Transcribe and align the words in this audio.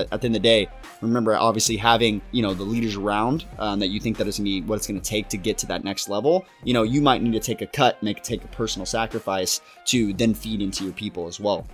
at, 0.00 0.12
at 0.12 0.20
the 0.20 0.26
end 0.26 0.36
of 0.36 0.42
the 0.42 0.48
day, 0.48 0.68
remember 1.00 1.36
obviously 1.36 1.76
having 1.76 2.20
you 2.32 2.42
know 2.42 2.54
the 2.54 2.62
leaders 2.62 2.96
around 2.96 3.44
um, 3.58 3.78
that 3.80 3.88
you 3.88 4.00
think 4.00 4.16
that 4.18 4.26
is 4.26 4.38
going 4.38 4.44
to 4.44 4.50
be 4.50 4.62
what 4.62 4.76
it's 4.76 4.86
going 4.86 5.00
to 5.00 5.08
take 5.08 5.28
to 5.28 5.36
get 5.36 5.58
to 5.58 5.66
that 5.66 5.84
next 5.84 6.08
level. 6.08 6.44
You 6.64 6.74
know, 6.74 6.82
you 6.82 7.00
might 7.00 7.22
need 7.22 7.32
to 7.32 7.40
take 7.40 7.62
a 7.62 7.66
cut, 7.66 8.02
make 8.02 8.22
take 8.22 8.44
a 8.44 8.48
personal 8.48 8.86
sacrifice 8.86 9.60
to 9.86 10.12
then 10.14 10.34
feed 10.34 10.62
into 10.62 10.84
your 10.84 10.92
people 10.92 11.26
as 11.26 11.40
well. 11.40 11.66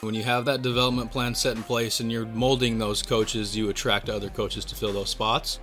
When 0.00 0.14
you 0.14 0.22
have 0.22 0.44
that 0.44 0.62
development 0.62 1.10
plan 1.10 1.34
set 1.34 1.56
in 1.56 1.62
place 1.64 1.98
and 1.98 2.12
you're 2.12 2.26
molding 2.26 2.78
those 2.78 3.02
coaches, 3.02 3.56
you 3.56 3.68
attract 3.68 4.08
other 4.08 4.28
coaches 4.28 4.64
to 4.66 4.76
fill 4.76 4.92
those 4.92 5.10
spots. 5.10 5.58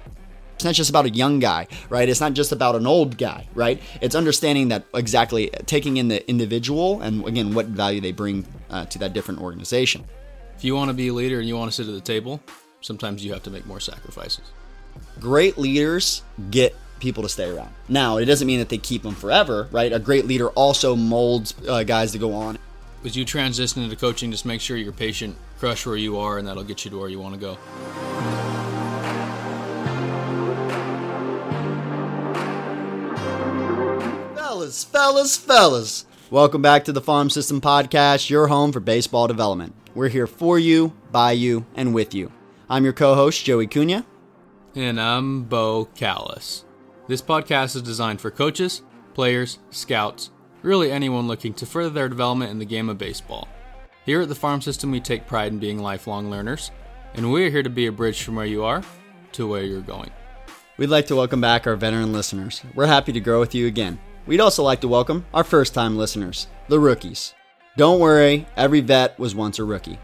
It's 0.56 0.64
not 0.64 0.74
just 0.74 0.90
about 0.90 1.06
a 1.06 1.10
young 1.10 1.40
guy, 1.40 1.68
right? 1.90 2.08
It's 2.08 2.22
not 2.22 2.34
just 2.34 2.52
about 2.52 2.76
an 2.76 2.88
old 2.88 3.18
guy, 3.18 3.48
right? 3.54 3.82
It's 4.02 4.16
understanding 4.16 4.70
that 4.70 4.86
exactly 4.94 5.50
taking 5.66 5.98
in 5.98 6.08
the 6.08 6.28
individual 6.30 7.02
and 7.02 7.26
again 7.28 7.54
what 7.54 7.68
value 7.68 8.02
they 8.02 8.14
bring 8.14 8.46
uh, 8.70 8.86
to 8.86 9.00
that 9.00 9.14
different 9.14 9.42
organization. 9.42 10.06
If 10.58 10.64
you 10.64 10.76
want 10.76 10.90
to 10.90 10.94
be 10.94 11.10
a 11.10 11.14
leader 11.14 11.40
and 11.40 11.48
you 11.48 11.58
want 11.58 11.72
to 11.72 11.76
sit 11.76 11.88
at 11.88 11.94
the 11.94 12.02
table, 12.02 12.42
sometimes 12.82 13.24
you 13.24 13.34
have 13.34 13.44
to 13.44 13.50
make 13.50 13.66
more 13.66 13.80
sacrifices. 13.80 14.52
Great 15.20 15.58
leaders 15.58 16.24
get 16.50 16.76
people 17.00 17.24
to 17.24 17.30
stay 17.30 17.50
around. 17.50 17.74
Now, 17.90 18.18
it 18.18 18.26
doesn't 18.26 18.48
mean 18.48 18.60
that 18.60 18.70
they 18.70 18.78
keep 18.78 19.04
them 19.04 19.16
forever, 19.16 19.68
right? 19.72 19.92
A 19.92 20.00
great 20.00 20.26
leader 20.26 20.50
also 20.52 20.96
molds 20.96 21.54
uh, 21.68 21.84
guys 21.84 22.14
to 22.14 22.18
go 22.18 22.34
on. 22.34 22.58
As 23.04 23.16
you 23.16 23.26
transition 23.26 23.84
into 23.84 23.96
coaching, 23.96 24.32
just 24.32 24.46
make 24.46 24.62
sure 24.62 24.78
you're 24.78 24.94
patient, 24.94 25.36
crush 25.60 25.86
where 25.86 25.98
you 25.98 26.18
are, 26.18 26.38
and 26.38 26.48
that'll 26.48 26.64
get 26.64 26.86
you 26.86 26.92
to 26.92 26.98
where 26.98 27.10
you 27.10 27.20
want 27.20 27.36
to 27.36 27.40
go. 27.40 27.56
Fellas, 34.36 34.84
fellas, 34.86 35.38
fellas. 35.38 36.06
Welcome 36.36 36.62
back 36.62 36.84
to 36.84 36.92
the 36.92 37.00
Farm 37.00 37.30
System 37.30 37.62
Podcast, 37.62 38.30
your 38.30 38.48
home 38.48 38.74
for 38.74 38.82
baseball 38.82 39.26
development. 39.26 39.74
We're 39.94 40.10
here 40.10 40.28
for 40.28 40.60
you, 40.60 40.92
by 41.10 41.32
you, 41.32 41.66
and 41.76 41.94
with 41.94 42.14
you. 42.14 42.30
I'm 42.70 42.84
your 42.84 42.92
co 42.92 43.16
host, 43.16 43.46
Joey 43.46 43.68
Cunha. 43.68 44.04
And 44.76 45.00
I'm 45.00 45.46
Beau 45.46 45.88
Kallas. 45.96 46.66
This 47.08 47.22
podcast 47.22 47.78
is 47.78 47.84
designed 47.84 48.20
for 48.20 48.32
coaches, 48.32 48.82
players, 49.14 49.60
scouts, 49.70 50.30
really 50.62 50.92
anyone 50.92 51.26
looking 51.26 51.54
to 51.54 51.66
further 51.66 51.90
their 51.90 52.10
development 52.10 52.52
in 52.52 52.60
the 52.60 52.66
game 52.66 52.90
of 52.90 52.98
baseball. 52.98 53.48
Here 54.06 54.20
at 54.20 54.28
the 54.28 54.36
Farm 54.36 54.60
System, 54.60 54.92
we 54.92 55.00
take 55.00 55.28
pride 55.28 55.54
in 55.54 55.60
being 55.60 55.80
lifelong 55.80 56.30
learners, 56.30 56.70
and 57.14 57.32
we're 57.32 57.50
here 57.50 57.64
to 57.64 57.70
be 57.70 57.88
a 57.88 57.94
bridge 57.94 58.24
from 58.24 58.36
where 58.36 58.46
you 58.46 58.66
are 58.66 58.84
to 59.32 59.48
where 59.48 59.64
you're 59.64 59.80
going. 59.80 60.12
We'd 60.76 60.88
like 60.88 61.06
to 61.06 61.16
welcome 61.16 61.40
back 61.40 61.66
our 61.66 61.78
veteran 61.78 62.12
listeners. 62.12 62.62
We're 62.74 62.88
happy 62.88 63.14
to 63.14 63.22
grow 63.22 63.40
with 63.40 63.56
you 63.56 63.68
again. 63.68 64.00
We'd 64.28 64.42
also 64.42 64.64
like 64.64 64.82
to 64.82 64.88
welcome 64.88 65.24
our 65.36 65.44
first 65.44 65.76
time 65.76 65.98
listeners, 65.98 66.48
the 66.68 66.80
rookies. 66.80 67.36
Don't 67.78 68.00
worry, 68.00 68.48
every 68.58 68.82
vet 68.82 69.20
was 69.20 69.36
once 69.36 69.60
a 69.60 69.64
rookie. 69.64 70.00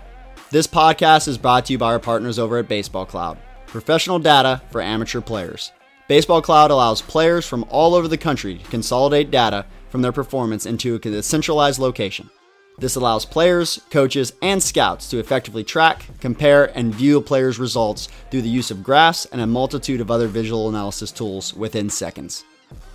This 0.51 0.67
podcast 0.67 1.27
is 1.27 1.39
brought 1.39 1.65
to 1.65 1.73
you 1.73 1.79
by 1.79 1.87
our 1.93 1.99
partners 1.99 2.37
over 2.37 2.59
at 2.59 2.67
Baseball 2.67 3.07
Cloud, 3.07 3.39
professional 3.65 4.19
data 4.19 4.61
for 4.69 4.79
amateur 4.79 5.21
players. 5.21 5.71
Baseball 6.07 6.39
Cloud 6.39 6.69
allows 6.69 7.01
players 7.01 7.47
from 7.47 7.65
all 7.69 7.95
over 7.95 8.07
the 8.07 8.17
country 8.17 8.59
to 8.59 8.69
consolidate 8.69 9.31
data 9.31 9.65
from 9.89 10.03
their 10.03 10.11
performance 10.11 10.67
into 10.67 10.99
a 11.03 11.23
centralized 11.23 11.79
location. 11.79 12.29
This 12.77 12.95
allows 12.95 13.25
players, 13.25 13.81
coaches, 13.89 14.33
and 14.43 14.61
scouts 14.61 15.09
to 15.09 15.17
effectively 15.17 15.63
track, 15.63 16.05
compare, 16.19 16.65
and 16.77 16.93
view 16.93 17.17
a 17.17 17.21
player's 17.21 17.57
results 17.57 18.07
through 18.29 18.43
the 18.43 18.49
use 18.49 18.69
of 18.69 18.83
graphs 18.83 19.25
and 19.25 19.41
a 19.41 19.47
multitude 19.47 19.99
of 19.99 20.11
other 20.11 20.27
visual 20.27 20.69
analysis 20.69 21.11
tools 21.11 21.55
within 21.55 21.89
seconds. 21.89 22.43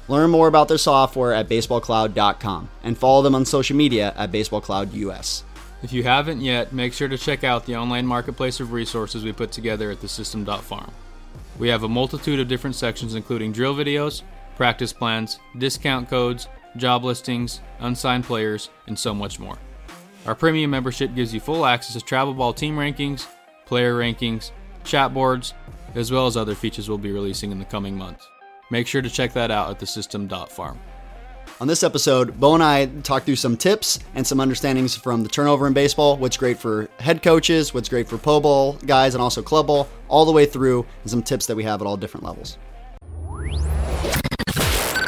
Learn 0.08 0.30
more 0.30 0.46
about 0.46 0.68
their 0.68 0.78
software 0.78 1.32
at 1.32 1.48
baseballcloud.com 1.48 2.68
and 2.84 2.96
follow 2.96 3.22
them 3.22 3.34
on 3.34 3.44
social 3.44 3.76
media 3.76 4.14
at 4.16 4.30
baseballcloudus. 4.30 5.42
If 5.82 5.92
you 5.92 6.04
haven't 6.04 6.40
yet, 6.40 6.72
make 6.72 6.92
sure 6.92 7.08
to 7.08 7.18
check 7.18 7.44
out 7.44 7.66
the 7.66 7.76
online 7.76 8.06
marketplace 8.06 8.60
of 8.60 8.72
resources 8.72 9.24
we 9.24 9.32
put 9.32 9.52
together 9.52 9.90
at 9.90 10.00
thesystem.farm. 10.00 10.92
We 11.58 11.68
have 11.68 11.82
a 11.82 11.88
multitude 11.88 12.40
of 12.40 12.48
different 12.48 12.76
sections 12.76 13.14
including 13.14 13.52
drill 13.52 13.74
videos, 13.74 14.22
practice 14.56 14.92
plans, 14.92 15.38
discount 15.58 16.08
codes, 16.08 16.48
job 16.76 17.04
listings, 17.04 17.60
unsigned 17.80 18.24
players, 18.24 18.70
and 18.86 18.98
so 18.98 19.12
much 19.12 19.38
more. 19.38 19.58
Our 20.26 20.34
premium 20.34 20.70
membership 20.70 21.14
gives 21.14 21.34
you 21.34 21.40
full 21.40 21.66
access 21.66 21.94
to 21.94 22.00
travel 22.00 22.34
ball 22.34 22.52
team 22.52 22.76
rankings, 22.76 23.26
player 23.64 23.94
rankings, 23.94 24.50
chat 24.84 25.12
boards, 25.12 25.54
as 25.94 26.12
well 26.12 26.26
as 26.26 26.36
other 26.36 26.54
features 26.54 26.88
we'll 26.88 26.98
be 26.98 27.12
releasing 27.12 27.50
in 27.50 27.58
the 27.58 27.64
coming 27.64 27.96
months. 27.96 28.26
Make 28.70 28.86
sure 28.86 29.02
to 29.02 29.10
check 29.10 29.32
that 29.34 29.50
out 29.50 29.70
at 29.70 29.78
thesystem.farm. 29.78 30.80
On 31.58 31.66
this 31.66 31.82
episode, 31.82 32.38
Beau 32.38 32.52
and 32.52 32.62
I 32.62 32.86
talk 33.02 33.22
through 33.22 33.36
some 33.36 33.56
tips 33.56 33.98
and 34.14 34.26
some 34.26 34.40
understandings 34.40 34.94
from 34.94 35.22
the 35.22 35.28
turnover 35.28 35.66
in 35.66 35.72
baseball, 35.72 36.18
what's 36.18 36.36
great 36.36 36.58
for 36.58 36.88
head 36.98 37.22
coaches, 37.22 37.72
what's 37.72 37.88
great 37.88 38.08
for 38.08 38.18
pro 38.18 38.40
ball 38.40 38.74
guys, 38.84 39.14
and 39.14 39.22
also 39.22 39.40
club 39.40 39.68
ball, 39.68 39.88
all 40.08 40.26
the 40.26 40.32
way 40.32 40.44
through, 40.44 40.84
and 41.02 41.10
some 41.10 41.22
tips 41.22 41.46
that 41.46 41.56
we 41.56 41.64
have 41.64 41.80
at 41.80 41.86
all 41.86 41.96
different 41.96 42.26
levels. 42.26 42.58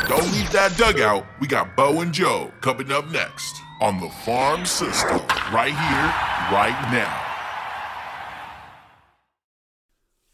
Don't 0.08 0.32
leave 0.32 0.50
that 0.52 0.74
dugout. 0.78 1.26
We 1.38 1.46
got 1.46 1.76
Beau 1.76 2.00
and 2.00 2.14
Joe 2.14 2.50
coming 2.62 2.90
up 2.90 3.10
next 3.10 3.54
on 3.82 4.00
the 4.00 4.08
Farm 4.08 4.64
System, 4.64 5.20
right 5.52 5.74
here, 5.74 6.12
right 6.50 6.88
now. 6.90 7.24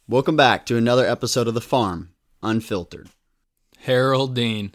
Welcome 0.06 0.36
back 0.36 0.64
to 0.66 0.76
another 0.76 1.04
episode 1.04 1.48
of 1.48 1.54
The 1.54 1.60
Farm 1.60 2.13
Unfiltered. 2.44 3.08
Harold 3.78 4.34
Dean. 4.34 4.74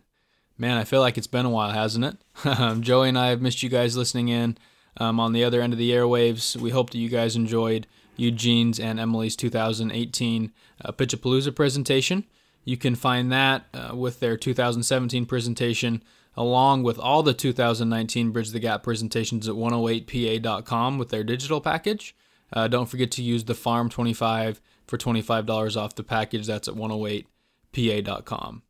Man, 0.58 0.78
I 0.78 0.84
feel 0.84 1.00
like 1.00 1.18
it's 1.18 1.28
been 1.28 1.46
a 1.46 1.50
while, 1.50 1.72
hasn't 1.72 2.04
it? 2.04 2.82
Joey 2.82 3.10
and 3.10 3.18
I 3.18 3.28
have 3.28 3.42
missed 3.42 3.64
you 3.64 3.70
guys 3.70 3.96
listening 3.96 4.28
in 4.28 4.58
um, 4.98 5.20
on 5.20 5.32
the 5.32 5.44
other 5.44 5.62
end 5.62 5.72
of 5.72 5.80
the 5.80 5.92
airwaves. 5.92 6.58
We 6.58 6.72
hope 6.72 6.90
that 6.90 6.98
you 6.98 7.08
guys 7.08 7.36
enjoyed 7.36 7.88
Eugene's 8.18 8.80
and 8.80 9.00
Emily's 9.00 9.36
2018 9.36 10.52
uh, 10.84 10.92
Pitchapalooza 10.92 11.56
presentation. 11.56 12.26
You 12.66 12.76
can 12.76 12.96
find 12.96 13.32
that 13.32 13.66
uh, 13.74 13.96
with 13.96 14.20
their 14.20 14.36
2017 14.36 15.26
presentation, 15.26 16.04
along 16.36 16.84
with 16.84 17.00
all 17.00 17.24
the 17.24 17.34
2019 17.34 18.32
Bridge 18.32 18.50
the 18.50 18.60
Gap 18.60 18.84
presentations 18.84 19.48
at 19.48 19.56
108pa.com 19.56 20.98
with 20.98 21.10
their 21.10 21.24
digital 21.24 21.62
package. 21.62 22.16
Uh, 22.52 22.68
don't 22.68 22.90
forget 22.90 23.12
to 23.12 23.24
use 23.24 23.46
the 23.46 23.56
Farm 23.56 23.90
25 23.90 24.60
for 24.88 24.98
$25 24.98 25.78
off 25.78 25.96
the 25.96 26.04
package. 26.04 26.48
That's 26.48 26.68
at 26.68 26.76
108pa.com. 27.74 28.64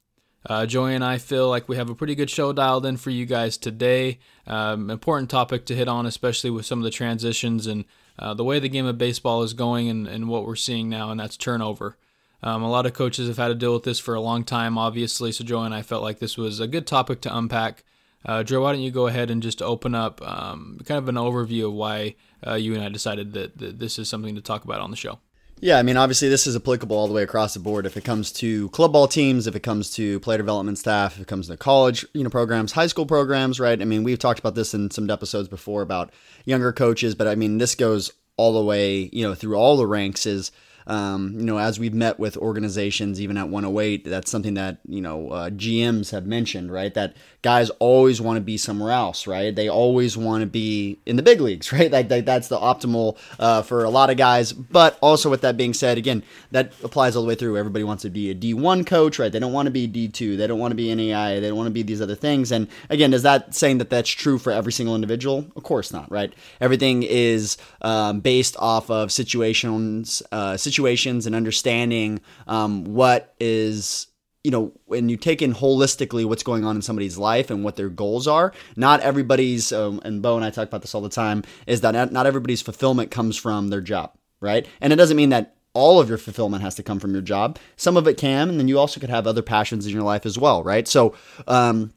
Uh, 0.46 0.66
Joey 0.66 0.96
and 0.96 1.04
I 1.04 1.18
feel 1.18 1.50
like 1.50 1.68
we 1.68 1.76
have 1.76 1.90
a 1.90 1.96
pretty 1.96 2.16
good 2.16 2.30
show 2.30 2.54
dialed 2.54 2.86
in 2.86 2.98
for 2.98 3.10
you 3.10 3.26
guys 3.26 3.58
today. 3.58 4.20
Um, 4.48 4.90
important 4.90 5.30
topic 5.30 5.66
to 5.66 5.76
hit 5.76 5.88
on, 5.88 6.06
especially 6.06 6.50
with 6.50 6.66
some 6.66 6.80
of 6.80 6.86
the 6.86 6.92
transitions 6.92 7.68
and 7.68 7.86
uh, 8.18 8.34
the 8.34 8.44
way 8.44 8.60
the 8.60 8.70
game 8.70 8.86
of 8.86 8.98
baseball 8.98 9.44
is 9.44 9.54
going 9.54 9.90
and, 9.90 10.08
and 10.08 10.30
what 10.30 10.46
we're 10.46 10.56
seeing 10.56 10.90
now, 10.90 11.12
and 11.12 11.20
that's 11.20 11.38
turnover. 11.38 11.98
Um, 12.42 12.64
a 12.64 12.70
lot 12.70 12.86
of 12.86 12.94
coaches 12.94 13.28
have 13.28 13.38
had 13.38 13.50
to 13.50 13.56
deal 13.56 13.74
with 13.74 13.84
this 13.84 14.00
for 14.00 14.16
a 14.16 14.22
long 14.22 14.46
time, 14.46 14.78
obviously. 14.78 15.32
So 15.34 15.44
Joe 15.44 15.64
and 15.64 15.76
I 15.76 15.82
felt 15.82 16.04
like 16.04 16.20
this 16.20 16.38
was 16.38 16.62
a 16.62 16.68
good 16.68 16.88
topic 16.88 17.20
to 17.22 17.38
unpack. 17.38 17.84
Uh, 18.26 18.44
Joe, 18.44 18.62
why 18.62 18.72
don't 18.72 18.82
you 18.82 18.92
go 18.92 19.08
ahead 19.08 19.30
and 19.30 19.44
just 19.44 19.62
open 19.62 19.94
up 19.94 20.22
um, 20.22 20.80
kind 20.86 20.98
of 20.98 21.10
an 21.10 21.16
overview 21.16 21.68
of 21.68 21.74
why 21.74 22.16
uh, 22.46 22.56
you 22.56 22.76
and 22.76 22.84
I 22.84 22.90
decided 22.90 23.34
that, 23.34 23.58
that 23.58 23.80
this 23.80 24.00
is 24.00 24.10
something 24.10 24.36
to 24.36 24.42
talk 24.42 24.64
about 24.64 24.82
on 24.82 24.92
the 24.92 24.98
show? 24.98 25.20
Yeah, 25.62 25.78
I 25.78 25.84
mean, 25.84 25.98
obviously, 25.98 26.30
this 26.30 26.48
is 26.48 26.56
applicable 26.56 26.96
all 26.96 27.08
the 27.08 27.14
way 27.14 27.22
across 27.22 27.54
the 27.54 27.60
board. 27.60 27.86
If 27.86 27.98
it 27.98 28.06
comes 28.06 28.32
to 28.34 28.70
club 28.70 28.94
ball 28.94 29.10
teams, 29.10 29.46
if 29.46 29.58
it 29.58 29.60
comes 29.60 29.92
to 29.96 30.20
player 30.22 30.38
development 30.38 30.78
staff, 30.78 31.16
if 31.16 31.24
it 31.24 31.28
comes 31.28 31.48
to 31.48 31.58
college, 31.58 32.06
you 32.14 32.24
know, 32.24 32.30
programs, 32.30 32.72
high 32.72 32.88
school 32.88 33.06
programs, 33.06 33.60
right? 33.60 33.82
I 33.82 33.84
mean, 33.84 34.04
we've 34.04 34.20
talked 34.20 34.40
about 34.40 34.56
this 34.56 34.74
in 34.74 34.90
some 34.90 35.10
episodes 35.10 35.50
before 35.50 35.82
about 35.82 36.14
younger 36.46 36.72
coaches, 36.72 37.14
but 37.14 37.28
I 37.28 37.36
mean, 37.36 37.58
this 37.58 37.76
goes 37.76 38.12
all 38.38 38.54
the 38.54 38.64
way, 38.64 39.10
you 39.12 39.28
know, 39.28 39.36
through 39.36 39.56
all 39.56 39.76
the 39.76 39.86
ranks. 39.86 40.26
Is 40.26 40.52
um, 40.88 41.34
you 41.38 41.46
know, 41.46 41.60
as 41.60 41.80
we've 41.80 41.94
met 41.94 42.20
with 42.20 42.36
organizations, 42.38 43.22
even 43.22 43.38
at 43.38 43.48
108, 43.50 44.06
that's 44.06 44.32
something 44.32 44.56
that, 44.56 44.80
you 44.88 45.02
know, 45.02 45.30
uh, 45.30 45.50
GMs 45.52 46.12
have 46.12 46.26
mentioned, 46.26 46.72
right? 46.72 46.94
That 46.94 47.16
guys 47.42 47.70
always 47.80 48.20
want 48.20 48.38
to 48.38 48.42
be 48.42 48.58
somewhere 48.58 48.92
else, 48.92 49.28
right? 49.28 49.56
They 49.56 49.70
always 49.70 50.18
want 50.18 50.42
to 50.42 50.48
be 50.48 51.00
in 51.06 51.16
the 51.16 51.22
big 51.22 51.42
leagues, 51.42 51.72
right? 51.74 51.92
Like, 51.92 52.10
that, 52.10 52.26
that's 52.26 52.48
the 52.48 52.58
optimal 52.58 53.18
uh, 53.40 53.62
for 53.62 53.84
a 53.84 53.90
lot 53.90 54.10
of 54.10 54.18
guys. 54.18 54.52
But 54.52 54.98
also, 55.02 55.30
with 55.30 55.42
that 55.42 55.58
being 55.58 55.74
said, 55.74 55.98
again, 55.98 56.24
that 56.52 56.74
applies 56.84 57.16
all 57.16 57.22
the 57.22 57.28
way 57.28 57.36
through. 57.36 57.58
Everybody 57.58 57.84
wants 57.84 58.02
to 58.04 58.10
be 58.10 58.32
a 58.32 58.36
D1 58.36 58.88
coach, 58.88 59.20
right? 59.20 59.32
They 59.32 59.40
don't 59.40 59.54
want 59.54 59.68
to 59.68 59.72
be 59.72 59.88
D2. 59.88 60.38
They 60.38 60.48
don't 60.48 60.60
want 60.60 60.72
to 60.72 60.76
be 60.76 60.94
NAI. 60.94 61.40
They 61.40 61.48
don't 61.50 61.58
want 61.58 61.68
to 61.68 61.72
be 61.72 61.84
these 61.84 62.02
other 62.02 62.16
things. 62.16 62.52
And 62.52 62.68
again, 62.90 63.14
is 63.14 63.24
that 63.24 63.54
saying 63.54 63.78
that 63.78 63.90
that's 63.90 64.10
true 64.10 64.40
for 64.40 64.52
every 64.52 64.72
single 64.72 64.96
individual? 64.96 65.46
Of 65.56 65.64
course 65.64 65.94
not, 65.94 66.12
right? 66.12 66.34
Everything 66.60 67.04
is 67.04 67.58
um, 67.82 68.22
based 68.22 68.56
off 68.58 68.90
of 68.90 69.12
situations, 69.12 70.24
uh, 70.32 70.58
situations 70.58 70.79
and 70.88 71.36
understanding 71.36 72.20
um, 72.48 72.84
what 72.86 73.36
is 73.40 74.08
you 74.44 74.52
know 74.52 74.72
when 74.86 75.10
you 75.10 75.18
take 75.18 75.42
in 75.42 75.54
holistically 75.54 76.26
what's 76.26 76.44
going 76.44 76.64
on 76.64 76.76
in 76.76 76.82
somebody's 76.82 77.18
life 77.18 77.50
and 77.50 77.64
what 77.64 77.76
their 77.76 77.90
goals 77.90 78.28
are 78.28 78.54
not 78.76 79.02
everybody's 79.02 79.72
um, 79.72 80.02
and 80.06 80.22
bo 80.22 80.36
and 80.36 80.46
i 80.46 80.50
talk 80.50 80.68
about 80.68 80.82
this 80.82 80.96
all 80.96 81.02
the 81.02 81.10
time 81.10 81.44
is 81.68 81.82
that 81.82 81.92
not, 81.92 82.12
not 82.12 82.26
everybody's 82.26 82.62
fulfillment 82.62 83.12
comes 83.12 83.36
from 83.36 83.68
their 83.68 83.82
job 83.82 84.14
right? 84.40 84.68
And 84.82 84.94
it 84.94 84.96
doesn't 84.96 85.18
mean 85.18 85.30
that 85.30 85.56
all 85.74 86.00
of 86.00 86.10
your 86.10 86.18
fulfillment 86.18 86.64
has 86.64 86.76
to 86.76 86.84
come 86.84 87.00
from 87.00 87.14
your 87.14 87.22
job. 87.22 87.60
Some 87.78 87.96
of 87.96 88.08
it 88.08 88.18
can 88.18 88.50
and 88.50 88.60
then 88.60 88.68
you 88.68 88.80
also 88.80 89.00
could 89.00 89.10
have 89.10 89.28
other 89.28 89.42
passions 89.42 89.86
in 89.86 89.94
your 89.94 90.04
life 90.04 90.26
as 90.26 90.38
well 90.38 90.64
right? 90.64 90.88
So 90.88 91.16
um, 91.48 91.94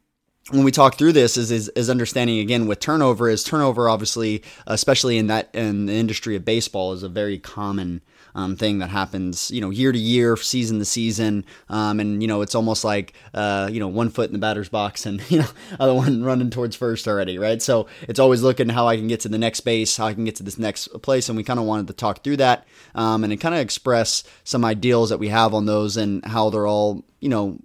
when 0.50 0.64
we 0.64 0.72
talk 0.72 0.96
through 0.96 1.12
this 1.12 1.36
is, 1.36 1.50
is, 1.50 1.68
is 1.70 1.88
understanding 1.88 2.38
again 2.40 2.66
with 2.66 2.80
turnover 2.80 3.28
is 3.28 3.44
turnover 3.44 3.88
obviously 3.88 4.42
especially 4.66 5.16
in 5.16 5.28
that 5.28 5.48
in 5.54 5.86
the 5.86 5.92
industry 5.92 6.34
of 6.34 6.44
baseball 6.44 6.92
is 6.92 7.04
a 7.04 7.08
very 7.08 7.38
common 7.38 8.02
um, 8.34 8.56
thing 8.56 8.78
that 8.78 8.90
happens, 8.90 9.50
you 9.50 9.60
know, 9.60 9.70
year 9.70 9.92
to 9.92 9.98
year, 9.98 10.36
season 10.36 10.78
to 10.78 10.84
season, 10.84 11.44
um, 11.68 12.00
and 12.00 12.22
you 12.22 12.28
know, 12.28 12.42
it's 12.42 12.54
almost 12.54 12.84
like 12.84 13.14
uh, 13.34 13.68
you 13.70 13.80
know, 13.80 13.88
one 13.88 14.08
foot 14.10 14.28
in 14.28 14.32
the 14.32 14.38
batter's 14.38 14.68
box 14.68 15.06
and 15.06 15.22
you 15.30 15.40
know, 15.40 15.48
other 15.78 15.94
one 15.94 16.24
running 16.24 16.50
towards 16.50 16.76
first 16.76 17.06
already, 17.06 17.38
right? 17.38 17.60
So 17.60 17.86
it's 18.02 18.18
always 18.18 18.42
looking 18.42 18.68
how 18.68 18.86
I 18.86 18.96
can 18.96 19.08
get 19.08 19.20
to 19.20 19.28
the 19.28 19.38
next 19.38 19.60
base, 19.60 19.96
how 19.96 20.06
I 20.06 20.14
can 20.14 20.24
get 20.24 20.36
to 20.36 20.42
this 20.42 20.58
next 20.58 20.88
place, 21.02 21.28
and 21.28 21.36
we 21.36 21.44
kind 21.44 21.60
of 21.60 21.66
wanted 21.66 21.86
to 21.88 21.94
talk 21.94 22.22
through 22.22 22.38
that 22.38 22.66
um, 22.94 23.24
and 23.24 23.40
kind 23.40 23.54
of 23.54 23.60
express 23.60 24.24
some 24.44 24.64
ideals 24.64 25.10
that 25.10 25.18
we 25.18 25.28
have 25.28 25.54
on 25.54 25.66
those 25.66 25.96
and 25.96 26.24
how 26.24 26.50
they're 26.50 26.66
all, 26.66 27.04
you 27.20 27.28
know, 27.28 27.58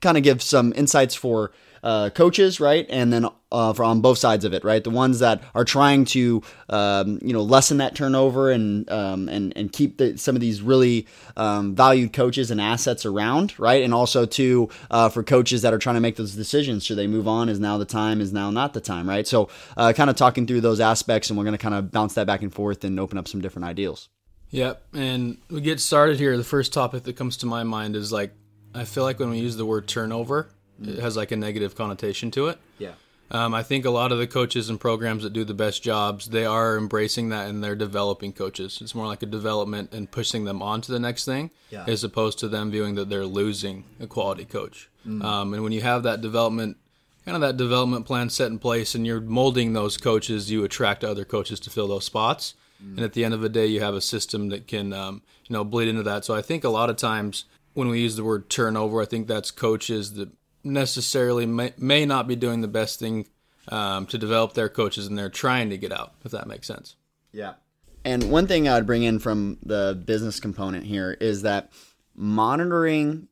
kind 0.00 0.16
of 0.16 0.22
give 0.22 0.42
some 0.42 0.72
insights 0.76 1.14
for 1.14 1.52
uh, 1.84 2.08
coaches, 2.08 2.60
right? 2.60 2.86
And 2.88 3.12
then 3.12 3.28
uh, 3.52 3.72
for 3.74 3.84
on 3.84 4.00
both 4.00 4.16
sides 4.16 4.44
of 4.46 4.54
it, 4.54 4.64
right? 4.64 4.82
The 4.82 4.90
ones 4.90 5.18
that 5.18 5.42
are 5.54 5.66
trying 5.66 6.06
to, 6.06 6.42
um, 6.70 7.20
you 7.22 7.34
know, 7.34 7.42
lessen 7.42 7.76
that 7.76 7.94
turnover 7.94 8.50
and 8.50 8.90
um, 8.90 9.28
and 9.28 9.52
and 9.54 9.70
keep 9.70 9.98
the, 9.98 10.16
some 10.16 10.34
of 10.34 10.40
these 10.40 10.62
really 10.62 11.06
um, 11.36 11.74
valued 11.74 12.14
coaches 12.14 12.50
and 12.50 12.60
assets 12.60 13.04
around, 13.04 13.56
right? 13.58 13.84
And 13.84 13.92
also 13.92 14.24
to 14.24 14.70
uh, 14.90 15.10
for 15.10 15.22
coaches 15.22 15.60
that 15.62 15.74
are 15.74 15.78
trying 15.78 15.96
to 15.96 16.00
make 16.00 16.16
those 16.16 16.34
decisions, 16.34 16.84
should 16.84 16.96
they 16.96 17.06
move 17.06 17.28
on? 17.28 17.50
Is 17.50 17.60
now 17.60 17.76
the 17.76 17.84
time? 17.84 18.22
Is 18.22 18.32
now 18.32 18.50
not 18.50 18.72
the 18.72 18.80
time, 18.80 19.06
right? 19.06 19.26
So, 19.26 19.50
uh, 19.76 19.92
kind 19.92 20.08
of 20.08 20.16
talking 20.16 20.46
through 20.46 20.62
those 20.62 20.80
aspects, 20.80 21.28
and 21.28 21.38
we're 21.38 21.44
going 21.44 21.56
to 21.56 21.62
kind 21.62 21.74
of 21.74 21.92
bounce 21.92 22.14
that 22.14 22.26
back 22.26 22.40
and 22.40 22.52
forth 22.52 22.82
and 22.82 22.98
open 22.98 23.18
up 23.18 23.28
some 23.28 23.42
different 23.42 23.66
ideals. 23.66 24.08
Yep, 24.50 24.82
and 24.94 25.36
we 25.50 25.60
get 25.60 25.80
started 25.80 26.18
here. 26.18 26.36
The 26.38 26.44
first 26.44 26.72
topic 26.72 27.02
that 27.02 27.16
comes 27.16 27.36
to 27.38 27.46
my 27.46 27.62
mind 27.62 27.94
is 27.94 28.10
like 28.10 28.32
I 28.74 28.84
feel 28.84 29.04
like 29.04 29.20
when 29.20 29.28
we 29.28 29.38
use 29.38 29.56
the 29.56 29.66
word 29.66 29.86
turnover, 29.86 30.48
it 30.82 30.98
has 30.98 31.16
like 31.16 31.30
a 31.32 31.36
negative 31.36 31.74
connotation 31.74 32.30
to 32.32 32.48
it. 32.48 32.58
Yeah. 32.78 32.92
Um, 33.30 33.54
I 33.54 33.62
think 33.62 33.84
a 33.84 33.90
lot 33.90 34.12
of 34.12 34.18
the 34.18 34.26
coaches 34.26 34.68
and 34.68 34.78
programs 34.78 35.22
that 35.22 35.32
do 35.32 35.44
the 35.44 35.54
best 35.54 35.82
jobs, 35.82 36.26
they 36.26 36.44
are 36.44 36.76
embracing 36.76 37.30
that 37.30 37.48
and 37.48 37.64
they're 37.64 37.74
developing 37.74 38.32
coaches. 38.32 38.78
It's 38.82 38.94
more 38.94 39.06
like 39.06 39.22
a 39.22 39.26
development 39.26 39.92
and 39.92 40.10
pushing 40.10 40.44
them 40.44 40.60
on 40.62 40.82
to 40.82 40.92
the 40.92 40.98
next 41.00 41.24
thing, 41.24 41.50
Yeah. 41.70 41.84
as 41.88 42.04
opposed 42.04 42.38
to 42.40 42.48
them 42.48 42.70
viewing 42.70 42.94
that 42.96 43.08
they're 43.08 43.24
losing 43.26 43.84
a 43.98 44.06
quality 44.06 44.44
coach. 44.44 44.90
Um, 45.06 45.52
and 45.54 45.62
when 45.62 45.72
you 45.72 45.80
have 45.82 46.02
that 46.02 46.20
development, 46.20 46.76
kind 47.24 47.34
of 47.34 47.40
that 47.40 47.56
development 47.56 48.04
plan 48.06 48.28
set 48.30 48.50
in 48.50 48.58
place, 48.58 48.94
and 48.94 49.06
you're 49.06 49.20
molding 49.20 49.72
those 49.72 49.96
coaches, 49.96 50.50
you 50.50 50.62
attract 50.64 51.02
other 51.02 51.24
coaches 51.24 51.58
to 51.60 51.70
fill 51.70 51.88
those 51.88 52.04
spots. 52.04 52.54
And 52.80 53.00
at 53.00 53.14
the 53.14 53.24
end 53.24 53.32
of 53.32 53.40
the 53.40 53.48
day, 53.48 53.66
you 53.66 53.80
have 53.80 53.94
a 53.94 54.00
system 54.02 54.50
that 54.50 54.66
can, 54.68 54.92
um, 54.92 55.22
you 55.48 55.54
know, 55.54 55.64
bleed 55.64 55.88
into 55.88 56.02
that. 56.02 56.24
So 56.26 56.34
I 56.34 56.42
think 56.42 56.64
a 56.64 56.68
lot 56.68 56.90
of 56.90 56.96
times 56.96 57.46
when 57.72 57.88
we 57.88 58.00
use 58.00 58.16
the 58.16 58.24
word 58.24 58.50
turnover, 58.50 59.00
I 59.00 59.06
think 59.06 59.26
that's 59.26 59.50
coaches 59.50 60.12
that 60.14 60.28
necessarily 60.64 61.46
may, 61.46 61.72
may 61.78 62.06
not 62.06 62.26
be 62.26 62.36
doing 62.36 62.60
the 62.60 62.68
best 62.68 62.98
thing 62.98 63.26
um, 63.68 64.06
to 64.06 64.18
develop 64.18 64.54
their 64.54 64.68
coaches 64.68 65.06
and 65.06 65.16
they're 65.16 65.30
trying 65.30 65.70
to 65.70 65.78
get 65.78 65.92
out, 65.92 66.14
if 66.24 66.32
that 66.32 66.46
makes 66.46 66.66
sense. 66.66 66.96
Yeah. 67.32 67.54
And 68.04 68.30
one 68.30 68.46
thing 68.46 68.68
I'd 68.68 68.86
bring 68.86 69.02
in 69.02 69.18
from 69.18 69.58
the 69.62 70.00
business 70.04 70.40
component 70.40 70.84
here 70.84 71.16
is 71.20 71.42
that 71.42 71.72
monitoring 72.14 73.28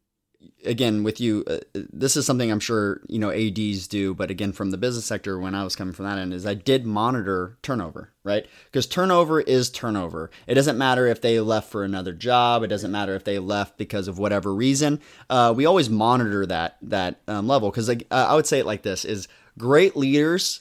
again 0.64 1.02
with 1.02 1.20
you 1.20 1.44
uh, 1.46 1.58
this 1.74 2.16
is 2.16 2.26
something 2.26 2.50
I'm 2.50 2.60
sure, 2.60 3.00
you 3.08 3.18
know, 3.18 3.30
ADs 3.30 3.88
do, 3.88 4.14
but 4.14 4.30
again 4.30 4.52
from 4.52 4.70
the 4.70 4.78
business 4.78 5.04
sector 5.04 5.38
when 5.38 5.54
I 5.54 5.64
was 5.64 5.76
coming 5.76 5.94
from 5.94 6.06
that 6.06 6.18
end 6.18 6.32
is 6.32 6.46
I 6.46 6.54
did 6.54 6.86
monitor 6.86 7.58
turnover, 7.62 8.10
right? 8.24 8.46
Because 8.66 8.86
turnover 8.86 9.40
is 9.40 9.70
turnover. 9.70 10.30
It 10.46 10.54
doesn't 10.54 10.78
matter 10.78 11.06
if 11.06 11.20
they 11.20 11.40
left 11.40 11.70
for 11.70 11.84
another 11.84 12.12
job, 12.12 12.62
it 12.62 12.68
doesn't 12.68 12.92
matter 12.92 13.14
if 13.14 13.24
they 13.24 13.38
left 13.38 13.76
because 13.76 14.08
of 14.08 14.18
whatever 14.18 14.54
reason. 14.54 15.00
Uh, 15.28 15.52
we 15.56 15.66
always 15.66 15.90
monitor 15.90 16.46
that 16.46 16.76
that 16.82 17.20
um, 17.28 17.48
level 17.48 17.70
because 17.70 17.88
like, 17.88 18.06
uh, 18.10 18.26
I 18.28 18.34
would 18.34 18.46
say 18.46 18.60
it 18.60 18.66
like 18.66 18.82
this 18.82 19.04
is 19.04 19.28
great 19.58 19.96
leaders 19.96 20.60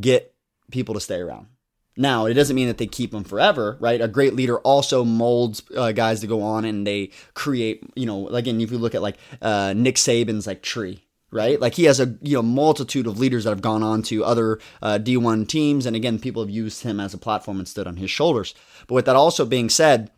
get 0.00 0.34
people 0.70 0.94
to 0.94 1.00
stay 1.00 1.18
around. 1.18 1.46
Now, 1.96 2.26
it 2.26 2.34
doesn't 2.34 2.56
mean 2.56 2.66
that 2.66 2.78
they 2.78 2.86
keep 2.86 3.12
them 3.12 3.24
forever, 3.24 3.76
right? 3.80 4.00
A 4.00 4.08
great 4.08 4.34
leader 4.34 4.58
also 4.58 5.04
molds 5.04 5.62
uh, 5.76 5.92
guys 5.92 6.20
to 6.20 6.26
go 6.26 6.42
on 6.42 6.64
and 6.64 6.86
they 6.86 7.10
create, 7.34 7.84
you 7.94 8.06
know, 8.06 8.28
again, 8.28 8.60
if 8.60 8.72
you 8.72 8.78
look 8.78 8.94
at 8.94 9.02
like 9.02 9.16
uh, 9.40 9.74
Nick 9.76 9.96
Saban's 9.96 10.46
like 10.46 10.60
tree, 10.62 11.04
right? 11.30 11.60
Like 11.60 11.74
he 11.74 11.84
has 11.84 12.00
a 12.00 12.16
you 12.22 12.36
know 12.36 12.42
multitude 12.42 13.06
of 13.06 13.18
leaders 13.18 13.44
that 13.44 13.50
have 13.50 13.60
gone 13.60 13.82
on 13.82 14.02
to 14.04 14.24
other 14.24 14.58
uh, 14.82 14.98
D1 15.00 15.46
teams, 15.48 15.86
and 15.86 15.94
again, 15.94 16.18
people 16.18 16.42
have 16.42 16.50
used 16.50 16.82
him 16.82 16.98
as 16.98 17.14
a 17.14 17.18
platform 17.18 17.58
and 17.58 17.68
stood 17.68 17.86
on 17.86 17.96
his 17.96 18.10
shoulders. 18.10 18.54
But 18.86 18.94
with 18.94 19.04
that 19.06 19.16
also 19.16 19.44
being 19.44 19.68
said, 19.68 20.10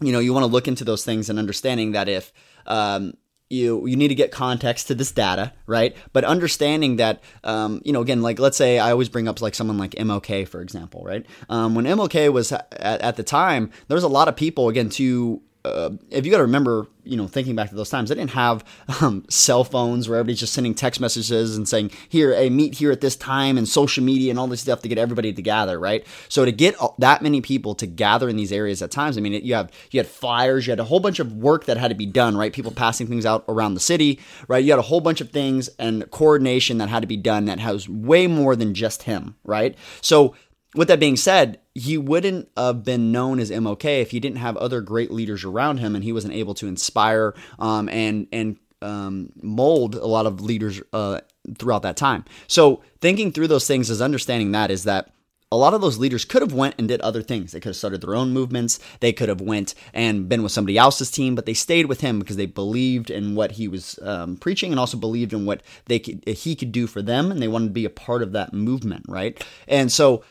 you 0.00 0.12
know, 0.12 0.20
you 0.20 0.32
want 0.32 0.44
to 0.44 0.50
look 0.50 0.68
into 0.68 0.84
those 0.84 1.04
things 1.04 1.28
and 1.28 1.38
understanding 1.38 1.92
that 1.92 2.08
if 2.08 2.32
um, 2.66 3.14
you 3.54 3.86
you 3.86 3.96
need 3.96 4.08
to 4.08 4.14
get 4.14 4.30
context 4.30 4.88
to 4.88 4.94
this 4.94 5.12
data, 5.12 5.52
right? 5.66 5.96
But 6.12 6.24
understanding 6.24 6.96
that, 6.96 7.22
um, 7.42 7.80
you 7.84 7.92
know, 7.92 8.00
again, 8.00 8.22
like 8.22 8.38
let's 8.38 8.56
say 8.56 8.78
I 8.78 8.90
always 8.90 9.08
bring 9.08 9.28
up 9.28 9.40
like 9.40 9.54
someone 9.54 9.78
like 9.78 9.92
MLK, 9.92 10.46
for 10.46 10.60
example, 10.60 11.02
right? 11.04 11.24
Um, 11.48 11.74
when 11.74 11.84
MLK 11.84 12.32
was 12.32 12.52
at, 12.52 12.72
at 12.80 13.16
the 13.16 13.22
time, 13.22 13.70
there 13.88 13.94
was 13.94 14.04
a 14.04 14.08
lot 14.08 14.28
of 14.28 14.36
people 14.36 14.68
again 14.68 14.88
to 14.90 15.40
uh, 15.64 15.90
if 16.10 16.26
you 16.26 16.30
got 16.30 16.38
to 16.38 16.44
remember, 16.44 16.86
you 17.04 17.16
know, 17.16 17.26
thinking 17.26 17.56
back 17.56 17.70
to 17.70 17.74
those 17.74 17.88
times, 17.88 18.10
they 18.10 18.14
didn't 18.14 18.32
have 18.32 18.64
um, 19.00 19.24
cell 19.30 19.64
phones 19.64 20.08
where 20.08 20.18
everybody's 20.18 20.40
just 20.40 20.52
sending 20.52 20.74
text 20.74 21.00
messages 21.00 21.56
and 21.56 21.66
saying, 21.66 21.90
"Here, 22.08 22.34
hey, 22.34 22.50
meet 22.50 22.74
here 22.74 22.92
at 22.92 23.00
this 23.00 23.16
time," 23.16 23.56
and 23.56 23.66
social 23.66 24.04
media 24.04 24.30
and 24.30 24.38
all 24.38 24.46
this 24.46 24.60
stuff 24.60 24.82
to 24.82 24.88
get 24.88 24.98
everybody 24.98 25.32
to 25.32 25.42
gather, 25.42 25.78
right? 25.78 26.06
So 26.28 26.44
to 26.44 26.52
get 26.52 26.76
that 26.98 27.22
many 27.22 27.40
people 27.40 27.74
to 27.76 27.86
gather 27.86 28.28
in 28.28 28.36
these 28.36 28.52
areas 28.52 28.82
at 28.82 28.90
times, 28.90 29.16
I 29.16 29.22
mean, 29.22 29.32
you 29.44 29.54
have 29.54 29.70
you 29.90 30.00
had 30.00 30.06
flyers, 30.06 30.66
you 30.66 30.72
had 30.72 30.80
a 30.80 30.84
whole 30.84 31.00
bunch 31.00 31.18
of 31.18 31.32
work 31.32 31.64
that 31.64 31.78
had 31.78 31.88
to 31.88 31.94
be 31.94 32.06
done, 32.06 32.36
right? 32.36 32.52
People 32.52 32.72
passing 32.72 33.06
things 33.06 33.24
out 33.24 33.44
around 33.48 33.74
the 33.74 33.80
city, 33.80 34.20
right? 34.48 34.62
You 34.62 34.72
had 34.72 34.78
a 34.78 34.82
whole 34.82 35.00
bunch 35.00 35.22
of 35.22 35.30
things 35.30 35.68
and 35.78 36.10
coordination 36.10 36.76
that 36.78 36.90
had 36.90 37.00
to 37.00 37.06
be 37.08 37.16
done 37.16 37.46
that 37.46 37.58
has 37.58 37.88
way 37.88 38.26
more 38.26 38.54
than 38.54 38.74
just 38.74 39.04
him, 39.04 39.36
right? 39.44 39.76
So 40.02 40.34
with 40.74 40.88
that 40.88 41.00
being 41.00 41.16
said, 41.16 41.60
he 41.74 41.96
wouldn't 41.96 42.48
have 42.56 42.84
been 42.84 43.12
known 43.12 43.38
as 43.38 43.50
MOK 43.50 43.84
if 43.84 44.10
he 44.10 44.20
didn't 44.20 44.38
have 44.38 44.56
other 44.56 44.80
great 44.80 45.10
leaders 45.10 45.44
around 45.44 45.78
him, 45.78 45.94
and 45.94 46.04
he 46.04 46.12
wasn't 46.12 46.34
able 46.34 46.54
to 46.54 46.66
inspire 46.66 47.34
um, 47.58 47.88
and 47.88 48.26
and 48.32 48.56
um, 48.82 49.30
mold 49.40 49.94
a 49.94 50.06
lot 50.06 50.26
of 50.26 50.40
leaders 50.40 50.80
uh, 50.92 51.20
throughout 51.58 51.82
that 51.82 51.96
time. 51.96 52.24
So 52.46 52.82
thinking 53.00 53.32
through 53.32 53.48
those 53.48 53.66
things 53.66 53.88
is 53.88 54.02
understanding 54.02 54.52
that 54.52 54.70
is 54.70 54.84
that 54.84 55.10
a 55.52 55.56
lot 55.56 55.72
of 55.72 55.80
those 55.80 55.98
leaders 55.98 56.24
could 56.24 56.42
have 56.42 56.52
went 56.52 56.74
and 56.78 56.88
did 56.88 57.00
other 57.00 57.22
things. 57.22 57.52
They 57.52 57.60
could 57.60 57.70
have 57.70 57.76
started 57.76 58.00
their 58.00 58.16
own 58.16 58.32
movements. 58.32 58.80
They 58.98 59.12
could 59.12 59.28
have 59.28 59.40
went 59.40 59.74
and 59.92 60.28
been 60.28 60.42
with 60.42 60.50
somebody 60.50 60.76
else's 60.76 61.12
team, 61.12 61.36
but 61.36 61.46
they 61.46 61.54
stayed 61.54 61.86
with 61.86 62.00
him 62.00 62.18
because 62.18 62.36
they 62.36 62.46
believed 62.46 63.08
in 63.08 63.36
what 63.36 63.52
he 63.52 63.68
was 63.68 63.98
um, 64.02 64.36
preaching 64.36 64.72
and 64.72 64.80
also 64.80 64.96
believed 64.96 65.32
in 65.32 65.46
what 65.46 65.62
they 65.84 66.00
could, 66.00 66.26
he 66.26 66.56
could 66.56 66.72
do 66.72 66.88
for 66.88 67.02
them, 67.02 67.30
and 67.30 67.40
they 67.40 67.46
wanted 67.46 67.66
to 67.66 67.72
be 67.72 67.84
a 67.84 67.90
part 67.90 68.22
of 68.22 68.32
that 68.32 68.52
movement, 68.52 69.04
right? 69.06 69.44
And 69.68 69.92
so 69.92 70.24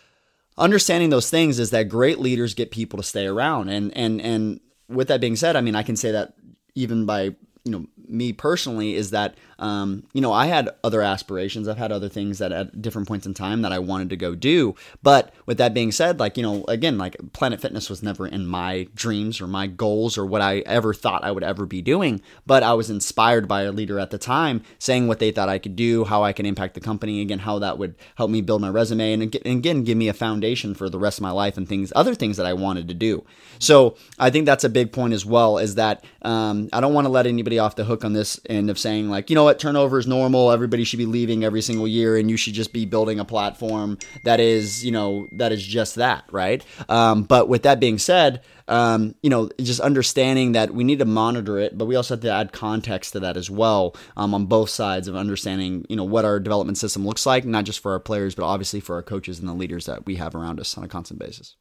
understanding 0.57 1.09
those 1.09 1.29
things 1.29 1.59
is 1.59 1.71
that 1.71 1.89
great 1.89 2.19
leaders 2.19 2.53
get 2.53 2.71
people 2.71 2.97
to 2.97 3.03
stay 3.03 3.25
around. 3.25 3.69
And 3.69 3.95
and 3.97 4.21
and 4.21 4.59
with 4.93 5.07
that 5.07 5.21
being 5.21 5.35
said 5.35 5.55
i 5.55 5.61
mean 5.61 5.75
i 5.75 5.83
can 5.83 5.95
say 5.95 6.11
that 6.11 6.33
even 6.75 7.05
by 7.05 7.23
you 7.63 7.71
know 7.71 7.85
me 8.07 8.33
personally 8.33 8.95
is 8.95 9.11
that 9.11 9.35
um, 9.59 10.03
you 10.13 10.21
know 10.21 10.31
I 10.31 10.47
had 10.47 10.69
other 10.83 11.01
aspirations. 11.01 11.67
I've 11.67 11.77
had 11.77 11.91
other 11.91 12.09
things 12.09 12.39
that 12.39 12.51
at 12.51 12.81
different 12.81 13.07
points 13.07 13.25
in 13.25 13.33
time 13.33 13.61
that 13.61 13.71
I 13.71 13.79
wanted 13.79 14.09
to 14.11 14.17
go 14.17 14.35
do. 14.35 14.75
But 15.01 15.33
with 15.45 15.57
that 15.57 15.73
being 15.73 15.91
said, 15.91 16.19
like 16.19 16.37
you 16.37 16.43
know, 16.43 16.65
again, 16.67 16.97
like 16.97 17.15
Planet 17.33 17.61
Fitness 17.61 17.89
was 17.89 18.03
never 18.03 18.27
in 18.27 18.45
my 18.45 18.87
dreams 18.95 19.41
or 19.41 19.47
my 19.47 19.67
goals 19.67 20.17
or 20.17 20.25
what 20.25 20.41
I 20.41 20.59
ever 20.59 20.93
thought 20.93 21.23
I 21.23 21.31
would 21.31 21.43
ever 21.43 21.65
be 21.65 21.81
doing. 21.81 22.21
But 22.45 22.63
I 22.63 22.73
was 22.73 22.89
inspired 22.89 23.47
by 23.47 23.63
a 23.63 23.71
leader 23.71 23.99
at 23.99 24.11
the 24.11 24.17
time 24.17 24.63
saying 24.79 25.07
what 25.07 25.19
they 25.19 25.31
thought 25.31 25.49
I 25.49 25.59
could 25.59 25.75
do, 25.75 26.05
how 26.05 26.23
I 26.23 26.33
can 26.33 26.45
impact 26.45 26.73
the 26.73 26.81
company, 26.81 27.21
again, 27.21 27.39
how 27.39 27.59
that 27.59 27.77
would 27.77 27.95
help 28.15 28.29
me 28.29 28.41
build 28.41 28.61
my 28.61 28.69
resume, 28.69 29.13
and 29.13 29.23
again, 29.23 29.83
give 29.83 29.97
me 29.97 30.07
a 30.07 30.13
foundation 30.13 30.73
for 30.73 30.89
the 30.89 30.99
rest 30.99 31.19
of 31.19 31.23
my 31.23 31.31
life 31.31 31.57
and 31.57 31.67
things, 31.67 31.93
other 31.95 32.15
things 32.15 32.37
that 32.37 32.45
I 32.45 32.53
wanted 32.53 32.87
to 32.87 32.93
do. 32.93 33.23
So 33.59 33.95
I 34.19 34.29
think 34.29 34.45
that's 34.45 34.63
a 34.63 34.69
big 34.69 34.91
point 34.91 35.13
as 35.13 35.25
well. 35.25 35.57
Is 35.57 35.75
that 35.75 36.03
um, 36.21 36.69
I 36.73 36.81
don't 36.81 36.93
want 36.93 37.05
to 37.05 37.11
let 37.11 37.27
anybody 37.27 37.59
off 37.59 37.75
the 37.75 37.85
hook 37.85 38.03
on 38.03 38.13
this 38.13 38.39
end 38.49 38.69
of 38.69 38.79
saying 38.79 39.09
like, 39.09 39.29
you 39.29 39.35
know 39.35 39.42
what, 39.43 39.59
turnover 39.59 39.99
is 39.99 40.07
normal. 40.07 40.51
Everybody 40.51 40.83
should 40.83 40.97
be 40.97 41.05
leaving 41.05 41.43
every 41.43 41.61
single 41.61 41.87
year, 41.87 42.17
and 42.17 42.29
you 42.29 42.37
should 42.37 42.53
just 42.53 42.73
be 42.73 42.85
building 42.85 43.19
a 43.19 43.25
platform 43.25 43.97
that 44.23 44.39
is, 44.39 44.83
you 44.83 44.91
know, 44.91 45.27
that 45.33 45.51
is 45.51 45.65
just 45.65 45.95
that, 45.95 46.25
right? 46.31 46.63
Um, 46.89 47.23
but 47.23 47.47
with 47.49 47.63
that 47.63 47.79
being 47.79 47.97
said, 47.97 48.41
um, 48.67 49.15
you 49.21 49.29
know, 49.29 49.49
just 49.59 49.79
understanding 49.79 50.53
that 50.53 50.71
we 50.71 50.83
need 50.83 50.99
to 50.99 51.05
monitor 51.05 51.57
it, 51.57 51.77
but 51.77 51.85
we 51.85 51.95
also 51.95 52.15
have 52.15 52.21
to 52.21 52.31
add 52.31 52.53
context 52.53 53.13
to 53.13 53.19
that 53.21 53.37
as 53.37 53.49
well 53.49 53.95
um, 54.15 54.33
on 54.33 54.45
both 54.45 54.69
sides 54.69 55.07
of 55.07 55.15
understanding, 55.15 55.85
you 55.89 55.95
know, 55.95 56.03
what 56.03 56.25
our 56.25 56.39
development 56.39 56.77
system 56.77 57.05
looks 57.05 57.25
like, 57.25 57.45
not 57.45 57.65
just 57.65 57.79
for 57.79 57.91
our 57.91 57.99
players, 57.99 58.35
but 58.35 58.45
obviously 58.45 58.79
for 58.79 58.95
our 58.95 59.03
coaches 59.03 59.39
and 59.39 59.47
the 59.47 59.53
leaders 59.53 59.85
that 59.85 60.05
we 60.05 60.15
have 60.15 60.35
around 60.35 60.59
us 60.59 60.77
on 60.77 60.83
a 60.83 60.87
constant 60.87 61.19
basis. 61.19 61.55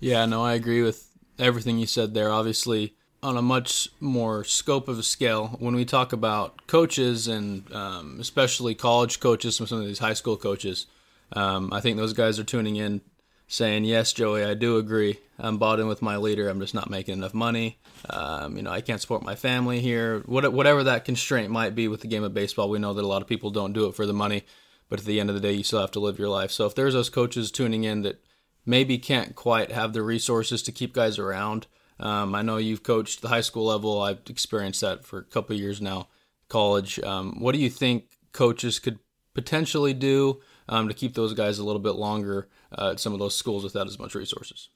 Yeah, 0.00 0.26
no, 0.26 0.44
I 0.44 0.54
agree 0.54 0.82
with 0.82 1.10
everything 1.38 1.78
you 1.78 1.86
said 1.86 2.14
there. 2.14 2.30
Obviously, 2.30 2.95
on 3.22 3.36
a 3.36 3.42
much 3.42 3.88
more 4.00 4.44
scope 4.44 4.88
of 4.88 4.98
a 4.98 5.02
scale, 5.02 5.56
when 5.58 5.74
we 5.74 5.84
talk 5.84 6.12
about 6.12 6.66
coaches 6.66 7.28
and 7.28 7.70
um, 7.72 8.18
especially 8.20 8.74
college 8.74 9.20
coaches, 9.20 9.58
and 9.58 9.68
some 9.68 9.80
of 9.80 9.86
these 9.86 9.98
high 9.98 10.14
school 10.14 10.36
coaches, 10.36 10.86
um, 11.32 11.72
I 11.72 11.80
think 11.80 11.96
those 11.96 12.12
guys 12.12 12.38
are 12.38 12.44
tuning 12.44 12.76
in 12.76 13.00
saying, 13.48 13.84
"Yes, 13.84 14.12
Joey, 14.12 14.44
I 14.44 14.54
do 14.54 14.76
agree. 14.76 15.18
I'm 15.38 15.58
bought 15.58 15.80
in 15.80 15.86
with 15.86 16.02
my 16.02 16.16
leader. 16.16 16.48
I'm 16.48 16.60
just 16.60 16.74
not 16.74 16.90
making 16.90 17.14
enough 17.14 17.34
money. 17.34 17.78
Um, 18.08 18.56
you 18.56 18.62
know, 18.62 18.70
I 18.70 18.80
can't 18.80 19.00
support 19.00 19.22
my 19.22 19.34
family 19.34 19.80
here. 19.80 20.20
What, 20.26 20.50
whatever 20.52 20.84
that 20.84 21.04
constraint 21.04 21.50
might 21.50 21.74
be 21.74 21.88
with 21.88 22.00
the 22.00 22.06
game 22.06 22.24
of 22.24 22.34
baseball, 22.34 22.70
we 22.70 22.78
know 22.78 22.94
that 22.94 23.04
a 23.04 23.08
lot 23.08 23.22
of 23.22 23.28
people 23.28 23.50
don't 23.50 23.72
do 23.72 23.86
it 23.86 23.94
for 23.94 24.06
the 24.06 24.12
money, 24.12 24.44
but 24.88 25.00
at 25.00 25.06
the 25.06 25.20
end 25.20 25.28
of 25.28 25.34
the 25.34 25.40
day, 25.40 25.52
you 25.52 25.64
still 25.64 25.80
have 25.80 25.90
to 25.92 26.00
live 26.00 26.18
your 26.18 26.28
life. 26.28 26.50
So 26.50 26.66
if 26.66 26.74
there's 26.74 26.94
those 26.94 27.10
coaches 27.10 27.50
tuning 27.50 27.84
in 27.84 28.02
that 28.02 28.22
maybe 28.64 28.98
can't 28.98 29.34
quite 29.34 29.72
have 29.72 29.92
the 29.92 30.02
resources 30.02 30.62
to 30.62 30.72
keep 30.72 30.92
guys 30.92 31.18
around, 31.18 31.66
um, 31.98 32.34
I 32.34 32.42
know 32.42 32.56
you've 32.56 32.82
coached 32.82 33.22
the 33.22 33.28
high 33.28 33.40
school 33.40 33.66
level. 33.66 34.00
I've 34.02 34.20
experienced 34.28 34.80
that 34.82 35.04
for 35.04 35.18
a 35.18 35.24
couple 35.24 35.56
years 35.56 35.80
now. 35.80 36.08
College. 36.48 37.00
Um, 37.00 37.40
what 37.40 37.52
do 37.52 37.58
you 37.60 37.70
think 37.70 38.18
coaches 38.32 38.78
could 38.78 38.98
potentially 39.34 39.94
do 39.94 40.40
um, 40.68 40.88
to 40.88 40.94
keep 40.94 41.14
those 41.14 41.34
guys 41.34 41.58
a 41.58 41.64
little 41.64 41.80
bit 41.80 41.94
longer 41.94 42.48
uh, 42.76 42.90
at 42.92 43.00
some 43.00 43.12
of 43.12 43.18
those 43.18 43.34
schools 43.34 43.64
without 43.64 43.86
as 43.86 43.98
much 43.98 44.14
resources? 44.14 44.68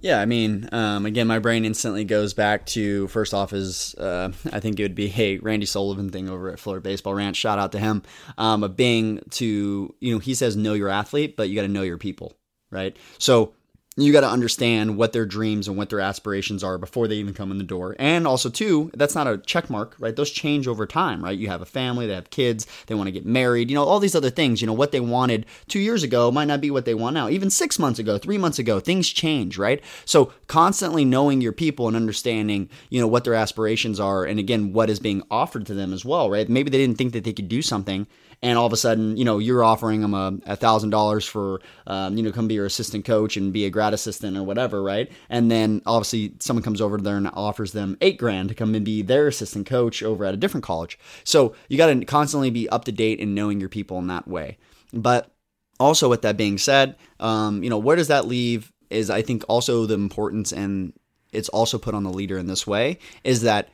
Yeah, 0.00 0.20
I 0.20 0.26
mean, 0.26 0.68
um, 0.72 1.06
again, 1.06 1.28
my 1.28 1.38
brain 1.38 1.64
instantly 1.64 2.04
goes 2.04 2.34
back 2.34 2.66
to 2.66 3.06
first 3.06 3.32
off 3.32 3.52
is 3.52 3.94
uh, 3.94 4.32
I 4.52 4.58
think 4.58 4.80
it 4.80 4.82
would 4.82 4.96
be 4.96 5.06
hey 5.06 5.38
Randy 5.38 5.64
Sullivan 5.64 6.10
thing 6.10 6.28
over 6.28 6.50
at 6.50 6.58
Florida 6.58 6.82
Baseball 6.82 7.14
Ranch. 7.14 7.36
Shout 7.36 7.60
out 7.60 7.70
to 7.72 7.78
him 7.78 8.02
um, 8.36 8.64
of 8.64 8.74
being 8.74 9.20
to 9.30 9.94
you 10.00 10.12
know 10.12 10.18
he 10.18 10.34
says 10.34 10.56
know 10.56 10.72
your 10.72 10.88
athlete, 10.88 11.36
but 11.36 11.48
you 11.48 11.54
got 11.54 11.62
to 11.62 11.68
know 11.68 11.82
your 11.82 11.98
people, 11.98 12.36
right? 12.68 12.96
So 13.18 13.54
you 13.96 14.10
got 14.10 14.22
to 14.22 14.28
understand 14.28 14.96
what 14.96 15.12
their 15.12 15.26
dreams 15.26 15.68
and 15.68 15.76
what 15.76 15.90
their 15.90 16.00
aspirations 16.00 16.64
are 16.64 16.78
before 16.78 17.06
they 17.06 17.16
even 17.16 17.34
come 17.34 17.50
in 17.50 17.58
the 17.58 17.64
door. 17.64 17.94
And 17.98 18.26
also, 18.26 18.48
too, 18.48 18.90
that's 18.94 19.14
not 19.14 19.26
a 19.26 19.36
check 19.36 19.68
mark, 19.68 19.96
right? 19.98 20.16
Those 20.16 20.30
change 20.30 20.66
over 20.66 20.86
time, 20.86 21.22
right? 21.22 21.38
You 21.38 21.48
have 21.48 21.60
a 21.60 21.66
family, 21.66 22.06
they 22.06 22.14
have 22.14 22.30
kids, 22.30 22.66
they 22.86 22.94
want 22.94 23.08
to 23.08 23.12
get 23.12 23.26
married, 23.26 23.70
you 23.70 23.74
know, 23.74 23.84
all 23.84 24.00
these 24.00 24.14
other 24.14 24.30
things. 24.30 24.62
You 24.62 24.66
know, 24.66 24.72
what 24.72 24.92
they 24.92 25.00
wanted 25.00 25.44
two 25.68 25.78
years 25.78 26.02
ago 26.02 26.30
might 26.30 26.46
not 26.46 26.62
be 26.62 26.70
what 26.70 26.86
they 26.86 26.94
want 26.94 27.12
now. 27.12 27.28
Even 27.28 27.50
six 27.50 27.78
months 27.78 27.98
ago, 27.98 28.16
three 28.16 28.38
months 28.38 28.58
ago, 28.58 28.80
things 28.80 29.10
change, 29.10 29.58
right? 29.58 29.82
So, 30.06 30.32
constantly 30.46 31.04
knowing 31.04 31.42
your 31.42 31.52
people 31.52 31.86
and 31.86 31.96
understanding, 31.96 32.70
you 32.88 32.98
know, 32.98 33.06
what 33.06 33.24
their 33.24 33.34
aspirations 33.34 34.00
are, 34.00 34.24
and 34.24 34.38
again, 34.38 34.72
what 34.72 34.88
is 34.88 35.00
being 35.00 35.22
offered 35.30 35.66
to 35.66 35.74
them 35.74 35.92
as 35.92 36.02
well, 36.02 36.30
right? 36.30 36.48
Maybe 36.48 36.70
they 36.70 36.78
didn't 36.78 36.96
think 36.96 37.12
that 37.12 37.24
they 37.24 37.32
could 37.34 37.48
do 37.48 37.60
something 37.60 38.06
and 38.42 38.58
all 38.58 38.66
of 38.66 38.72
a 38.72 38.76
sudden, 38.76 39.16
you 39.16 39.24
know, 39.24 39.38
you're 39.38 39.62
offering 39.62 40.00
them 40.00 40.42
a 40.46 40.56
thousand 40.56 40.90
dollars 40.90 41.24
for, 41.24 41.60
um, 41.86 42.16
you 42.16 42.22
know, 42.24 42.32
come 42.32 42.48
be 42.48 42.54
your 42.54 42.66
assistant 42.66 43.04
coach 43.04 43.36
and 43.36 43.52
be 43.52 43.64
a 43.64 43.70
grad 43.70 43.94
assistant 43.94 44.36
or 44.36 44.42
whatever, 44.42 44.82
right? 44.82 45.10
And 45.30 45.48
then 45.48 45.80
obviously 45.86 46.34
someone 46.40 46.64
comes 46.64 46.80
over 46.80 46.98
there 46.98 47.16
and 47.16 47.28
offers 47.28 47.72
them 47.72 47.96
eight 48.00 48.18
grand 48.18 48.48
to 48.48 48.54
come 48.54 48.74
and 48.74 48.84
be 48.84 49.02
their 49.02 49.28
assistant 49.28 49.66
coach 49.66 50.02
over 50.02 50.24
at 50.24 50.34
a 50.34 50.36
different 50.36 50.64
college. 50.64 50.98
So 51.22 51.54
you 51.68 51.78
got 51.78 51.86
to 51.86 52.04
constantly 52.04 52.50
be 52.50 52.68
up 52.68 52.84
to 52.86 52.92
date 52.92 53.20
and 53.20 53.34
knowing 53.34 53.60
your 53.60 53.68
people 53.68 53.98
in 53.98 54.08
that 54.08 54.26
way. 54.26 54.58
But 54.92 55.32
also, 55.78 56.08
with 56.08 56.22
that 56.22 56.36
being 56.36 56.58
said, 56.58 56.96
um, 57.20 57.62
you 57.62 57.70
know, 57.70 57.78
where 57.78 57.96
does 57.96 58.08
that 58.08 58.26
leave? 58.26 58.72
Is 58.90 59.08
I 59.08 59.22
think 59.22 59.44
also 59.48 59.86
the 59.86 59.94
importance, 59.94 60.52
and 60.52 60.92
it's 61.32 61.48
also 61.48 61.78
put 61.78 61.94
on 61.94 62.04
the 62.04 62.12
leader 62.12 62.38
in 62.38 62.46
this 62.46 62.66
way, 62.66 62.98
is 63.24 63.42
that 63.42 63.68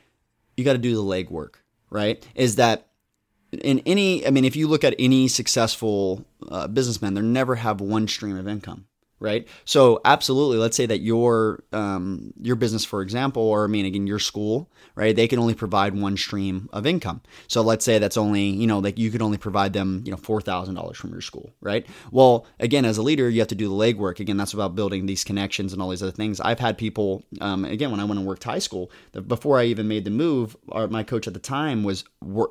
you 0.55 0.63
got 0.63 0.73
to 0.73 0.79
do 0.79 0.95
the 0.95 1.03
legwork, 1.03 1.55
right? 1.89 2.25
Is 2.35 2.55
that 2.55 2.88
in 3.51 3.79
any 3.85 4.25
i 4.25 4.29
mean 4.29 4.45
if 4.45 4.55
you 4.55 4.67
look 4.67 4.83
at 4.83 4.95
any 4.99 5.27
successful 5.27 6.25
uh, 6.49 6.67
businessman 6.67 7.13
they 7.13 7.21
never 7.21 7.55
have 7.55 7.81
one 7.81 8.07
stream 8.07 8.37
of 8.37 8.47
income 8.47 8.85
right? 9.19 9.47
So 9.65 10.01
absolutely, 10.05 10.57
let's 10.57 10.77
say 10.77 10.85
that 10.85 11.01
your 11.01 11.63
um, 11.73 12.33
your 12.39 12.55
business, 12.55 12.85
for 12.85 13.01
example, 13.01 13.43
or 13.43 13.65
I 13.65 13.67
mean 13.67 13.85
again 13.85 14.07
your 14.07 14.19
school, 14.19 14.69
right? 14.95 15.15
They 15.15 15.27
can 15.27 15.39
only 15.39 15.55
provide 15.55 15.95
one 15.95 16.17
stream 16.17 16.69
of 16.71 16.85
income. 16.85 17.21
So 17.47 17.61
let's 17.61 17.85
say 17.85 17.99
that's 17.99 18.17
only 18.17 18.43
you 18.43 18.67
know 18.67 18.79
like 18.79 18.97
you 18.97 19.11
could 19.11 19.21
only 19.21 19.37
provide 19.37 19.73
them 19.73 20.03
you 20.05 20.11
know 20.11 20.17
four 20.17 20.41
thousand 20.41 20.75
dollars 20.75 20.97
from 20.97 21.11
your 21.11 21.21
school, 21.21 21.51
right? 21.61 21.85
Well, 22.11 22.45
again, 22.59 22.85
as 22.85 22.97
a 22.97 23.03
leader, 23.03 23.29
you 23.29 23.39
have 23.39 23.47
to 23.49 23.55
do 23.55 23.69
the 23.69 23.75
legwork. 23.75 24.19
Again, 24.19 24.37
that's 24.37 24.53
about 24.53 24.75
building 24.75 25.05
these 25.05 25.23
connections 25.23 25.73
and 25.73 25.81
all 25.81 25.89
these 25.89 26.03
other 26.03 26.11
things. 26.11 26.39
I've 26.39 26.59
had 26.59 26.77
people 26.77 27.23
um, 27.41 27.65
again 27.65 27.91
when 27.91 27.99
I 27.99 28.05
went 28.05 28.19
and 28.19 28.27
worked 28.27 28.43
high 28.43 28.59
school, 28.59 28.91
before 29.27 29.59
I 29.59 29.65
even 29.65 29.87
made 29.87 30.05
the 30.05 30.11
move, 30.11 30.55
our, 30.71 30.87
my 30.87 31.03
coach 31.03 31.27
at 31.27 31.33
the 31.33 31.39
time 31.39 31.83
was 31.83 32.03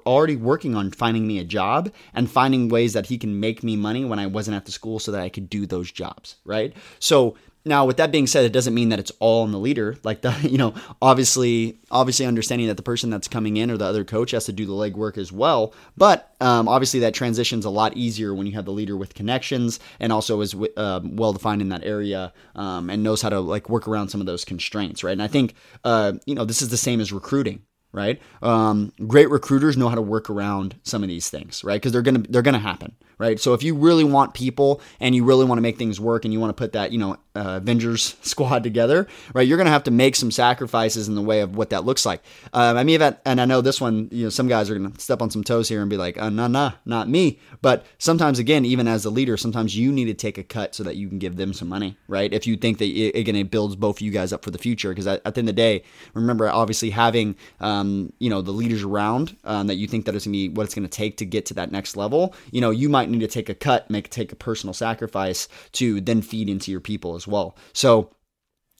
already 0.06 0.36
working 0.36 0.74
on 0.74 0.90
finding 0.90 1.26
me 1.26 1.38
a 1.38 1.44
job 1.44 1.92
and 2.14 2.30
finding 2.30 2.68
ways 2.68 2.92
that 2.92 3.06
he 3.06 3.18
can 3.18 3.40
make 3.40 3.62
me 3.62 3.76
money 3.76 4.04
when 4.04 4.18
I 4.18 4.26
wasn't 4.26 4.56
at 4.56 4.64
the 4.64 4.72
school 4.72 4.98
so 4.98 5.12
that 5.12 5.20
I 5.20 5.28
could 5.28 5.48
do 5.48 5.66
those 5.66 5.90
jobs, 5.92 6.36
right? 6.44 6.57
Right? 6.58 6.76
So 6.98 7.36
now 7.64 7.84
with 7.84 7.98
that 7.98 8.10
being 8.10 8.26
said, 8.26 8.44
it 8.44 8.52
doesn't 8.52 8.74
mean 8.74 8.88
that 8.88 8.98
it's 8.98 9.12
all 9.20 9.42
on 9.42 9.52
the 9.52 9.58
leader. 9.58 9.96
Like 10.02 10.22
the, 10.22 10.34
you 10.42 10.58
know, 10.58 10.74
obviously, 11.02 11.78
obviously 11.90 12.26
understanding 12.26 12.68
that 12.68 12.76
the 12.76 12.82
person 12.82 13.10
that's 13.10 13.28
coming 13.28 13.56
in 13.56 13.70
or 13.70 13.76
the 13.76 13.84
other 13.84 14.04
coach 14.04 14.30
has 14.32 14.46
to 14.46 14.52
do 14.52 14.66
the 14.66 14.72
legwork 14.72 15.18
as 15.18 15.30
well. 15.30 15.74
But 15.96 16.34
um, 16.40 16.68
obviously 16.68 17.00
that 17.00 17.14
transition's 17.14 17.64
a 17.64 17.70
lot 17.70 17.96
easier 17.96 18.34
when 18.34 18.46
you 18.46 18.54
have 18.54 18.64
the 18.64 18.72
leader 18.72 18.96
with 18.96 19.14
connections 19.14 19.80
and 20.00 20.12
also 20.12 20.40
is 20.40 20.54
uh, 20.76 21.00
well 21.04 21.32
defined 21.32 21.62
in 21.62 21.68
that 21.68 21.84
area 21.84 22.32
um, 22.54 22.90
and 22.90 23.02
knows 23.02 23.22
how 23.22 23.28
to 23.28 23.40
like 23.40 23.68
work 23.68 23.86
around 23.86 24.08
some 24.08 24.20
of 24.20 24.26
those 24.26 24.44
constraints, 24.44 25.04
right? 25.04 25.12
And 25.12 25.22
I 25.22 25.28
think, 25.28 25.54
uh, 25.84 26.14
you 26.26 26.34
know, 26.34 26.44
this 26.44 26.62
is 26.62 26.70
the 26.70 26.76
same 26.76 27.00
as 27.00 27.12
recruiting 27.12 27.62
right? 27.90 28.20
Um, 28.42 28.92
great 29.06 29.30
recruiters 29.30 29.78
know 29.78 29.88
how 29.88 29.94
to 29.94 30.02
work 30.02 30.28
around 30.28 30.76
some 30.82 31.02
of 31.02 31.08
these 31.08 31.30
things, 31.30 31.64
right? 31.64 31.80
Because 31.80 31.90
they're 31.90 32.02
gonna 32.02 32.22
they're 32.28 32.42
gonna 32.42 32.58
happen, 32.58 32.94
right? 33.18 33.38
So 33.38 33.54
if 33.54 33.62
you 33.62 33.74
really 33.74 34.04
want 34.04 34.34
people 34.34 34.80
and 35.00 35.14
you 35.14 35.24
really 35.24 35.44
want 35.44 35.58
to 35.58 35.62
make 35.62 35.76
things 35.76 36.00
work 36.00 36.24
and 36.24 36.32
you 36.32 36.40
want 36.40 36.50
to 36.50 36.60
put 36.60 36.72
that, 36.72 36.92
you 36.92 36.98
know, 36.98 37.18
uh, 37.36 37.58
Avengers 37.58 38.16
squad 38.22 38.62
together, 38.62 39.06
right? 39.34 39.46
You're 39.46 39.56
going 39.56 39.66
to 39.66 39.72
have 39.72 39.84
to 39.84 39.90
make 39.90 40.16
some 40.16 40.30
sacrifices 40.30 41.08
in 41.08 41.14
the 41.14 41.22
way 41.22 41.40
of 41.40 41.56
what 41.56 41.70
that 41.70 41.84
looks 41.84 42.04
like. 42.04 42.22
Um, 42.52 42.76
I 42.76 42.84
mean, 42.84 43.00
and 43.00 43.40
I 43.40 43.44
know 43.44 43.60
this 43.60 43.80
one, 43.80 44.08
you 44.10 44.24
know, 44.24 44.30
some 44.30 44.48
guys 44.48 44.70
are 44.70 44.78
going 44.78 44.92
to 44.92 45.00
step 45.00 45.22
on 45.22 45.30
some 45.30 45.44
toes 45.44 45.68
here 45.68 45.80
and 45.80 45.90
be 45.90 45.96
like, 45.96 46.20
uh, 46.20 46.30
nah, 46.30 46.48
nah, 46.48 46.72
not 46.84 47.08
me. 47.08 47.38
But 47.62 47.86
sometimes, 47.98 48.38
again, 48.38 48.64
even 48.64 48.88
as 48.88 49.04
a 49.04 49.10
leader, 49.10 49.36
sometimes 49.36 49.76
you 49.76 49.92
need 49.92 50.06
to 50.06 50.14
take 50.14 50.38
a 50.38 50.44
cut 50.44 50.74
so 50.74 50.82
that 50.84 50.96
you 50.96 51.08
can 51.08 51.18
give 51.18 51.36
them 51.36 51.52
some 51.52 51.68
money, 51.68 51.96
right? 52.08 52.32
If 52.32 52.46
you 52.46 52.56
think 52.56 52.78
that 52.78 52.86
it, 52.86 53.18
again, 53.18 53.36
it 53.36 53.50
builds 53.50 53.76
both 53.76 53.98
of 53.98 54.00
you 54.00 54.10
guys 54.10 54.32
up 54.32 54.44
for 54.44 54.50
the 54.50 54.58
future. 54.58 54.90
Because 54.90 55.06
at, 55.06 55.22
at, 55.24 55.34
the 55.34 55.40
end 55.40 55.48
of 55.48 55.56
the 55.56 55.60
day, 55.60 55.82
remember, 56.14 56.48
obviously 56.48 56.90
having, 56.90 57.36
um, 57.60 58.12
you 58.18 58.30
know, 58.30 58.42
the 58.42 58.52
leaders 58.52 58.82
around 58.82 59.36
um, 59.44 59.66
that 59.68 59.76
you 59.76 59.86
think 59.86 60.06
that 60.06 60.14
is 60.14 60.24
going 60.24 60.32
to 60.32 60.38
be 60.38 60.48
what 60.48 60.64
it's 60.64 60.74
going 60.74 60.88
to 60.88 60.88
take 60.88 61.16
to 61.18 61.26
get 61.26 61.46
to 61.46 61.54
that 61.54 61.70
next 61.70 61.96
level, 61.96 62.34
you 62.50 62.60
know, 62.60 62.70
you 62.70 62.88
might 62.88 63.07
might 63.08 63.18
need 63.18 63.20
to 63.20 63.26
take 63.28 63.48
a 63.48 63.54
cut, 63.54 63.90
make 63.90 64.10
take 64.10 64.32
a 64.32 64.36
personal 64.36 64.74
sacrifice 64.74 65.48
to 65.72 66.00
then 66.00 66.22
feed 66.22 66.48
into 66.48 66.70
your 66.70 66.80
people 66.80 67.14
as 67.14 67.26
well. 67.26 67.56
So 67.72 68.10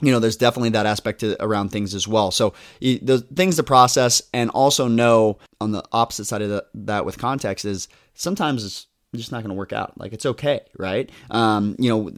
you 0.00 0.12
know, 0.12 0.20
there's 0.20 0.36
definitely 0.36 0.70
that 0.70 0.86
aspect 0.86 1.20
to, 1.20 1.42
around 1.42 1.70
things 1.70 1.94
as 1.94 2.06
well. 2.06 2.30
So 2.30 2.54
the 2.80 3.26
things 3.34 3.56
to 3.56 3.62
process 3.64 4.22
and 4.32 4.50
also 4.50 4.86
know 4.86 5.38
on 5.60 5.72
the 5.72 5.82
opposite 5.92 6.26
side 6.26 6.42
of 6.42 6.50
the, 6.50 6.64
that 6.74 7.04
with 7.04 7.18
context 7.18 7.64
is 7.64 7.88
sometimes 8.14 8.86
just 9.16 9.32
not 9.32 9.42
going 9.42 9.50
to 9.50 9.54
work 9.54 9.72
out. 9.72 9.98
Like 9.98 10.12
it's 10.12 10.26
okay, 10.26 10.60
right? 10.78 11.10
Um, 11.30 11.76
you 11.78 11.88
know, 11.88 12.10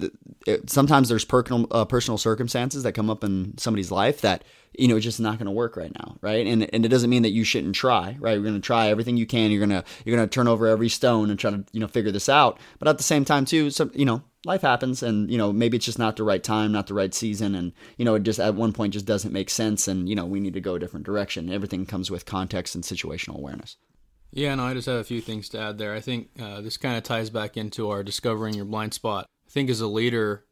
it, 0.47 0.71
sometimes 0.71 1.09
there's 1.09 1.25
personal 1.25 1.67
uh, 1.71 1.85
personal 1.85 2.19
circumstances 2.19 2.83
that 2.83 2.93
come 2.93 3.11
up 3.11 3.23
in 3.25 3.57
somebody's 3.59 3.91
life 3.91 4.21
that 4.23 4.45
you 4.79 4.87
know, 4.87 4.97
it's 4.97 5.05
just 5.05 5.21
not 5.21 5.39
going 5.39 5.47
to 5.47 5.53
work 5.53 5.77
right 5.77 5.93
now, 5.99 6.17
right? 6.21 6.47
And 6.47 6.73
and 6.73 6.85
it 6.85 6.89
doesn't 6.89 7.11
mean 7.11 7.23
that 7.23 7.31
you 7.31 7.45
shouldn't 7.45 7.75
try, 7.75 8.17
right? 8.21 8.33
You're 8.33 8.43
going 8.43 8.55
to 8.55 8.61
try 8.61 8.89
everything 8.89 9.17
you 9.17 9.27
can. 9.27 9.51
You're 9.51 9.61
gonna 9.61 9.85
you're 10.05 10.17
gonna 10.17 10.29
turn 10.29 10.49
over 10.49 10.67
every 10.67 10.89
stone 10.89 11.31
and 11.31 11.39
try 11.39 11.51
to 11.51 11.65
you 11.73 11.81
know 11.81 11.89
figure 11.89 12.13
this 12.13 12.29
out. 12.29 12.59
But 12.79 12.89
at 12.89 12.97
the 12.97 13.05
same 13.05 13.25
time, 13.25 13.45
too, 13.45 13.71
so 13.71 13.91
you 13.95 14.05
know, 14.05 14.23
life 14.45 14.63
happens, 14.63 15.03
and 15.03 15.31
you 15.31 15.39
know 15.39 15.53
maybe 15.53 15.77
it's 15.77 15.87
just 15.87 15.99
not 15.99 16.17
the 16.17 16.25
right 16.25 16.43
time, 16.43 16.73
not 16.73 16.87
the 16.87 16.95
right 16.95 17.13
season, 17.13 17.55
and 17.55 17.73
you 17.97 18.05
know 18.05 18.15
it 18.15 18.23
just 18.23 18.39
at 18.39 18.55
one 18.55 18.73
point 18.73 18.93
just 18.93 19.07
doesn't 19.07 19.33
make 19.33 19.51
sense, 19.51 19.89
and 19.89 20.09
you 20.09 20.15
know 20.15 20.25
we 20.25 20.41
need 20.41 20.55
to 20.55 20.61
go 20.61 20.77
a 20.77 20.79
different 20.79 21.07
direction. 21.07 21.53
Everything 21.53 21.85
comes 21.85 22.11
with 22.11 22.25
context 22.25 22.75
and 22.75 22.85
situational 22.85 23.37
awareness. 23.37 23.77
Yeah, 24.33 24.55
no, 24.55 24.65
I 24.65 24.75
just 24.75 24.87
have 24.87 24.97
a 24.97 25.05
few 25.05 25.21
things 25.21 25.49
to 25.51 25.61
add 25.61 25.79
there. 25.79 25.95
I 25.95 26.01
think 26.01 26.31
uh, 26.41 26.61
this 26.61 26.77
kind 26.77 26.97
of 26.97 27.03
ties 27.03 27.31
back 27.31 27.57
into 27.57 27.91
our 27.91 28.03
discovering 28.03 28.55
your 28.55 28.65
blind 28.65 28.95
spot. 28.95 29.27
I 29.47 29.51
think 29.51 29.69
as 29.71 29.81
a 29.81 29.89
leader, 29.89 30.45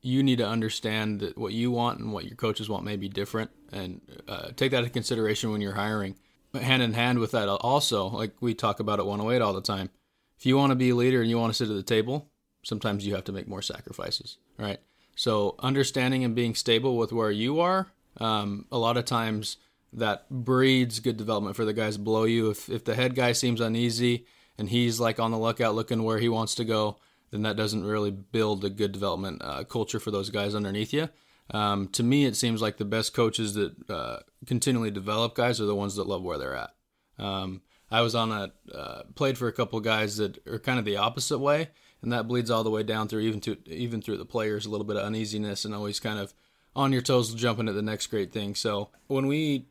you 0.00 0.22
need 0.22 0.38
to 0.38 0.48
understand 0.48 1.20
that 1.20 1.36
what 1.36 1.52
you 1.52 1.70
want 1.70 2.00
and 2.00 2.12
what 2.12 2.24
your 2.24 2.36
coaches 2.36 2.68
want 2.68 2.84
may 2.84 2.96
be 2.96 3.08
different, 3.08 3.50
and 3.72 4.00
uh, 4.26 4.48
take 4.56 4.70
that 4.70 4.78
into 4.78 4.90
consideration 4.90 5.50
when 5.50 5.60
you're 5.60 5.74
hiring. 5.74 6.16
But 6.52 6.62
hand 6.62 6.82
in 6.82 6.94
hand 6.94 7.18
with 7.18 7.32
that, 7.32 7.48
also, 7.48 8.06
like 8.06 8.32
we 8.40 8.54
talk 8.54 8.80
about 8.80 9.00
at 9.00 9.06
108 9.06 9.42
all 9.42 9.52
the 9.52 9.60
time, 9.60 9.90
if 10.38 10.46
you 10.46 10.56
want 10.56 10.70
to 10.70 10.76
be 10.76 10.90
a 10.90 10.94
leader 10.94 11.20
and 11.20 11.28
you 11.28 11.38
want 11.38 11.52
to 11.52 11.56
sit 11.56 11.68
at 11.68 11.76
the 11.76 11.82
table, 11.82 12.30
sometimes 12.62 13.06
you 13.06 13.14
have 13.14 13.24
to 13.24 13.32
make 13.32 13.48
more 13.48 13.62
sacrifices, 13.62 14.38
right? 14.58 14.78
So 15.16 15.56
understanding 15.58 16.24
and 16.24 16.34
being 16.34 16.54
stable 16.54 16.96
with 16.96 17.12
where 17.12 17.30
you 17.30 17.60
are, 17.60 17.88
um, 18.18 18.66
a 18.70 18.78
lot 18.78 18.96
of 18.96 19.04
times 19.04 19.56
that 19.96 20.28
breeds 20.30 21.00
good 21.00 21.16
development 21.16 21.56
for 21.56 21.64
the 21.64 21.72
guys 21.72 21.96
below 21.96 22.24
you. 22.24 22.50
If 22.50 22.68
if 22.68 22.84
the 22.84 22.94
head 22.94 23.14
guy 23.14 23.32
seems 23.32 23.60
uneasy 23.60 24.26
and 24.58 24.68
he's 24.68 25.00
like 25.00 25.18
on 25.18 25.30
the 25.30 25.38
lookout 25.38 25.74
looking 25.74 26.02
where 26.02 26.18
he 26.18 26.28
wants 26.28 26.54
to 26.56 26.64
go, 26.64 26.98
then 27.30 27.42
that 27.42 27.56
doesn't 27.56 27.84
really 27.84 28.10
build 28.10 28.64
a 28.64 28.70
good 28.70 28.92
development 28.92 29.42
uh, 29.42 29.64
culture 29.64 29.98
for 29.98 30.10
those 30.10 30.30
guys 30.30 30.54
underneath 30.54 30.92
you. 30.92 31.08
Um, 31.50 31.88
to 31.88 32.02
me, 32.02 32.24
it 32.24 32.36
seems 32.36 32.60
like 32.60 32.76
the 32.76 32.84
best 32.84 33.14
coaches 33.14 33.54
that 33.54 33.90
uh, 33.90 34.18
continually 34.46 34.90
develop 34.90 35.34
guys 35.34 35.60
are 35.60 35.66
the 35.66 35.74
ones 35.74 35.96
that 35.96 36.06
love 36.06 36.22
where 36.22 36.38
they're 36.38 36.56
at. 36.56 36.74
Um, 37.18 37.62
I 37.90 38.00
was 38.00 38.14
on 38.14 38.32
a 38.32 38.52
uh, 38.74 39.02
played 39.14 39.38
for 39.38 39.48
a 39.48 39.52
couple 39.52 39.80
guys 39.80 40.16
that 40.16 40.44
are 40.46 40.58
kind 40.58 40.78
of 40.78 40.84
the 40.84 40.96
opposite 40.96 41.38
way, 41.38 41.70
and 42.02 42.12
that 42.12 42.28
bleeds 42.28 42.50
all 42.50 42.64
the 42.64 42.70
way 42.70 42.82
down 42.82 43.08
through 43.08 43.20
even 43.20 43.40
to 43.42 43.56
even 43.66 44.02
through 44.02 44.18
the 44.18 44.24
players 44.26 44.66
a 44.66 44.70
little 44.70 44.86
bit 44.86 44.96
of 44.96 45.04
uneasiness 45.04 45.64
and 45.64 45.74
always 45.74 46.00
kind 46.00 46.18
of 46.18 46.34
on 46.74 46.92
your 46.92 47.00
toes 47.00 47.32
jumping 47.32 47.68
at 47.68 47.74
the 47.74 47.82
next 47.82 48.08
great 48.08 48.32
thing. 48.32 48.54
So 48.54 48.90
when 49.06 49.28
we 49.28 49.66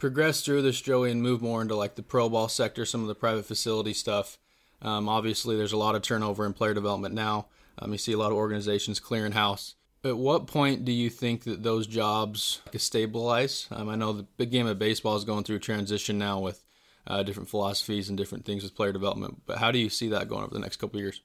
progress 0.00 0.40
through 0.40 0.62
this, 0.62 0.80
Joey, 0.80 1.10
and 1.10 1.22
move 1.22 1.40
more 1.42 1.62
into 1.62 1.76
like 1.76 1.94
the 1.94 2.02
pro 2.02 2.28
ball 2.28 2.48
sector, 2.48 2.84
some 2.84 3.02
of 3.02 3.08
the 3.08 3.14
private 3.14 3.44
facility 3.44 3.92
stuff, 3.92 4.38
um, 4.82 5.08
obviously, 5.08 5.56
there's 5.56 5.72
a 5.72 5.76
lot 5.78 5.94
of 5.94 6.02
turnover 6.02 6.46
in 6.46 6.52
player 6.52 6.74
development 6.74 7.14
now. 7.14 7.46
Um, 7.78 7.92
you 7.92 7.98
see 7.98 8.12
a 8.12 8.18
lot 8.18 8.32
of 8.32 8.38
organizations 8.38 9.00
clearing 9.00 9.32
house. 9.32 9.74
At 10.02 10.16
what 10.16 10.46
point 10.46 10.84
do 10.84 10.92
you 10.92 11.10
think 11.10 11.44
that 11.44 11.62
those 11.62 11.86
jobs 11.86 12.62
stabilize? 12.74 13.68
Um, 13.70 13.88
I 13.90 13.96
know 13.96 14.12
the 14.12 14.22
big 14.22 14.50
game 14.50 14.66
of 14.66 14.78
baseball 14.78 15.16
is 15.16 15.24
going 15.24 15.44
through 15.44 15.56
a 15.56 15.60
transition 15.60 16.18
now 16.18 16.40
with 16.40 16.64
uh, 17.06 17.22
different 17.22 17.50
philosophies 17.50 18.08
and 18.08 18.16
different 18.16 18.46
things 18.46 18.62
with 18.62 18.74
player 18.74 18.92
development. 18.92 19.42
But 19.44 19.58
how 19.58 19.70
do 19.70 19.78
you 19.78 19.90
see 19.90 20.08
that 20.08 20.28
going 20.28 20.44
over 20.44 20.54
the 20.54 20.60
next 20.60 20.76
couple 20.76 20.98
of 20.98 21.02
years? 21.02 21.20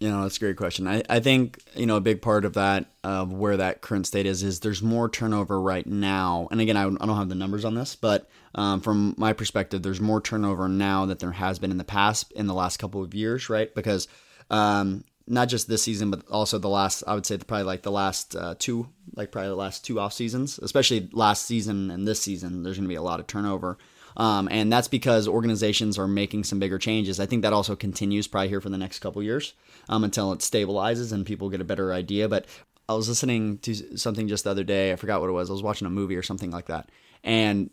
You 0.00 0.08
know, 0.10 0.22
that's 0.22 0.36
a 0.36 0.40
great 0.40 0.56
question. 0.56 0.86
I, 0.86 1.02
I 1.08 1.18
think, 1.18 1.60
you 1.74 1.84
know, 1.84 1.96
a 1.96 2.00
big 2.00 2.22
part 2.22 2.44
of 2.44 2.54
that, 2.54 2.86
of 3.02 3.32
where 3.32 3.56
that 3.56 3.80
current 3.80 4.06
state 4.06 4.26
is, 4.26 4.44
is 4.44 4.60
there's 4.60 4.80
more 4.80 5.08
turnover 5.08 5.60
right 5.60 5.84
now. 5.84 6.46
And 6.52 6.60
again, 6.60 6.76
I, 6.76 6.84
I 6.84 7.06
don't 7.06 7.16
have 7.16 7.28
the 7.28 7.34
numbers 7.34 7.64
on 7.64 7.74
this, 7.74 7.96
but 7.96 8.30
um, 8.54 8.80
from 8.80 9.14
my 9.18 9.32
perspective, 9.32 9.82
there's 9.82 10.00
more 10.00 10.20
turnover 10.20 10.68
now 10.68 11.06
that 11.06 11.18
there 11.18 11.32
has 11.32 11.58
been 11.58 11.72
in 11.72 11.78
the 11.78 11.84
past 11.84 12.30
in 12.32 12.46
the 12.46 12.54
last 12.54 12.76
couple 12.76 13.02
of 13.02 13.12
years, 13.12 13.50
right? 13.50 13.74
Because 13.74 14.06
um, 14.50 15.02
not 15.26 15.48
just 15.48 15.68
this 15.68 15.82
season, 15.82 16.12
but 16.12 16.26
also 16.28 16.58
the 16.58 16.68
last, 16.68 17.02
I 17.06 17.14
would 17.14 17.26
say 17.26 17.36
probably 17.38 17.64
like 17.64 17.82
the 17.82 17.90
last 17.90 18.36
uh, 18.36 18.54
two, 18.56 18.88
like 19.16 19.32
probably 19.32 19.48
the 19.48 19.56
last 19.56 19.84
two 19.84 19.98
off 19.98 20.12
seasons, 20.12 20.60
especially 20.60 21.08
last 21.12 21.44
season 21.44 21.90
and 21.90 22.06
this 22.06 22.20
season, 22.20 22.62
there's 22.62 22.76
going 22.76 22.84
to 22.84 22.88
be 22.88 22.94
a 22.94 23.02
lot 23.02 23.18
of 23.18 23.26
turnover. 23.26 23.78
Um, 24.16 24.48
and 24.50 24.72
that's 24.72 24.88
because 24.88 25.28
organizations 25.28 25.96
are 25.96 26.08
making 26.08 26.44
some 26.44 26.58
bigger 26.58 26.78
changes. 26.78 27.20
I 27.20 27.26
think 27.26 27.42
that 27.42 27.52
also 27.52 27.76
continues 27.76 28.26
probably 28.26 28.48
here 28.48 28.60
for 28.60 28.68
the 28.68 28.78
next 28.78 28.98
couple 28.98 29.22
years 29.22 29.54
um, 29.88 30.04
until 30.04 30.32
it 30.32 30.40
stabilizes 30.40 31.12
and 31.12 31.26
people 31.26 31.50
get 31.50 31.60
a 31.60 31.64
better 31.64 31.92
idea. 31.92 32.28
But 32.28 32.46
I 32.88 32.94
was 32.94 33.08
listening 33.08 33.58
to 33.58 33.98
something 33.98 34.28
just 34.28 34.44
the 34.44 34.50
other 34.50 34.64
day. 34.64 34.92
I 34.92 34.96
forgot 34.96 35.20
what 35.20 35.28
it 35.28 35.32
was. 35.32 35.50
I 35.50 35.52
was 35.52 35.62
watching 35.62 35.86
a 35.86 35.90
movie 35.90 36.16
or 36.16 36.22
something 36.22 36.50
like 36.50 36.66
that, 36.66 36.90
and 37.22 37.70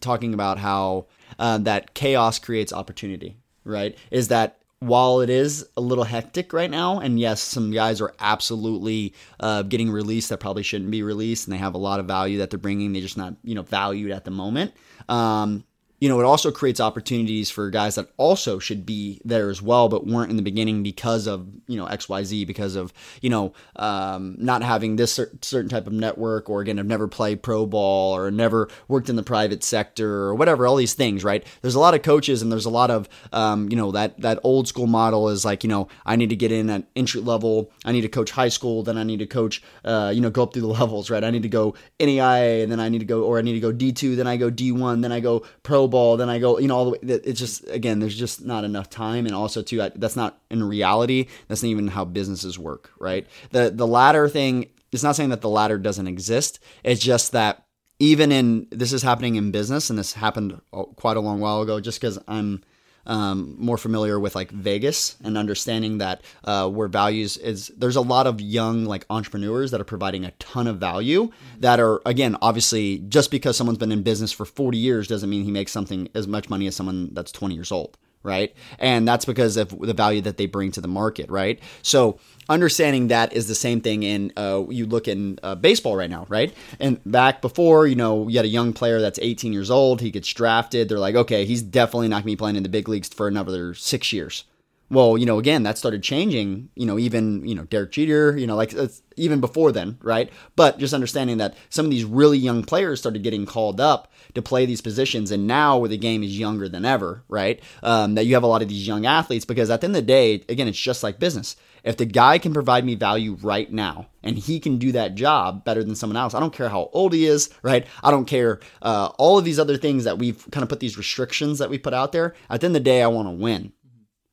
talking 0.00 0.34
about 0.34 0.58
how 0.58 1.06
uh, 1.38 1.58
that 1.58 1.94
chaos 1.94 2.38
creates 2.38 2.72
opportunity. 2.72 3.36
Right? 3.64 3.96
Is 4.10 4.28
that 4.28 4.58
while 4.80 5.20
it 5.20 5.30
is 5.30 5.66
a 5.76 5.80
little 5.80 6.04
hectic 6.04 6.52
right 6.52 6.70
now, 6.70 7.00
and 7.00 7.18
yes, 7.18 7.40
some 7.40 7.70
guys 7.70 8.00
are 8.00 8.14
absolutely 8.20 9.12
uh, 9.40 9.62
getting 9.62 9.90
released 9.90 10.28
that 10.28 10.38
probably 10.38 10.62
shouldn't 10.62 10.90
be 10.90 11.02
released, 11.02 11.46
and 11.46 11.54
they 11.54 11.58
have 11.58 11.74
a 11.74 11.78
lot 11.78 12.00
of 12.00 12.06
value 12.06 12.38
that 12.38 12.50
they're 12.50 12.58
bringing, 12.58 12.92
they're 12.92 13.02
just 13.02 13.16
not 13.16 13.34
you 13.42 13.54
know 13.54 13.62
valued 13.62 14.10
at 14.10 14.24
the 14.24 14.30
moment. 14.30 14.72
Um, 15.08 15.64
you 16.00 16.08
know, 16.08 16.20
it 16.20 16.24
also 16.24 16.52
creates 16.52 16.80
opportunities 16.80 17.50
for 17.50 17.70
guys 17.70 17.96
that 17.96 18.08
also 18.16 18.58
should 18.58 18.86
be 18.86 19.20
there 19.24 19.50
as 19.50 19.60
well, 19.60 19.88
but 19.88 20.06
weren't 20.06 20.30
in 20.30 20.36
the 20.36 20.42
beginning 20.42 20.82
because 20.82 21.26
of, 21.26 21.48
you 21.66 21.76
know, 21.76 21.86
XYZ, 21.86 22.46
because 22.46 22.76
of, 22.76 22.92
you 23.20 23.28
know, 23.28 23.52
um, 23.76 24.36
not 24.38 24.62
having 24.62 24.94
this 24.94 25.18
certain 25.42 25.68
type 25.68 25.88
of 25.88 25.92
network, 25.92 26.48
or 26.48 26.60
again, 26.60 26.76
have 26.76 26.86
never 26.86 27.08
played 27.08 27.42
pro 27.42 27.66
ball 27.66 28.14
or 28.14 28.30
never 28.30 28.68
worked 28.86 29.08
in 29.08 29.16
the 29.16 29.24
private 29.24 29.64
sector 29.64 30.08
or 30.08 30.34
whatever, 30.36 30.66
all 30.66 30.76
these 30.76 30.94
things, 30.94 31.24
right? 31.24 31.44
There's 31.62 31.74
a 31.74 31.80
lot 31.80 31.94
of 31.94 32.02
coaches 32.02 32.42
and 32.42 32.52
there's 32.52 32.64
a 32.64 32.70
lot 32.70 32.92
of, 32.92 33.08
um, 33.32 33.68
you 33.68 33.76
know, 33.76 33.90
that, 33.90 34.20
that 34.20 34.38
old 34.44 34.68
school 34.68 34.86
model 34.86 35.28
is 35.30 35.44
like, 35.44 35.64
you 35.64 35.68
know, 35.68 35.88
I 36.06 36.14
need 36.14 36.30
to 36.30 36.36
get 36.36 36.52
in 36.52 36.70
at 36.70 36.84
entry 36.94 37.20
level, 37.20 37.72
I 37.84 37.90
need 37.90 38.02
to 38.02 38.08
coach 38.08 38.30
high 38.30 38.50
school, 38.50 38.84
then 38.84 38.98
I 38.98 39.02
need 39.02 39.18
to 39.18 39.26
coach, 39.26 39.62
uh, 39.84 40.12
you 40.14 40.20
know, 40.20 40.30
go 40.30 40.44
up 40.44 40.52
through 40.52 40.62
the 40.62 40.68
levels, 40.80 41.10
right? 41.10 41.24
I 41.24 41.30
need 41.30 41.42
to 41.42 41.48
go 41.48 41.74
NAIA 41.98 42.62
and 42.62 42.70
then 42.70 42.78
I 42.78 42.88
need 42.88 43.00
to 43.00 43.04
go, 43.04 43.24
or 43.24 43.38
I 43.38 43.42
need 43.42 43.54
to 43.54 43.60
go 43.60 43.72
D2, 43.72 44.14
then 44.14 44.28
I 44.28 44.36
go 44.36 44.48
D1, 44.48 45.02
then 45.02 45.10
I 45.10 45.18
go 45.18 45.44
pro 45.64 45.87
ball, 45.88 46.16
then 46.16 46.28
I 46.28 46.38
go, 46.38 46.58
you 46.58 46.68
know, 46.68 46.76
all 46.76 46.84
the 46.84 46.90
way. 46.92 46.98
It's 47.02 47.40
just 47.40 47.68
again, 47.68 48.00
there's 48.00 48.16
just 48.16 48.44
not 48.44 48.64
enough 48.64 48.90
time, 48.90 49.26
and 49.26 49.34
also 49.34 49.62
too, 49.62 49.90
that's 49.96 50.16
not 50.16 50.40
in 50.50 50.62
reality. 50.62 51.26
That's 51.48 51.62
not 51.62 51.70
even 51.70 51.88
how 51.88 52.04
businesses 52.04 52.58
work, 52.58 52.90
right? 52.98 53.26
The 53.50 53.70
the 53.70 53.86
latter 53.86 54.28
thing. 54.28 54.70
It's 54.90 55.02
not 55.02 55.16
saying 55.16 55.30
that 55.30 55.42
the 55.42 55.50
ladder 55.50 55.76
doesn't 55.76 56.08
exist. 56.08 56.60
It's 56.82 57.02
just 57.02 57.32
that 57.32 57.66
even 57.98 58.32
in 58.32 58.68
this 58.70 58.92
is 58.92 59.02
happening 59.02 59.36
in 59.36 59.50
business, 59.50 59.90
and 59.90 59.98
this 59.98 60.12
happened 60.14 60.60
quite 60.96 61.16
a 61.16 61.20
long 61.20 61.40
while 61.40 61.60
ago. 61.62 61.80
Just 61.80 62.00
because 62.00 62.18
I'm 62.28 62.62
um, 63.08 63.56
more 63.58 63.78
familiar 63.78 64.20
with 64.20 64.34
like 64.34 64.50
Vegas 64.50 65.16
and 65.24 65.36
understanding 65.36 65.98
that 65.98 66.22
uh, 66.44 66.68
where 66.68 66.88
values 66.88 67.36
is 67.38 67.72
there's 67.76 67.96
a 67.96 68.00
lot 68.00 68.26
of 68.26 68.40
young 68.40 68.84
like 68.84 69.06
entrepreneurs 69.10 69.70
that 69.70 69.80
are 69.80 69.84
providing 69.84 70.24
a 70.24 70.30
ton 70.32 70.66
of 70.66 70.78
value 70.78 71.30
that 71.58 71.80
are 71.80 72.00
again 72.06 72.36
obviously 72.42 72.98
just 73.08 73.30
because 73.30 73.56
someone's 73.56 73.78
been 73.78 73.92
in 73.92 74.02
business 74.02 74.30
for 74.30 74.44
40 74.44 74.78
years 74.78 75.08
doesn't 75.08 75.30
mean 75.30 75.44
he 75.44 75.50
makes 75.50 75.72
something 75.72 76.08
as 76.14 76.26
much 76.28 76.50
money 76.50 76.66
as 76.66 76.76
someone 76.76 77.08
that's 77.14 77.32
20 77.32 77.54
years 77.54 77.72
old 77.72 77.96
right? 78.22 78.54
And 78.78 79.06
that's 79.06 79.24
because 79.24 79.56
of 79.56 79.78
the 79.78 79.94
value 79.94 80.20
that 80.22 80.36
they 80.36 80.46
bring 80.46 80.72
to 80.72 80.80
the 80.80 80.88
market, 80.88 81.30
right? 81.30 81.60
So 81.82 82.18
understanding 82.48 83.08
that 83.08 83.32
is 83.32 83.48
the 83.48 83.54
same 83.54 83.80
thing 83.80 84.02
in 84.02 84.32
uh, 84.36 84.64
you 84.68 84.86
look 84.86 85.08
in 85.08 85.38
uh, 85.42 85.54
baseball 85.54 85.96
right 85.96 86.10
now, 86.10 86.26
right? 86.28 86.54
And 86.80 87.00
back 87.04 87.42
before, 87.42 87.86
you 87.86 87.96
know, 87.96 88.28
you 88.28 88.36
had 88.38 88.44
a 88.44 88.48
young 88.48 88.72
player 88.72 89.00
that's 89.00 89.18
18 89.20 89.52
years 89.52 89.70
old, 89.70 90.00
he 90.00 90.10
gets 90.10 90.28
drafted. 90.28 90.88
They're 90.88 90.98
like, 90.98 91.14
okay, 91.14 91.44
he's 91.44 91.62
definitely 91.62 92.08
not 92.08 92.16
going 92.16 92.22
to 92.22 92.32
be 92.32 92.36
playing 92.36 92.56
in 92.56 92.62
the 92.62 92.68
big 92.68 92.88
leagues 92.88 93.08
for 93.08 93.28
another 93.28 93.74
six 93.74 94.12
years. 94.12 94.44
Well, 94.90 95.18
you 95.18 95.26
know, 95.26 95.38
again, 95.38 95.64
that 95.64 95.76
started 95.76 96.02
changing, 96.02 96.70
you 96.74 96.86
know, 96.86 96.98
even, 96.98 97.46
you 97.46 97.54
know, 97.54 97.64
Derek 97.64 97.92
Jeter, 97.92 98.36
you 98.38 98.46
know, 98.46 98.56
like 98.56 98.74
even 99.16 99.40
before 99.40 99.70
then, 99.70 99.98
right? 100.00 100.30
But 100.56 100.78
just 100.78 100.94
understanding 100.94 101.36
that 101.38 101.56
some 101.68 101.84
of 101.84 101.90
these 101.90 102.04
really 102.04 102.38
young 102.38 102.62
players 102.62 103.00
started 103.00 103.22
getting 103.22 103.44
called 103.44 103.80
up 103.80 104.10
to 104.34 104.40
play 104.40 104.64
these 104.64 104.80
positions. 104.80 105.30
And 105.30 105.46
now 105.46 105.76
where 105.76 105.90
the 105.90 105.98
game 105.98 106.22
is 106.22 106.38
younger 106.38 106.70
than 106.70 106.86
ever, 106.86 107.22
right? 107.28 107.60
Um, 107.82 108.14
that 108.14 108.24
you 108.24 108.34
have 108.34 108.42
a 108.42 108.48
lot 108.48 108.62
of 108.62 108.68
these 108.68 108.86
young 108.86 109.04
athletes 109.04 109.44
because 109.44 109.68
at 109.68 109.82
the 109.82 109.86
end 109.86 109.96
of 109.96 110.02
the 110.02 110.06
day, 110.06 110.44
again, 110.48 110.68
it's 110.68 110.80
just 110.80 111.02
like 111.02 111.18
business. 111.18 111.56
If 111.84 111.96
the 111.96 112.06
guy 112.06 112.38
can 112.38 112.52
provide 112.52 112.84
me 112.84 112.94
value 112.94 113.36
right 113.42 113.70
now 113.70 114.08
and 114.22 114.36
he 114.36 114.58
can 114.58 114.78
do 114.78 114.92
that 114.92 115.14
job 115.14 115.64
better 115.64 115.84
than 115.84 115.94
someone 115.94 116.16
else, 116.16 116.34
I 116.34 116.40
don't 116.40 116.52
care 116.52 116.68
how 116.68 116.90
old 116.92 117.12
he 117.12 117.26
is, 117.26 117.50
right? 117.62 117.86
I 118.02 118.10
don't 118.10 118.24
care 118.24 118.60
uh, 118.82 119.10
all 119.18 119.38
of 119.38 119.44
these 119.44 119.58
other 119.58 119.76
things 119.76 120.04
that 120.04 120.18
we've 120.18 120.46
kind 120.50 120.62
of 120.62 120.68
put 120.68 120.80
these 120.80 120.98
restrictions 120.98 121.58
that 121.58 121.70
we 121.70 121.78
put 121.78 121.94
out 121.94 122.12
there. 122.12 122.34
At 122.50 122.60
the 122.60 122.66
end 122.66 122.76
of 122.76 122.80
the 122.80 122.90
day, 122.90 123.02
I 123.02 123.06
want 123.06 123.28
to 123.28 123.32
win 123.32 123.72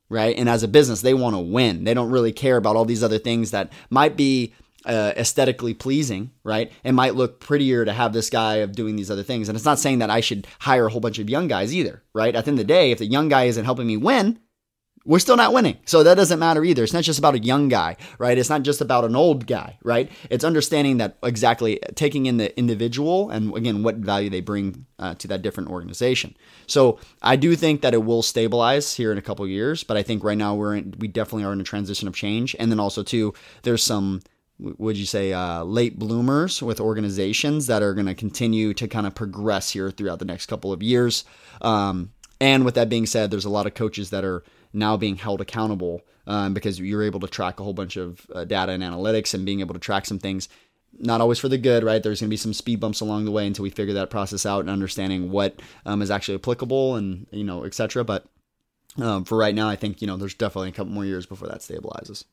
right? 0.08 0.36
And 0.36 0.48
as 0.48 0.62
a 0.62 0.68
business, 0.68 1.00
they 1.00 1.14
want 1.14 1.34
to 1.34 1.40
win. 1.40 1.84
They 1.84 1.94
don't 1.94 2.10
really 2.10 2.32
care 2.32 2.56
about 2.56 2.76
all 2.76 2.84
these 2.84 3.02
other 3.02 3.18
things 3.18 3.50
that 3.50 3.72
might 3.90 4.16
be 4.16 4.54
uh, 4.84 5.12
aesthetically 5.16 5.74
pleasing, 5.74 6.30
right? 6.44 6.72
It 6.84 6.92
might 6.92 7.16
look 7.16 7.40
prettier 7.40 7.84
to 7.84 7.92
have 7.92 8.12
this 8.12 8.30
guy 8.30 8.56
of 8.56 8.72
doing 8.72 8.96
these 8.96 9.10
other 9.10 9.24
things. 9.24 9.48
And 9.48 9.56
it's 9.56 9.64
not 9.64 9.80
saying 9.80 9.98
that 9.98 10.10
I 10.10 10.20
should 10.20 10.46
hire 10.60 10.86
a 10.86 10.90
whole 10.90 11.00
bunch 11.00 11.18
of 11.18 11.28
young 11.28 11.48
guys 11.48 11.74
either, 11.74 12.02
right? 12.14 12.34
At 12.34 12.44
the 12.44 12.50
end 12.52 12.60
of 12.60 12.66
the 12.66 12.72
day, 12.72 12.92
if 12.92 12.98
the 12.98 13.06
young 13.06 13.28
guy 13.28 13.44
isn't 13.44 13.64
helping 13.64 13.86
me 13.86 13.96
win, 13.96 14.38
we're 15.06 15.20
still 15.20 15.36
not 15.36 15.52
winning. 15.52 15.78
So 15.86 16.02
that 16.02 16.16
doesn't 16.16 16.38
matter 16.38 16.64
either. 16.64 16.82
It's 16.82 16.92
not 16.92 17.04
just 17.04 17.18
about 17.18 17.36
a 17.36 17.38
young 17.38 17.68
guy, 17.68 17.96
right? 18.18 18.36
It's 18.36 18.50
not 18.50 18.62
just 18.62 18.80
about 18.80 19.04
an 19.04 19.14
old 19.14 19.46
guy, 19.46 19.78
right? 19.84 20.10
It's 20.30 20.44
understanding 20.44 20.96
that 20.98 21.16
exactly 21.22 21.78
taking 21.94 22.26
in 22.26 22.36
the 22.38 22.56
individual 22.58 23.30
and 23.30 23.56
again, 23.56 23.84
what 23.84 23.96
value 23.96 24.28
they 24.28 24.40
bring 24.40 24.84
uh, 24.98 25.14
to 25.14 25.28
that 25.28 25.42
different 25.42 25.70
organization. 25.70 26.36
So 26.66 26.98
I 27.22 27.36
do 27.36 27.54
think 27.54 27.82
that 27.82 27.94
it 27.94 28.04
will 28.04 28.22
stabilize 28.22 28.94
here 28.94 29.12
in 29.12 29.18
a 29.18 29.22
couple 29.22 29.44
of 29.44 29.50
years, 29.50 29.84
but 29.84 29.96
I 29.96 30.02
think 30.02 30.24
right 30.24 30.36
now 30.36 30.56
we're 30.56 30.74
in, 30.74 30.94
we 30.98 31.06
definitely 31.06 31.44
are 31.44 31.52
in 31.52 31.60
a 31.60 31.64
transition 31.64 32.08
of 32.08 32.14
change. 32.14 32.56
And 32.58 32.70
then 32.70 32.80
also 32.80 33.04
too, 33.04 33.32
there's 33.62 33.84
some, 33.84 34.22
would 34.58 34.96
you 34.96 35.06
say, 35.06 35.32
uh, 35.32 35.62
late 35.62 36.00
bloomers 36.00 36.62
with 36.62 36.80
organizations 36.80 37.68
that 37.68 37.82
are 37.82 37.94
going 37.94 38.06
to 38.06 38.14
continue 38.14 38.74
to 38.74 38.88
kind 38.88 39.06
of 39.06 39.14
progress 39.14 39.70
here 39.70 39.92
throughout 39.92 40.18
the 40.18 40.24
next 40.24 40.46
couple 40.46 40.72
of 40.72 40.82
years. 40.82 41.24
Um, 41.62 42.10
and 42.40 42.64
with 42.64 42.74
that 42.74 42.88
being 42.88 43.06
said, 43.06 43.30
there's 43.30 43.44
a 43.44 43.50
lot 43.50 43.66
of 43.66 43.74
coaches 43.74 44.10
that 44.10 44.24
are 44.24 44.42
now 44.76 44.96
being 44.96 45.16
held 45.16 45.40
accountable 45.40 46.02
um, 46.26 46.54
because 46.54 46.78
you're 46.78 47.02
able 47.02 47.20
to 47.20 47.28
track 47.28 47.58
a 47.60 47.64
whole 47.64 47.72
bunch 47.72 47.96
of 47.96 48.26
uh, 48.34 48.44
data 48.44 48.72
and 48.72 48.82
analytics 48.82 49.34
and 49.34 49.46
being 49.46 49.60
able 49.60 49.74
to 49.74 49.80
track 49.80 50.06
some 50.06 50.18
things. 50.18 50.48
Not 50.98 51.20
always 51.20 51.38
for 51.38 51.48
the 51.48 51.58
good, 51.58 51.84
right? 51.84 52.02
There's 52.02 52.20
going 52.20 52.28
to 52.28 52.32
be 52.32 52.38
some 52.38 52.54
speed 52.54 52.80
bumps 52.80 53.00
along 53.00 53.24
the 53.24 53.30
way 53.30 53.46
until 53.46 53.64
we 53.64 53.70
figure 53.70 53.94
that 53.94 54.10
process 54.10 54.46
out 54.46 54.60
and 54.60 54.70
understanding 54.70 55.30
what 55.30 55.60
um, 55.84 56.00
is 56.00 56.10
actually 56.10 56.36
applicable 56.36 56.94
and 56.94 57.26
you 57.30 57.44
know, 57.44 57.64
etc. 57.64 58.04
But 58.04 58.26
um, 58.98 59.24
for 59.24 59.36
right 59.36 59.54
now, 59.54 59.68
I 59.68 59.76
think 59.76 60.00
you 60.00 60.06
know 60.06 60.16
there's 60.16 60.34
definitely 60.34 60.70
a 60.70 60.72
couple 60.72 60.92
more 60.92 61.04
years 61.04 61.26
before 61.26 61.48
that 61.48 61.60
stabilizes. 61.60 62.24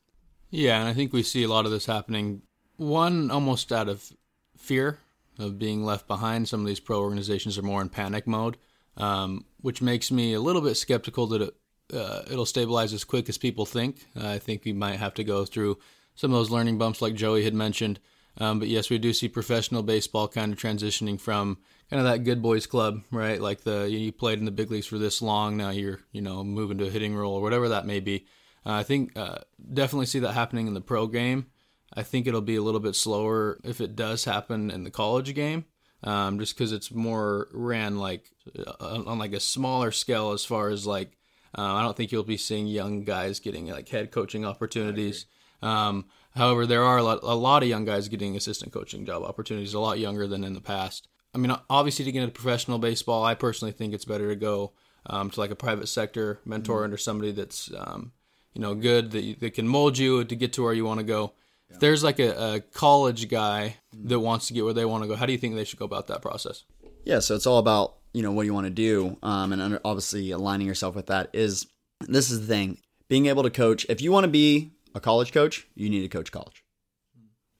Yeah, 0.50 0.80
and 0.80 0.88
I 0.88 0.94
think 0.94 1.12
we 1.12 1.22
see 1.22 1.42
a 1.42 1.48
lot 1.48 1.66
of 1.66 1.72
this 1.72 1.86
happening. 1.86 2.42
One 2.76 3.30
almost 3.30 3.72
out 3.72 3.88
of 3.88 4.12
fear 4.56 4.98
of 5.38 5.58
being 5.58 5.84
left 5.84 6.06
behind. 6.06 6.48
Some 6.48 6.60
of 6.60 6.66
these 6.66 6.80
pro 6.80 7.00
organizations 7.00 7.58
are 7.58 7.62
more 7.62 7.82
in 7.82 7.88
panic 7.88 8.26
mode, 8.26 8.56
um, 8.96 9.44
which 9.60 9.82
makes 9.82 10.10
me 10.10 10.32
a 10.32 10.40
little 10.40 10.62
bit 10.62 10.76
skeptical 10.76 11.26
that 11.28 11.42
it 11.42 11.54
uh, 11.92 12.22
it'll 12.30 12.46
stabilize 12.46 12.92
as 12.92 13.04
quick 13.04 13.28
as 13.28 13.38
people 13.38 13.66
think. 13.66 14.06
Uh, 14.18 14.28
I 14.28 14.38
think 14.38 14.64
we 14.64 14.72
might 14.72 14.98
have 14.98 15.14
to 15.14 15.24
go 15.24 15.44
through 15.44 15.78
some 16.14 16.32
of 16.32 16.38
those 16.38 16.50
learning 16.50 16.78
bumps, 16.78 17.02
like 17.02 17.14
Joey 17.14 17.44
had 17.44 17.54
mentioned. 17.54 18.00
Um, 18.38 18.58
but 18.58 18.68
yes, 18.68 18.90
we 18.90 18.98
do 18.98 19.12
see 19.12 19.28
professional 19.28 19.82
baseball 19.82 20.28
kind 20.28 20.52
of 20.52 20.58
transitioning 20.58 21.20
from 21.20 21.58
kind 21.90 22.00
of 22.00 22.06
that 22.06 22.24
good 22.24 22.42
boys 22.42 22.66
club, 22.66 23.02
right? 23.10 23.40
Like 23.40 23.62
the 23.62 23.88
you 23.88 24.10
played 24.12 24.38
in 24.38 24.44
the 24.44 24.50
big 24.50 24.70
leagues 24.70 24.86
for 24.86 24.98
this 24.98 25.22
long, 25.22 25.56
now 25.56 25.70
you're 25.70 26.00
you 26.12 26.20
know 26.20 26.42
moving 26.42 26.78
to 26.78 26.86
a 26.86 26.90
hitting 26.90 27.14
role 27.14 27.34
or 27.34 27.42
whatever 27.42 27.68
that 27.68 27.86
may 27.86 28.00
be. 28.00 28.26
Uh, 28.66 28.72
I 28.72 28.82
think 28.82 29.16
uh, 29.16 29.38
definitely 29.72 30.06
see 30.06 30.20
that 30.20 30.32
happening 30.32 30.66
in 30.66 30.74
the 30.74 30.80
pro 30.80 31.06
game. 31.06 31.46
I 31.92 32.02
think 32.02 32.26
it'll 32.26 32.40
be 32.40 32.56
a 32.56 32.62
little 32.62 32.80
bit 32.80 32.96
slower 32.96 33.60
if 33.62 33.80
it 33.80 33.94
does 33.94 34.24
happen 34.24 34.70
in 34.70 34.82
the 34.82 34.90
college 34.90 35.32
game, 35.34 35.64
um, 36.02 36.40
just 36.40 36.56
because 36.56 36.72
it's 36.72 36.90
more 36.90 37.48
ran 37.52 37.98
like 37.98 38.30
uh, 38.58 39.02
on 39.06 39.18
like 39.18 39.32
a 39.32 39.40
smaller 39.40 39.92
scale 39.92 40.32
as 40.32 40.44
far 40.44 40.70
as 40.70 40.86
like 40.86 41.16
um, 41.54 41.76
I 41.76 41.82
don't 41.82 41.96
think 41.96 42.12
you'll 42.12 42.24
be 42.24 42.36
seeing 42.36 42.66
young 42.66 43.04
guys 43.04 43.40
getting 43.40 43.68
like 43.68 43.88
head 43.88 44.10
coaching 44.10 44.44
opportunities. 44.44 45.26
Um, 45.62 46.06
however, 46.34 46.66
there 46.66 46.82
are 46.82 46.98
a 46.98 47.02
lot, 47.02 47.20
a 47.22 47.34
lot 47.34 47.62
of 47.62 47.68
young 47.68 47.84
guys 47.84 48.08
getting 48.08 48.36
assistant 48.36 48.72
coaching 48.72 49.06
job 49.06 49.22
opportunities, 49.22 49.74
a 49.74 49.80
lot 49.80 49.98
younger 49.98 50.26
than 50.26 50.44
in 50.44 50.54
the 50.54 50.60
past. 50.60 51.08
I 51.34 51.38
mean, 51.38 51.56
obviously, 51.68 52.04
to 52.04 52.12
get 52.12 52.22
into 52.22 52.32
professional 52.32 52.78
baseball, 52.78 53.24
I 53.24 53.34
personally 53.34 53.72
think 53.72 53.94
it's 53.94 54.04
better 54.04 54.28
to 54.28 54.36
go 54.36 54.72
um, 55.06 55.30
to 55.30 55.40
like 55.40 55.50
a 55.50 55.56
private 55.56 55.88
sector 55.88 56.40
mentor 56.44 56.76
mm-hmm. 56.76 56.84
under 56.84 56.96
somebody 56.96 57.32
that's 57.32 57.70
um, 57.76 58.12
you 58.52 58.60
know 58.60 58.74
good 58.74 59.10
that, 59.12 59.40
that 59.40 59.54
can 59.54 59.68
mold 59.68 59.98
you 59.98 60.24
to 60.24 60.36
get 60.36 60.52
to 60.54 60.62
where 60.62 60.72
you 60.72 60.84
want 60.84 61.00
to 61.00 61.06
go. 61.06 61.32
If 61.70 61.80
there's 61.80 62.04
like 62.04 62.20
a, 62.20 62.54
a 62.54 62.60
college 62.60 63.28
guy 63.28 63.78
that 63.92 64.20
wants 64.20 64.46
to 64.46 64.54
get 64.54 64.64
where 64.64 64.74
they 64.74 64.84
want 64.84 65.02
to 65.02 65.08
go, 65.08 65.16
how 65.16 65.26
do 65.26 65.32
you 65.32 65.38
think 65.38 65.56
they 65.56 65.64
should 65.64 65.78
go 65.78 65.84
about 65.84 66.06
that 66.06 66.22
process? 66.22 66.64
Yeah, 67.04 67.18
so 67.18 67.34
it's 67.34 67.46
all 67.46 67.58
about 67.58 67.96
you 68.14 68.22
know 68.22 68.32
what 68.32 68.46
you 68.46 68.54
want 68.54 68.66
to 68.66 68.70
do, 68.70 69.18
um, 69.22 69.52
and 69.52 69.60
under, 69.60 69.80
obviously 69.84 70.30
aligning 70.30 70.66
yourself 70.66 70.94
with 70.94 71.06
that 71.06 71.28
is 71.34 71.66
this 72.00 72.30
is 72.30 72.40
the 72.40 72.46
thing: 72.46 72.78
being 73.08 73.26
able 73.26 73.42
to 73.42 73.50
coach. 73.50 73.84
If 73.88 74.00
you 74.00 74.12
want 74.12 74.24
to 74.24 74.30
be 74.30 74.72
a 74.94 75.00
college 75.00 75.32
coach, 75.32 75.66
you 75.74 75.90
need 75.90 76.02
to 76.02 76.08
coach 76.08 76.32
college. 76.32 76.64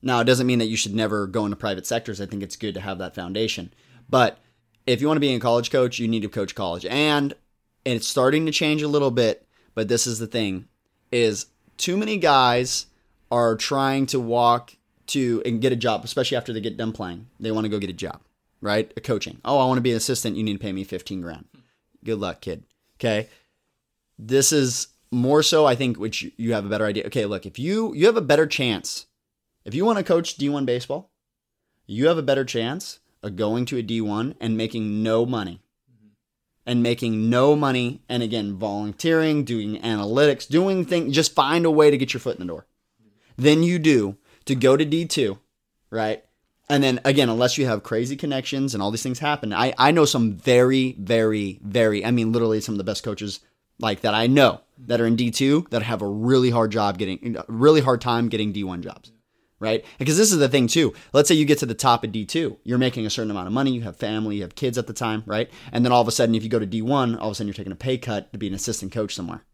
Now, 0.01 0.21
it 0.21 0.25
doesn't 0.25 0.47
mean 0.47 0.61
that 0.61 0.67
you 0.67 0.77
should 0.77 0.95
never 0.95 1.27
go 1.27 1.45
into 1.45 1.57
private 1.57 1.87
sectors. 1.87 2.21
I 2.21 2.27
think 2.27 2.43
it's 2.43 2.57
good 2.57 2.75
to 2.75 2.81
have 2.81 2.99
that 2.99 3.15
foundation, 3.15 3.75
but 4.09 4.39
if 4.87 5.01
you 5.01 5.09
want 5.09 5.17
to 5.17 5.21
be 5.21 5.35
a 5.35 5.41
college 5.41 5.71
coach, 5.71 5.99
you 5.99 6.07
need 6.07 6.23
to 6.23 6.29
coach 6.29 6.55
college, 6.55 6.87
and 6.87 7.35
it's 7.85 8.07
starting 8.07 8.47
to 8.47 8.53
change 8.53 8.81
a 8.81 8.89
little 8.89 9.11
bit. 9.11 9.47
But 9.75 9.89
this 9.89 10.07
is 10.07 10.21
the 10.21 10.29
thing: 10.29 10.69
is 11.11 11.47
too 11.77 11.97
many 11.97 12.17
guys 12.17 12.87
are 13.33 13.57
trying 13.57 14.07
to 14.07 14.21
walk 14.21 14.77
to 15.07 15.43
and 15.45 15.61
get 15.61 15.73
a 15.73 15.77
job, 15.77 16.05
especially 16.05 16.37
after 16.37 16.53
they 16.53 16.61
get 16.61 16.77
done 16.77 16.93
playing. 16.93 17.27
They 17.41 17.51
want 17.51 17.65
to 17.65 17.69
go 17.69 17.81
get 17.81 17.91
a 17.91 17.95
job 17.95 18.21
right? 18.65 18.91
A 18.97 19.01
coaching. 19.01 19.39
Oh, 19.45 19.59
I 19.59 19.67
want 19.67 19.77
to 19.77 19.83
be 19.83 19.91
an 19.91 19.99
assistant. 19.99 20.37
You 20.37 20.43
need 20.43 20.55
to 20.55 20.59
pay 20.59 20.73
me 20.73 20.85
15 20.85 21.21
grand. 21.21 21.45
Good 22.03 22.19
luck, 22.19 22.41
kid. 22.41 22.65
Okay. 22.99 23.29
This 24.19 24.53
is 24.53 24.89
more 25.13 25.43
so, 25.43 25.67
I 25.67 25.75
think, 25.75 25.99
which 25.99 26.33
you 26.39 26.55
have 26.55 26.65
a 26.65 26.69
better 26.69 26.87
idea. 26.87 27.07
Okay, 27.07 27.27
look, 27.27 27.45
if 27.47 27.59
you 27.59 27.95
you 27.95 28.07
have 28.07 28.17
a 28.17 28.23
better 28.23 28.47
chance, 28.47 29.07
if 29.65 29.75
you 29.75 29.85
want 29.85 29.99
to 29.99 30.05
coach 30.05 30.39
D1 30.39 30.65
baseball, 30.65 31.11
you 31.87 32.09
have 32.09 32.17
a 32.17 32.23
better 32.23 32.45
chance 32.45 33.01
of 33.23 33.37
going 33.37 33.67
to 33.67 33.79
a 33.79 33.83
D1 33.83 34.35
and 34.41 34.57
making 34.57 35.03
no 35.03 35.27
money. 35.27 35.61
And 36.67 36.83
making 36.83 37.29
no 37.29 37.55
money, 37.55 38.01
and 38.09 38.23
again, 38.23 38.57
volunteering, 38.57 39.45
doing 39.45 39.79
analytics, 39.83 40.49
doing 40.49 40.87
things, 40.87 41.15
just 41.15 41.35
find 41.35 41.67
a 41.67 41.71
way 41.71 41.91
to 41.91 41.99
get 41.99 42.15
your 42.15 42.23
foot 42.23 42.37
in 42.37 42.47
the 42.47 42.51
door. 42.51 42.65
Than 43.37 43.63
you 43.63 43.79
do 43.79 44.17
to 44.47 44.55
go 44.55 44.75
to 44.75 44.87
D2, 44.87 45.39
right? 45.91 46.25
And 46.69 46.83
then 46.83 47.01
again, 47.05 47.29
unless 47.29 47.59
you 47.59 47.67
have 47.67 47.83
crazy 47.83 48.17
connections 48.17 48.75
and 48.75 48.83
all 48.83 48.91
these 48.91 49.03
things 49.03 49.19
happen, 49.19 49.53
I, 49.53 49.75
I 49.79 49.91
know 49.91 50.05
some 50.05 50.35
very, 50.37 50.97
very, 50.99 51.61
very, 51.63 52.05
I 52.05 52.11
mean, 52.11 52.33
literally 52.33 52.61
some 52.61 52.75
of 52.75 52.79
the 52.79 52.85
best 52.85 53.05
coaches 53.05 53.41
like 53.79 54.01
that 54.01 54.15
I 54.15 54.27
know 54.27 54.61
that 54.87 55.01
are 55.01 55.07
in 55.07 55.17
D2 55.17 55.71
that 55.71 55.83
have 55.83 56.01
a 56.01 56.09
really 56.09 56.51
hard 56.51 56.73
job 56.73 56.99
getting, 56.99 57.37
really 57.49 57.81
hard 57.81 58.01
time 58.01 58.29
getting 58.29 58.53
D1 58.53 58.81
jobs, 58.81 59.13
right? 59.59 59.85
Because 59.99 60.17
this 60.17 60.33
is 60.33 60.39
the 60.39 60.49
thing 60.49 60.67
too. 60.67 60.95
Let's 61.13 61.29
say 61.29 61.35
you 61.35 61.45
get 61.45 61.59
to 61.59 61.67
the 61.67 61.75
top 61.75 62.03
of 62.03 62.13
D2, 62.13 62.59
you're 62.65 62.79
making 62.79 63.05
a 63.05 63.11
certain 63.11 63.31
amount 63.31 63.49
of 63.49 63.53
money, 63.53 63.73
you 63.73 63.83
have 63.83 63.97
family, 63.97 64.37
you 64.37 64.43
have 64.43 64.55
kids 64.55 64.79
at 64.79 64.87
the 64.87 64.93
time, 64.93 65.23
right? 65.27 65.51
And 65.71 65.85
then 65.85 65.93
all 65.93 66.01
of 66.01 66.09
a 66.09 66.13
sudden, 66.13 66.35
if 66.35 66.43
you 66.45 66.49
go 66.49 66.59
to 66.59 66.67
D1, 66.67 67.19
all 67.21 67.29
of 67.29 67.33
a 67.33 67.35
sudden 67.35 67.49
you're 67.49 67.55
taking 67.55 67.73
a 67.73 67.77
pay 67.77 67.99
cut 67.99 68.33
to 68.33 68.39
be 68.39 68.49
an 68.49 68.55
assistant 68.55 68.93
coach 68.93 69.15
somewhere. 69.15 69.45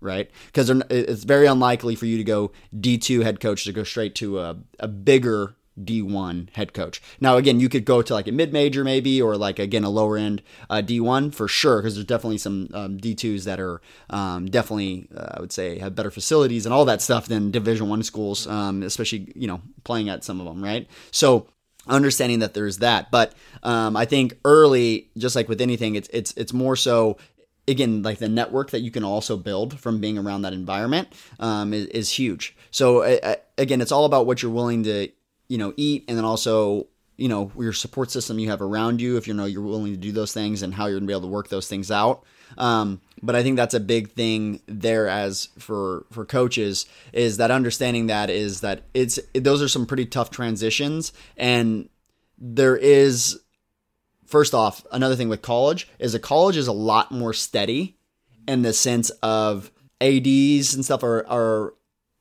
Right, 0.00 0.30
because 0.46 0.68
it's 0.68 1.24
very 1.24 1.46
unlikely 1.46 1.94
for 1.94 2.04
you 2.04 2.18
to 2.18 2.24
go 2.24 2.52
D2 2.76 3.22
head 3.22 3.40
coach 3.40 3.64
to 3.64 3.72
go 3.72 3.84
straight 3.84 4.14
to 4.16 4.38
a, 4.38 4.56
a 4.78 4.86
bigger 4.86 5.56
D1 5.82 6.50
head 6.54 6.72
coach. 6.72 7.02
Now, 7.20 7.36
again, 7.36 7.60
you 7.60 7.68
could 7.68 7.84
go 7.84 8.02
to 8.02 8.14
like 8.14 8.28
a 8.28 8.32
mid 8.32 8.52
major 8.52 8.84
maybe, 8.84 9.20
or 9.20 9.36
like 9.36 9.58
again 9.58 9.84
a 9.84 9.90
lower 9.90 10.16
end 10.16 10.42
uh, 10.70 10.82
D1 10.84 11.34
for 11.34 11.48
sure, 11.48 11.80
because 11.80 11.94
there's 11.94 12.06
definitely 12.06 12.38
some 12.38 12.68
um, 12.72 12.98
D2s 12.98 13.44
that 13.44 13.60
are 13.60 13.80
um, 14.10 14.46
definitely 14.46 15.08
uh, 15.16 15.34
I 15.34 15.40
would 15.40 15.52
say 15.52 15.78
have 15.78 15.94
better 15.94 16.10
facilities 16.10 16.66
and 16.66 16.72
all 16.72 16.84
that 16.84 17.02
stuff 17.02 17.26
than 17.26 17.50
Division 17.50 17.88
One 17.88 18.02
schools, 18.02 18.46
um, 18.46 18.82
especially 18.82 19.32
you 19.34 19.46
know 19.46 19.60
playing 19.84 20.08
at 20.08 20.24
some 20.24 20.40
of 20.40 20.46
them, 20.46 20.62
right? 20.62 20.88
So 21.10 21.48
understanding 21.86 22.38
that 22.38 22.54
there's 22.54 22.78
that, 22.78 23.10
but 23.10 23.34
um, 23.62 23.96
I 23.96 24.04
think 24.04 24.38
early, 24.44 25.10
just 25.18 25.36
like 25.36 25.48
with 25.48 25.60
anything, 25.60 25.96
it's 25.96 26.08
it's 26.12 26.32
it's 26.34 26.52
more 26.52 26.76
so 26.76 27.18
again 27.66 28.02
like 28.02 28.18
the 28.18 28.28
network 28.28 28.70
that 28.70 28.80
you 28.80 28.90
can 28.90 29.04
also 29.04 29.36
build 29.36 29.78
from 29.80 30.00
being 30.00 30.18
around 30.18 30.42
that 30.42 30.52
environment 30.52 31.08
um, 31.40 31.72
is, 31.72 31.86
is, 31.86 32.10
huge 32.10 32.54
so 32.70 33.02
uh, 33.02 33.36
again 33.56 33.80
it's 33.80 33.92
all 33.92 34.04
about 34.04 34.26
what 34.26 34.42
you're 34.42 34.52
willing 34.52 34.82
to 34.82 35.08
you 35.54 35.58
know 35.58 35.72
eat 35.76 36.04
and 36.08 36.18
then 36.18 36.24
also 36.24 36.88
you 37.16 37.28
know 37.28 37.52
your 37.56 37.72
support 37.72 38.10
system 38.10 38.40
you 38.40 38.50
have 38.50 38.60
around 38.60 39.00
you 39.00 39.16
if 39.16 39.28
you 39.28 39.34
know 39.34 39.44
you're 39.44 39.62
willing 39.62 39.92
to 39.92 39.96
do 39.96 40.10
those 40.10 40.32
things 40.32 40.62
and 40.62 40.74
how 40.74 40.86
you're 40.86 40.98
to 40.98 41.06
be 41.06 41.12
able 41.12 41.22
to 41.22 41.28
work 41.28 41.48
those 41.48 41.68
things 41.68 41.92
out. 41.92 42.24
Um, 42.58 43.00
but 43.22 43.36
i 43.36 43.42
think 43.42 43.56
that's 43.56 43.72
a 43.72 43.80
big 43.80 44.10
thing 44.10 44.60
there 44.66 45.06
as 45.08 45.48
for 45.58 46.06
for 46.10 46.24
coaches 46.24 46.86
is 47.12 47.36
that 47.36 47.52
understanding 47.52 48.08
that 48.08 48.30
is 48.30 48.62
that 48.62 48.82
it's 48.94 49.20
those 49.32 49.62
are 49.62 49.68
some 49.68 49.86
pretty 49.86 50.06
tough 50.06 50.30
transitions. 50.30 51.12
And 51.36 51.88
there 52.36 52.76
is 52.76 53.38
first 54.26 54.54
off 54.54 54.84
another 54.90 55.14
thing 55.14 55.28
with 55.28 55.40
college 55.40 55.88
is 56.00 56.16
a 56.16 56.18
college 56.18 56.56
is 56.56 56.66
a 56.66 56.72
lot 56.72 57.12
more 57.12 57.32
steady 57.32 57.96
in 58.48 58.62
the 58.62 58.72
sense 58.72 59.10
of 59.22 59.70
ADs 60.00 60.74
and 60.74 60.84
stuff 60.84 61.04
are 61.04 61.24
are 61.28 61.74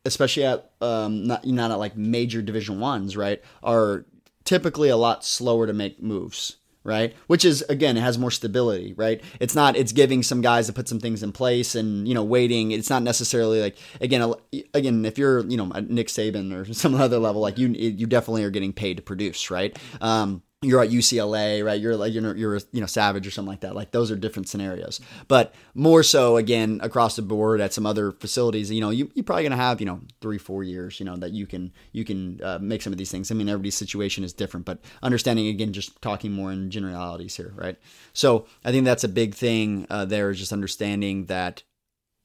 especially 0.06 0.46
at 0.46 0.72
um, 0.82 1.26
not 1.26 1.46
not 1.46 1.72
at 1.72 1.80
like 1.80 1.98
major 1.98 2.42
Division 2.42 2.80
ones, 2.80 3.16
right, 3.18 3.42
are 3.62 4.06
typically 4.44 4.90
a 4.90 4.98
lot 4.98 5.24
slower 5.24 5.68
to 5.68 5.74
make 5.74 6.02
moves 6.02 6.58
right? 6.84 7.14
Which 7.28 7.46
is 7.46 7.62
again 7.70 7.98
it 7.98 8.02
has 8.02 8.18
more 8.18 8.32
stability 8.32 8.94
right? 8.98 9.22
It's 9.40 9.56
not 9.56 9.76
it's 9.76 9.92
giving 9.92 10.24
some 10.24 10.42
guys 10.42 10.68
to 10.68 10.74
put 10.74 10.88
some 10.88 11.00
things 11.00 11.24
in 11.24 11.32
place 11.32 11.76
and 11.76 12.08
you 12.08 12.14
know 12.14 12.24
waiting. 12.24 12.72
It's 12.72 12.90
not 12.90 13.04
necessarily 13.04 13.62
like 13.62 13.78
again 14.02 14.34
again 14.74 15.06
if 15.06 15.18
you're 15.18 15.46
you 15.46 15.58
know 15.58 15.68
nick 15.88 16.08
saban 16.08 16.54
or 16.54 16.72
some 16.74 16.96
other 16.96 17.20
level 17.20 17.42
like 17.42 17.58
you 17.58 17.70
you 17.70 18.06
definitely 18.06 18.44
are 18.44 18.50
getting 18.50 18.74
paid 18.74 18.98
to 18.98 19.04
produce 19.04 19.50
right? 19.50 19.78
Um 20.02 20.44
you're 20.64 20.82
at 20.82 20.90
UCLA, 20.90 21.64
right? 21.64 21.80
You're 21.80 21.96
like 21.96 22.14
you're 22.14 22.36
you're 22.36 22.60
you 22.72 22.82
know 22.82 22.86
Savage 22.86 23.28
or 23.28 23.32
something 23.32 23.50
like 23.50 23.62
that. 23.62 23.76
Like 23.76 23.92
those 23.92 24.12
are 24.12 24.16
different 24.16 24.50
scenarios, 24.50 25.00
but 25.28 25.54
more 25.74 26.04
so 26.04 26.38
again 26.38 26.80
across 26.82 27.16
the 27.16 27.22
board 27.22 27.62
at 27.62 27.74
some 27.74 27.86
other 27.86 28.12
facilities. 28.12 28.72
You 28.72 28.82
know, 28.82 28.90
you 28.90 29.12
you're 29.14 29.24
probably 29.24 29.44
gonna 29.44 29.56
have 29.56 29.80
you 29.80 29.86
know 29.86 30.02
three 30.22 30.38
four 30.38 30.64
years. 30.64 31.00
You 31.00 31.06
know 31.06 31.18
that 31.18 31.32
you 31.32 31.46
can 31.46 31.72
you 31.92 32.06
can 32.06 32.40
uh, 32.44 32.60
make 32.62 32.82
some 32.82 32.94
of 32.94 32.98
these 32.98 33.12
things. 33.12 33.32
I 33.32 33.36
mean, 33.36 33.50
everybody's 33.50 33.76
situation 33.76 34.24
is 34.24 34.34
different, 34.34 34.66
but 34.66 34.80
understanding 35.02 35.48
again, 35.48 35.74
just 35.74 36.02
talking 36.02 36.32
more 36.32 36.52
in 36.52 36.72
generalities 36.72 37.36
here, 37.36 37.54
right? 37.56 37.78
So 38.14 38.48
I 38.64 38.72
think 38.72 38.86
that's 38.86 39.04
a 39.04 39.10
big 39.10 39.36
thing 39.36 39.86
uh, 39.90 40.06
there 40.06 40.30
is 40.30 40.40
just 40.40 40.54
understanding 40.54 41.26
that 41.26 41.64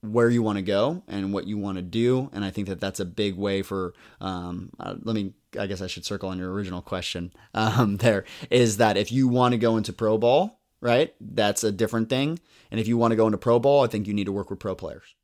where 0.00 0.30
you 0.30 0.42
want 0.42 0.56
to 0.56 0.62
go 0.62 1.02
and 1.08 1.32
what 1.32 1.46
you 1.46 1.58
want 1.58 1.76
to 1.76 1.82
do 1.82 2.30
and 2.32 2.44
i 2.44 2.50
think 2.50 2.68
that 2.68 2.80
that's 2.80 3.00
a 3.00 3.04
big 3.04 3.36
way 3.36 3.62
for 3.62 3.94
um, 4.20 4.70
uh, 4.78 4.94
let 5.02 5.14
me 5.14 5.32
i 5.58 5.66
guess 5.66 5.82
i 5.82 5.86
should 5.86 6.04
circle 6.04 6.28
on 6.28 6.38
your 6.38 6.52
original 6.52 6.82
question 6.82 7.32
um, 7.54 7.96
there 7.98 8.24
is 8.50 8.76
that 8.76 8.96
if 8.96 9.12
you 9.12 9.28
want 9.28 9.52
to 9.52 9.58
go 9.58 9.76
into 9.76 9.92
pro 9.92 10.16
ball 10.16 10.60
right 10.80 11.14
that's 11.20 11.64
a 11.64 11.72
different 11.72 12.08
thing. 12.08 12.38
And 12.70 12.78
if 12.78 12.86
you 12.86 12.98
want 12.98 13.12
to 13.12 13.16
go 13.16 13.26
into 13.26 13.38
pro 13.38 13.58
ball 13.58 13.84
i 13.84 13.86
think 13.86 14.06
you 14.06 14.14
need 14.14 14.26
to 14.26 14.32
work 14.32 14.50
with 14.50 14.58
pro 14.58 14.74
players. 14.74 15.14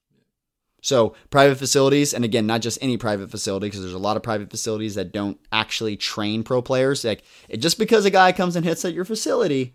So 0.81 1.15
private 1.31 1.57
facilities 1.57 2.13
and 2.13 2.25
again 2.25 2.47
not 2.47 2.61
just 2.61 2.79
any 2.83 2.97
private 2.97 3.31
facility 3.31 3.69
because 3.69 3.81
there's 3.81 3.95
a 3.95 3.99
lot 3.99 4.17
of 4.17 4.23
private 4.23 4.51
facilities 4.51 4.95
that 4.97 5.13
don't 5.13 5.39
actually 5.51 5.97
train 5.97 6.43
pro 6.43 6.61
players. 6.61 7.05
Like 7.05 7.23
just 7.59 7.79
because 7.79 8.05
a 8.05 8.11
guy 8.11 8.33
comes 8.33 8.57
and 8.57 8.67
hits 8.67 8.85
at 8.85 8.93
your 8.93 9.05
facility 9.05 9.75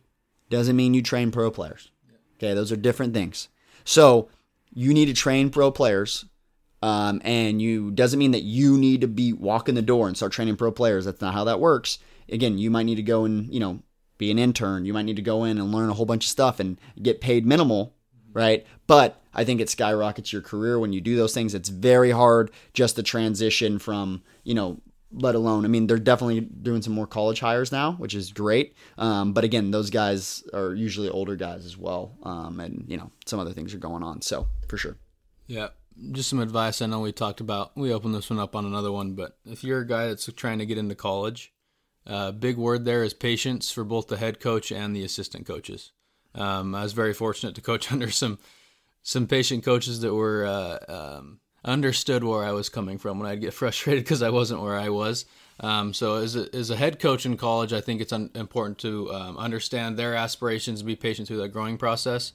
doesn't 0.50 0.76
mean 0.76 0.94
you 0.94 1.02
train 1.02 1.32
pro 1.32 1.50
players. 1.50 1.92
Okay 2.38 2.54
those 2.54 2.72
are 2.72 2.78
different 2.78 3.14
things. 3.14 3.48
So 3.84 4.30
you 4.72 4.94
need 4.94 5.08
to 5.08 5.14
train 5.14 5.50
pro 5.50 5.72
players. 5.72 6.26
Um, 6.82 7.22
and 7.24 7.62
you 7.62 7.92
doesn't 7.92 8.20
mean 8.20 8.32
that 8.32 8.44
you 8.44 8.78
need 8.78 9.02
to 9.02 9.08
be 9.08 9.34
walking 9.34 9.76
the 9.76 9.82
door 9.82 10.08
and 10.08 10.16
start 10.16 10.32
training 10.32 10.56
pro 10.56 10.72
players. 10.72 11.06
That's 11.06 11.22
not 11.22 11.34
how 11.34 11.44
that 11.46 11.60
works. 11.60 12.00
Again, 12.30 12.58
you 12.58 12.70
might 12.72 12.84
need 12.84 12.96
to 12.96 13.04
go 13.04 13.26
and 13.26 13.54
you 13.54 13.60
know 13.60 13.82
be 14.18 14.32
an 14.32 14.40
intern. 14.40 14.86
You 14.86 14.94
might 14.94 15.04
need 15.04 15.16
to 15.18 15.22
go 15.22 15.44
in 15.44 15.58
and 15.58 15.72
learn 15.72 15.90
a 15.90 15.94
whole 15.94 16.06
bunch 16.06 16.26
of 16.26 16.30
stuff 16.30 16.60
and 16.60 16.80
get 17.02 17.22
paid 17.22 17.46
minimal, 17.46 17.96
right? 18.34 18.66
But 18.88 19.22
I 19.34 19.44
think 19.44 19.62
it 19.62 19.70
skyrockets 19.70 20.32
your 20.32 20.42
career 20.42 20.80
when 20.80 20.94
you 20.94 21.02
do 21.02 21.16
those 21.16 21.34
things. 21.34 21.54
It's 21.54 21.70
very 21.70 22.12
hard 22.12 22.52
just 22.74 22.96
to 22.96 23.04
transition 23.04 23.80
from 23.80 24.24
you 24.44 24.54
know 24.54 24.82
let 25.12 25.36
alone, 25.36 25.66
I 25.66 25.68
mean, 25.68 25.88
they're 25.88 25.98
definitely 25.98 26.42
doing 26.42 26.82
some 26.82 26.94
more 26.94 27.08
college 27.08 27.40
hires 27.40 27.72
now, 27.72 27.94
which 27.94 28.14
is 28.14 28.32
great. 28.32 28.76
Um, 28.98 29.34
but 29.34 29.44
again, 29.44 29.72
those 29.72 29.90
guys 29.90 30.44
are 30.54 30.74
usually 30.74 31.10
older 31.10 31.36
guys 31.36 31.66
as 31.66 31.78
well. 31.78 32.18
Um, 32.24 32.60
and, 32.60 32.86
you 32.88 32.98
know, 32.98 33.12
some 33.26 33.40
other 33.40 33.54
things 33.54 33.74
are 33.74 33.80
going 33.80 34.04
on. 34.04 34.22
So 34.22 34.48
for 34.68 34.78
sure. 34.78 34.98
Yeah. 35.48 35.70
Just 36.12 36.30
some 36.30 36.40
advice. 36.40 36.82
I 36.82 36.86
know 36.86 37.02
we 37.02 37.12
talked 37.12 37.42
about, 37.42 37.76
we 37.76 37.94
opened 37.94 38.16
this 38.16 38.30
one 38.30 38.40
up 38.40 38.56
on 38.56 38.66
another 38.66 38.92
one, 38.92 39.14
but 39.14 39.38
if 39.46 39.64
you're 39.64 39.82
a 39.82 39.88
guy 39.88 40.08
that's 40.08 40.32
trying 40.34 40.60
to 40.60 40.66
get 40.66 40.78
into 40.78 40.96
college, 40.96 41.54
uh, 42.08 42.32
big 42.32 42.58
word 42.58 42.86
there 42.86 43.04
is 43.04 43.14
patience 43.14 43.72
for 43.72 43.84
both 43.84 44.08
the 44.08 44.18
head 44.18 44.40
coach 44.40 44.72
and 44.72 44.96
the 44.96 45.04
assistant 45.04 45.46
coaches. 45.46 45.92
Um, 46.36 46.74
I 46.74 46.84
was 46.84 46.94
very 46.94 47.14
fortunate 47.14 47.56
to 47.56 47.62
coach 47.62 47.92
under 47.92 48.12
some, 48.12 48.40
some 49.04 49.28
patient 49.28 49.64
coaches 49.64 50.02
that 50.02 50.14
were, 50.14 50.46
uh, 50.46 51.18
um, 51.18 51.40
understood 51.66 52.24
where 52.24 52.44
I 52.44 52.52
was 52.52 52.70
coming 52.70 52.98
from 52.98 53.20
when 53.20 53.30
I'd 53.30 53.42
get 53.42 53.54
frustrated 53.56 54.04
because 54.04 54.22
I 54.22 54.30
wasn't 54.30 54.62
where 54.62 54.78
I 54.78 54.90
was. 54.90 55.26
Um, 55.60 55.94
so 55.94 56.16
as 56.16 56.36
a, 56.36 56.54
as 56.56 56.70
a 56.70 56.76
head 56.76 57.00
coach 57.00 57.26
in 57.26 57.36
college, 57.36 57.74
I 57.74 57.82
think 57.82 58.02
it's 58.02 58.14
un- 58.14 58.32
important 58.34 58.78
to 58.80 59.14
um, 59.14 59.38
understand 59.38 59.98
their 59.98 60.16
aspirations 60.16 60.80
and 60.80 60.88
be 60.88 60.96
patient 60.96 61.28
through 61.28 61.42
that 61.42 61.50
growing 61.50 61.78
process. 61.78 62.32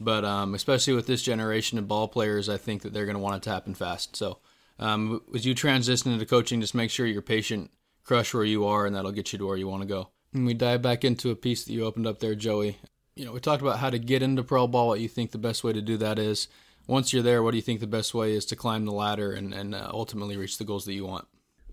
But 0.00 0.24
um, 0.24 0.54
especially 0.54 0.94
with 0.94 1.08
this 1.08 1.22
generation 1.22 1.76
of 1.76 1.88
ball 1.88 2.06
players, 2.06 2.48
I 2.48 2.56
think 2.56 2.82
that 2.82 2.92
they're 2.92 3.04
going 3.04 3.16
to 3.16 3.22
want 3.22 3.42
to 3.42 3.50
happen 3.50 3.74
fast. 3.74 4.14
So 4.14 4.38
um, 4.78 5.22
as 5.34 5.44
you 5.44 5.54
transition 5.54 6.12
into 6.12 6.24
coaching, 6.24 6.60
just 6.60 6.74
make 6.74 6.90
sure 6.90 7.04
you're 7.04 7.20
patient, 7.20 7.72
crush 8.04 8.32
where 8.32 8.44
you 8.44 8.64
are, 8.64 8.86
and 8.86 8.94
that'll 8.94 9.10
get 9.10 9.32
you 9.32 9.38
to 9.40 9.46
where 9.46 9.56
you 9.56 9.66
want 9.66 9.82
to 9.82 9.88
go. 9.88 10.10
And 10.32 10.46
we 10.46 10.54
dive 10.54 10.82
back 10.82 11.04
into 11.04 11.30
a 11.30 11.36
piece 11.36 11.64
that 11.64 11.72
you 11.72 11.84
opened 11.84 12.06
up 12.06 12.20
there, 12.20 12.36
Joey. 12.36 12.78
You 13.16 13.24
know, 13.24 13.32
we 13.32 13.40
talked 13.40 13.60
about 13.60 13.80
how 13.80 13.90
to 13.90 13.98
get 13.98 14.22
into 14.22 14.44
pro 14.44 14.68
ball, 14.68 14.86
what 14.86 15.00
you 15.00 15.08
think 15.08 15.32
the 15.32 15.38
best 15.38 15.64
way 15.64 15.72
to 15.72 15.82
do 15.82 15.96
that 15.96 16.18
is 16.20 16.46
once 16.86 17.12
you're 17.12 17.22
there, 17.22 17.42
what 17.42 17.50
do 17.50 17.56
you 17.56 17.62
think 17.62 17.80
the 17.80 17.88
best 17.88 18.14
way 18.14 18.34
is 18.34 18.44
to 18.46 18.56
climb 18.56 18.84
the 18.84 18.92
ladder 18.92 19.32
and, 19.32 19.52
and 19.52 19.74
uh, 19.74 19.90
ultimately 19.92 20.36
reach 20.36 20.58
the 20.58 20.64
goals 20.64 20.84
that 20.84 20.94
you 20.94 21.04
want? 21.04 21.26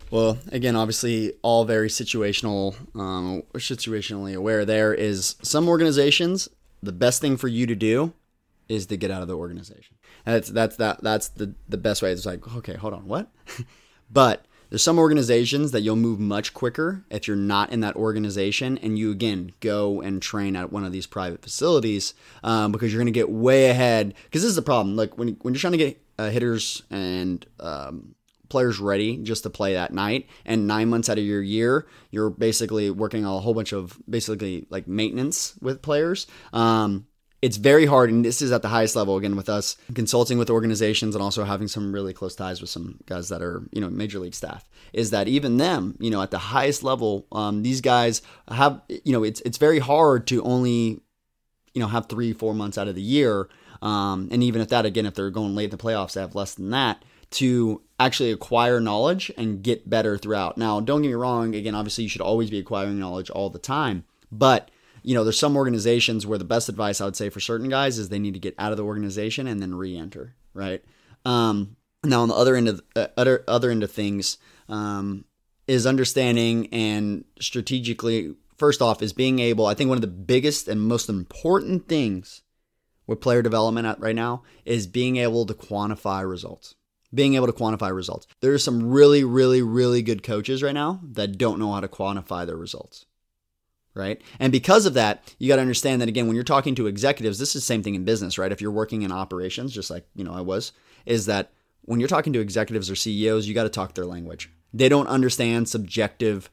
Well, 0.10 0.38
again, 0.52 0.76
obviously, 0.76 1.34
all 1.42 1.66
very 1.66 1.90
situational, 1.90 2.76
um, 2.96 3.44
situationally 3.56 4.36
aware. 4.36 4.66
There 4.66 4.94
is 4.94 5.36
some 5.42 5.68
organizations. 5.68 6.48
The 6.86 6.92
best 6.92 7.22
thing 7.22 7.38
for 7.38 7.48
you 7.48 7.66
to 7.68 7.76
do 7.76 8.14
is 8.68 8.86
to 8.88 8.98
get 8.98 9.12
out 9.12 9.22
of 9.22 9.28
the 9.28 9.36
organization. 9.36 9.98
That's 10.26 10.50
that's 10.50 10.76
that 10.78 11.04
that's 11.04 11.30
the 11.30 11.54
the 11.68 11.78
best 11.78 12.02
way. 12.02 12.12
It's 12.12 12.26
like, 12.26 12.48
okay, 12.58 12.76
hold 12.76 12.94
on, 12.94 13.08
what? 13.08 13.30
but 14.12 14.46
there's 14.70 14.84
some 14.84 14.98
organizations 14.98 15.72
that 15.72 15.82
you'll 15.82 15.96
move 15.96 16.20
much 16.20 16.54
quicker 16.54 17.06
if 17.10 17.28
you're 17.28 17.38
not 17.38 17.72
in 17.72 17.82
that 17.82 17.96
organization 17.96 18.78
and 18.80 18.98
you 18.98 19.12
again 19.12 19.52
go 19.60 20.02
and 20.02 20.22
train 20.22 20.56
at 20.56 20.72
one 20.72 20.84
of 20.84 20.92
these 20.92 21.06
private 21.06 21.42
facilities 21.42 22.14
um, 22.44 22.72
because 22.72 22.92
you're 22.92 23.00
going 23.00 23.06
to 23.06 23.12
get 23.12 23.30
way 23.30 23.70
ahead. 23.70 24.14
Because 24.24 24.42
this 24.42 24.50
is 24.50 24.56
the 24.56 24.62
problem. 24.62 24.96
Like 24.96 25.18
when 25.18 25.38
when 25.42 25.54
you're 25.54 25.62
trying 25.62 25.74
to 25.74 25.78
get 25.78 26.02
uh, 26.18 26.30
hitters 26.30 26.84
and 26.90 27.46
um, 27.60 28.15
players 28.50 28.80
ready 28.80 29.18
just 29.18 29.44
to 29.44 29.50
play 29.50 29.74
that 29.74 29.94
night, 29.94 30.28
and 30.46 30.68
nine 30.68 30.90
months 30.90 31.10
out 31.10 31.18
of 31.18 31.24
your 31.24 31.42
year, 31.42 31.88
you're 32.12 32.30
basically 32.30 32.90
working 32.90 33.26
on 33.26 33.36
a 33.36 33.40
whole 33.40 33.54
bunch 33.54 33.74
of 33.74 34.00
basically 34.10 34.66
like 34.70 34.88
maintenance 34.88 35.56
with 35.62 35.82
players. 35.82 36.28
Um, 36.54 37.08
it's 37.42 37.58
very 37.58 37.86
hard, 37.86 38.10
and 38.10 38.26
this 38.26 38.42
is 38.42 38.52
at 38.52 38.64
the 38.64 38.70
highest 38.70 38.96
level 38.96 39.18
again 39.18 39.36
with 39.36 39.50
us 39.50 39.78
consulting 39.94 40.40
with 40.40 40.50
organizations 40.50 41.14
and 41.14 41.22
also 41.22 41.44
having 41.44 41.68
some 41.68 41.94
really 41.94 42.12
close 42.12 42.36
ties 42.36 42.60
with 42.60 42.72
some 42.72 42.98
guys 43.06 43.30
that 43.30 43.44
are 43.44 43.68
you 43.72 43.82
know 43.82 43.90
major 43.90 44.18
league 44.18 44.34
staff. 44.34 44.68
Is 44.94 45.12
that 45.12 45.28
even 45.28 45.58
them, 45.58 45.96
you 46.00 46.10
know, 46.10 46.24
at 46.24 46.32
the 46.32 46.40
highest 46.40 46.82
level, 46.82 47.28
um, 47.32 47.62
these 47.62 47.82
guys 47.82 48.24
have 48.48 48.82
you 48.88 49.12
know 49.12 49.24
it's 49.24 49.42
it's 49.42 49.60
very 49.60 49.78
hard 49.78 50.26
to 50.28 50.42
only 50.44 51.02
you 51.74 51.82
know 51.82 51.88
have 51.88 52.08
three 52.08 52.34
four 52.34 52.56
months 52.56 52.80
out 52.80 52.88
of 52.88 52.96
the 52.96 53.02
year, 53.02 53.48
um, 53.82 54.28
and 54.32 54.42
even 54.42 54.60
if 54.60 54.70
that 54.70 54.88
again, 54.88 55.06
if 55.06 55.14
they're 55.14 55.30
going 55.30 55.54
late 55.54 55.66
in 55.66 55.70
the 55.70 55.78
playoffs, 55.78 56.14
they 56.14 56.22
have 56.22 56.34
less 56.34 56.56
than 56.56 56.72
that 56.72 57.04
to 57.36 57.82
actually 58.00 58.32
acquire 58.32 58.80
knowledge 58.80 59.32
and 59.38 59.62
get 59.62 59.90
better 59.90 60.18
throughout. 60.18 60.58
Now, 60.58 60.80
don't 60.80 61.02
get 61.02 61.10
me 61.10 61.16
wrong. 61.16 61.54
Again, 61.54 61.76
obviously, 61.76 62.04
you 62.06 62.10
should 62.10 62.22
always 62.22 62.50
be 62.50 62.60
acquiring 62.60 63.00
knowledge 63.00 63.30
all 63.30 63.50
the 63.50 63.60
time, 63.60 64.06
but 64.32 64.72
you 65.04 65.14
know, 65.14 65.24
there's 65.24 65.38
some 65.38 65.56
organizations 65.56 66.26
where 66.26 66.40
the 66.40 66.44
best 66.44 66.68
advice 66.68 67.00
I 67.00 67.06
would 67.06 67.16
say 67.16 67.30
for 67.30 67.40
certain 67.40 67.70
guys 67.70 68.00
is 68.00 68.10
they 68.10 68.18
need 68.18 68.34
to 68.34 68.40
get 68.40 68.56
out 68.58 68.72
of 68.72 68.78
the 68.78 68.84
organization 68.84 69.46
and 69.46 69.62
then 69.62 69.76
re-enter, 69.76 70.34
right? 70.56 70.84
Um, 71.24 71.76
now, 72.04 72.22
on 72.22 72.30
the 72.30 72.36
other 72.36 72.56
end 72.56 72.68
of 72.70 72.82
uh, 72.96 73.08
other 73.16 73.44
other 73.48 73.70
end 73.70 73.84
of 73.84 73.92
things, 73.92 74.38
um, 74.68 75.26
is 75.68 75.86
understanding 75.86 76.68
and 76.74 77.26
strategically. 77.40 78.36
First 78.58 78.82
off, 78.82 79.02
is 79.02 79.12
being 79.12 79.40
able. 79.40 79.66
I 79.66 79.74
think 79.74 79.90
one 79.90 79.98
of 79.98 80.02
the 80.02 80.08
biggest 80.08 80.70
and 80.70 80.82
most 80.82 81.10
important 81.10 81.90
things 81.90 82.42
with 83.06 83.20
player 83.20 83.42
development 83.42 84.00
right 84.00 84.16
now 84.16 84.44
is 84.64 84.88
being 84.88 85.18
able 85.18 85.46
to 85.46 85.54
quantify 85.54 86.28
results. 86.28 86.76
Being 87.16 87.36
able 87.36 87.48
to 87.48 87.54
quantify 87.54 87.96
results. 87.96 88.28
There 88.42 88.54
are 88.54 88.60
some 88.60 88.92
really, 88.92 89.24
really, 89.24 89.62
really 89.62 90.02
good 90.02 90.22
coaches 90.22 90.62
right 90.62 90.74
now 90.74 91.00
that 91.14 91.38
don't 91.38 91.60
know 91.60 91.74
how 91.74 91.80
to 91.80 91.88
quantify 91.88 92.46
their 92.46 92.58
results 92.58 93.06
right? 93.96 94.22
And 94.40 94.52
because 94.52 94.86
of 94.86 94.94
that, 94.94 95.34
you 95.40 95.48
got 95.48 95.56
to 95.56 95.62
understand 95.62 96.02
that 96.02 96.10
again, 96.10 96.28
when 96.28 96.36
you're 96.36 96.44
talking 96.44 96.76
to 96.76 96.88
executives, 96.88 97.40
this 97.40 97.56
is 97.56 97.64
the 97.64 97.66
same 97.66 97.82
thing 97.82 97.96
in 97.96 98.04
business, 98.04 98.38
right? 98.38 98.52
If 98.52 98.62
you're 98.62 98.72
working 98.72 99.02
in 99.02 99.12
operations, 99.12 99.74
just 99.74 99.90
like 99.90 100.06
you 100.16 100.24
know 100.24 100.34
I 100.34 100.42
was, 100.42 100.74
is 101.06 101.26
that 101.26 101.52
when 101.84 102.00
you're 102.00 102.10
talking 102.10 102.34
to 102.34 102.40
executives 102.40 102.92
or 102.92 102.96
CEOs, 102.96 103.48
you 103.48 103.56
got 103.56 103.64
to 103.64 103.70
talk 103.70 103.94
their 103.94 104.06
language. 104.06 104.52
They 104.74 104.90
don't 104.90 105.08
understand 105.08 105.70
subjective 105.70 106.50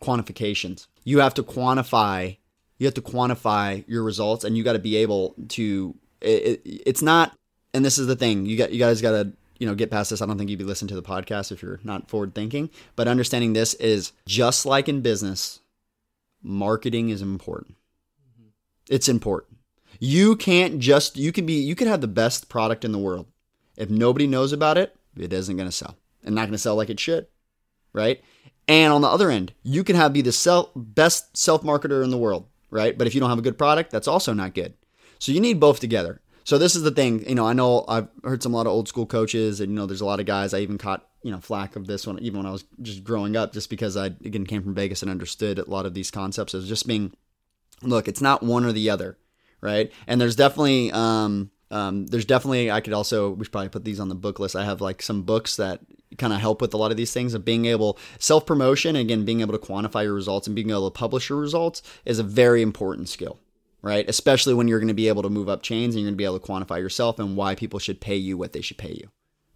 quantifications. 0.00 0.88
You 1.04 1.20
have 1.20 1.34
to 1.34 1.42
quantify. 1.42 2.38
You 2.78 2.86
have 2.86 2.94
to 2.94 3.02
quantify 3.02 3.84
your 3.86 4.02
results, 4.02 4.44
and 4.44 4.56
you 4.56 4.64
got 4.64 4.72
to 4.72 4.78
be 4.78 4.96
able 4.96 5.34
to. 5.50 5.94
It, 6.20 6.60
it, 6.64 6.82
it's 6.86 7.02
not, 7.02 7.36
and 7.72 7.84
this 7.84 7.98
is 7.98 8.06
the 8.06 8.16
thing. 8.16 8.46
You 8.46 8.56
got 8.58 8.72
you 8.72 8.78
guys 8.78 9.00
got 9.00 9.12
to 9.12 9.32
you 9.60 9.66
know 9.66 9.76
get 9.76 9.90
past 9.92 10.10
this. 10.10 10.20
I 10.20 10.26
don't 10.26 10.38
think 10.38 10.50
you'd 10.50 10.58
be 10.58 10.64
listening 10.64 10.88
to 10.88 10.96
the 10.96 11.02
podcast 11.02 11.52
if 11.52 11.62
you're 11.62 11.78
not 11.84 12.10
forward 12.10 12.34
thinking. 12.34 12.70
But 12.96 13.06
understanding 13.06 13.52
this 13.52 13.74
is 13.74 14.12
just 14.26 14.66
like 14.66 14.88
in 14.88 15.02
business 15.02 15.60
marketing 16.42 17.10
is 17.10 17.22
important. 17.22 17.76
Mm-hmm. 17.76 18.48
It's 18.88 19.08
important. 19.08 19.58
You 20.00 20.34
can't 20.34 20.80
just 20.80 21.16
you 21.16 21.30
can 21.30 21.46
be 21.46 21.52
you 21.52 21.76
can 21.76 21.86
have 21.86 22.00
the 22.00 22.08
best 22.08 22.48
product 22.48 22.84
in 22.84 22.90
the 22.90 22.98
world. 22.98 23.26
If 23.76 23.90
nobody 23.90 24.26
knows 24.26 24.52
about 24.52 24.78
it, 24.78 24.96
it 25.16 25.32
isn't 25.32 25.56
going 25.56 25.68
to 25.68 25.72
sell. 25.72 25.96
And 26.24 26.34
not 26.34 26.42
going 26.42 26.52
to 26.52 26.58
sell 26.58 26.76
like 26.76 26.90
it 26.90 27.00
should, 27.00 27.26
right? 27.92 28.22
And 28.68 28.92
on 28.92 29.00
the 29.00 29.08
other 29.08 29.30
end, 29.30 29.52
you 29.62 29.82
can 29.84 29.96
have 29.96 30.12
be 30.12 30.22
the 30.22 30.32
self, 30.32 30.70
best 30.74 31.36
self 31.36 31.62
marketer 31.62 32.04
in 32.04 32.10
the 32.10 32.18
world, 32.18 32.46
right? 32.70 32.96
But 32.96 33.06
if 33.06 33.14
you 33.14 33.20
don't 33.20 33.30
have 33.30 33.38
a 33.38 33.42
good 33.42 33.58
product, 33.58 33.90
that's 33.90 34.08
also 34.08 34.32
not 34.32 34.54
good. 34.54 34.74
So 35.18 35.32
you 35.32 35.40
need 35.40 35.60
both 35.60 35.80
together. 35.80 36.20
So 36.44 36.58
this 36.58 36.74
is 36.74 36.82
the 36.82 36.90
thing, 36.90 37.28
you 37.28 37.34
know, 37.34 37.46
I 37.46 37.52
know 37.52 37.84
I've 37.86 38.08
heard 38.24 38.42
some 38.42 38.54
a 38.54 38.56
lot 38.56 38.66
of 38.66 38.72
old 38.72 38.88
school 38.88 39.06
coaches, 39.06 39.60
and 39.60 39.70
you 39.70 39.76
know, 39.76 39.86
there's 39.86 40.00
a 40.00 40.06
lot 40.06 40.20
of 40.20 40.26
guys. 40.26 40.54
I 40.54 40.60
even 40.60 40.78
caught 40.78 41.06
you 41.22 41.30
know 41.30 41.38
flack 41.38 41.76
of 41.76 41.86
this 41.86 42.06
one 42.06 42.18
even 42.20 42.38
when 42.38 42.46
I 42.46 42.50
was 42.50 42.64
just 42.82 43.04
growing 43.04 43.36
up, 43.36 43.52
just 43.52 43.70
because 43.70 43.96
I 43.96 44.06
again 44.06 44.46
came 44.46 44.62
from 44.62 44.74
Vegas 44.74 45.02
and 45.02 45.10
understood 45.10 45.58
a 45.58 45.68
lot 45.68 45.86
of 45.86 45.94
these 45.94 46.10
concepts 46.10 46.54
as 46.54 46.68
just 46.68 46.86
being, 46.86 47.12
look, 47.82 48.08
it's 48.08 48.20
not 48.20 48.42
one 48.42 48.64
or 48.64 48.72
the 48.72 48.90
other, 48.90 49.18
right? 49.60 49.92
And 50.06 50.20
there's 50.20 50.36
definitely 50.36 50.90
um, 50.92 51.50
um, 51.70 52.06
there's 52.06 52.24
definitely 52.24 52.70
I 52.70 52.80
could 52.80 52.94
also 52.94 53.30
we 53.30 53.44
should 53.44 53.52
probably 53.52 53.68
put 53.68 53.84
these 53.84 54.00
on 54.00 54.08
the 54.08 54.14
book 54.14 54.38
list. 54.38 54.56
I 54.56 54.64
have 54.64 54.80
like 54.80 55.02
some 55.02 55.22
books 55.22 55.56
that 55.56 55.80
kind 56.18 56.32
of 56.32 56.40
help 56.40 56.60
with 56.60 56.74
a 56.74 56.76
lot 56.76 56.90
of 56.90 56.96
these 56.96 57.12
things 57.12 57.34
of 57.34 57.44
being 57.44 57.66
able 57.66 57.98
self 58.18 58.44
promotion 58.44 58.96
again 58.96 59.24
being 59.24 59.40
able 59.40 59.56
to 59.56 59.64
quantify 59.64 60.02
your 60.02 60.14
results 60.14 60.46
and 60.46 60.56
being 60.56 60.70
able 60.70 60.90
to 60.90 60.98
publish 60.98 61.28
your 61.28 61.38
results 61.38 61.82
is 62.04 62.18
a 62.18 62.24
very 62.24 62.62
important 62.62 63.08
skill 63.08 63.38
right 63.82 64.08
especially 64.08 64.54
when 64.54 64.68
you're 64.68 64.80
going 64.80 64.88
to 64.88 64.94
be 64.94 65.08
able 65.08 65.22
to 65.22 65.30
move 65.30 65.48
up 65.48 65.62
chains 65.62 65.94
and 65.94 66.02
you're 66.02 66.08
going 66.08 66.14
to 66.14 66.18
be 66.18 66.24
able 66.24 66.38
to 66.38 66.46
quantify 66.46 66.78
yourself 66.78 67.18
and 67.18 67.36
why 67.36 67.54
people 67.54 67.78
should 67.78 68.00
pay 68.00 68.16
you 68.16 68.36
what 68.36 68.52
they 68.52 68.60
should 68.60 68.78
pay 68.78 68.92
you 68.92 69.10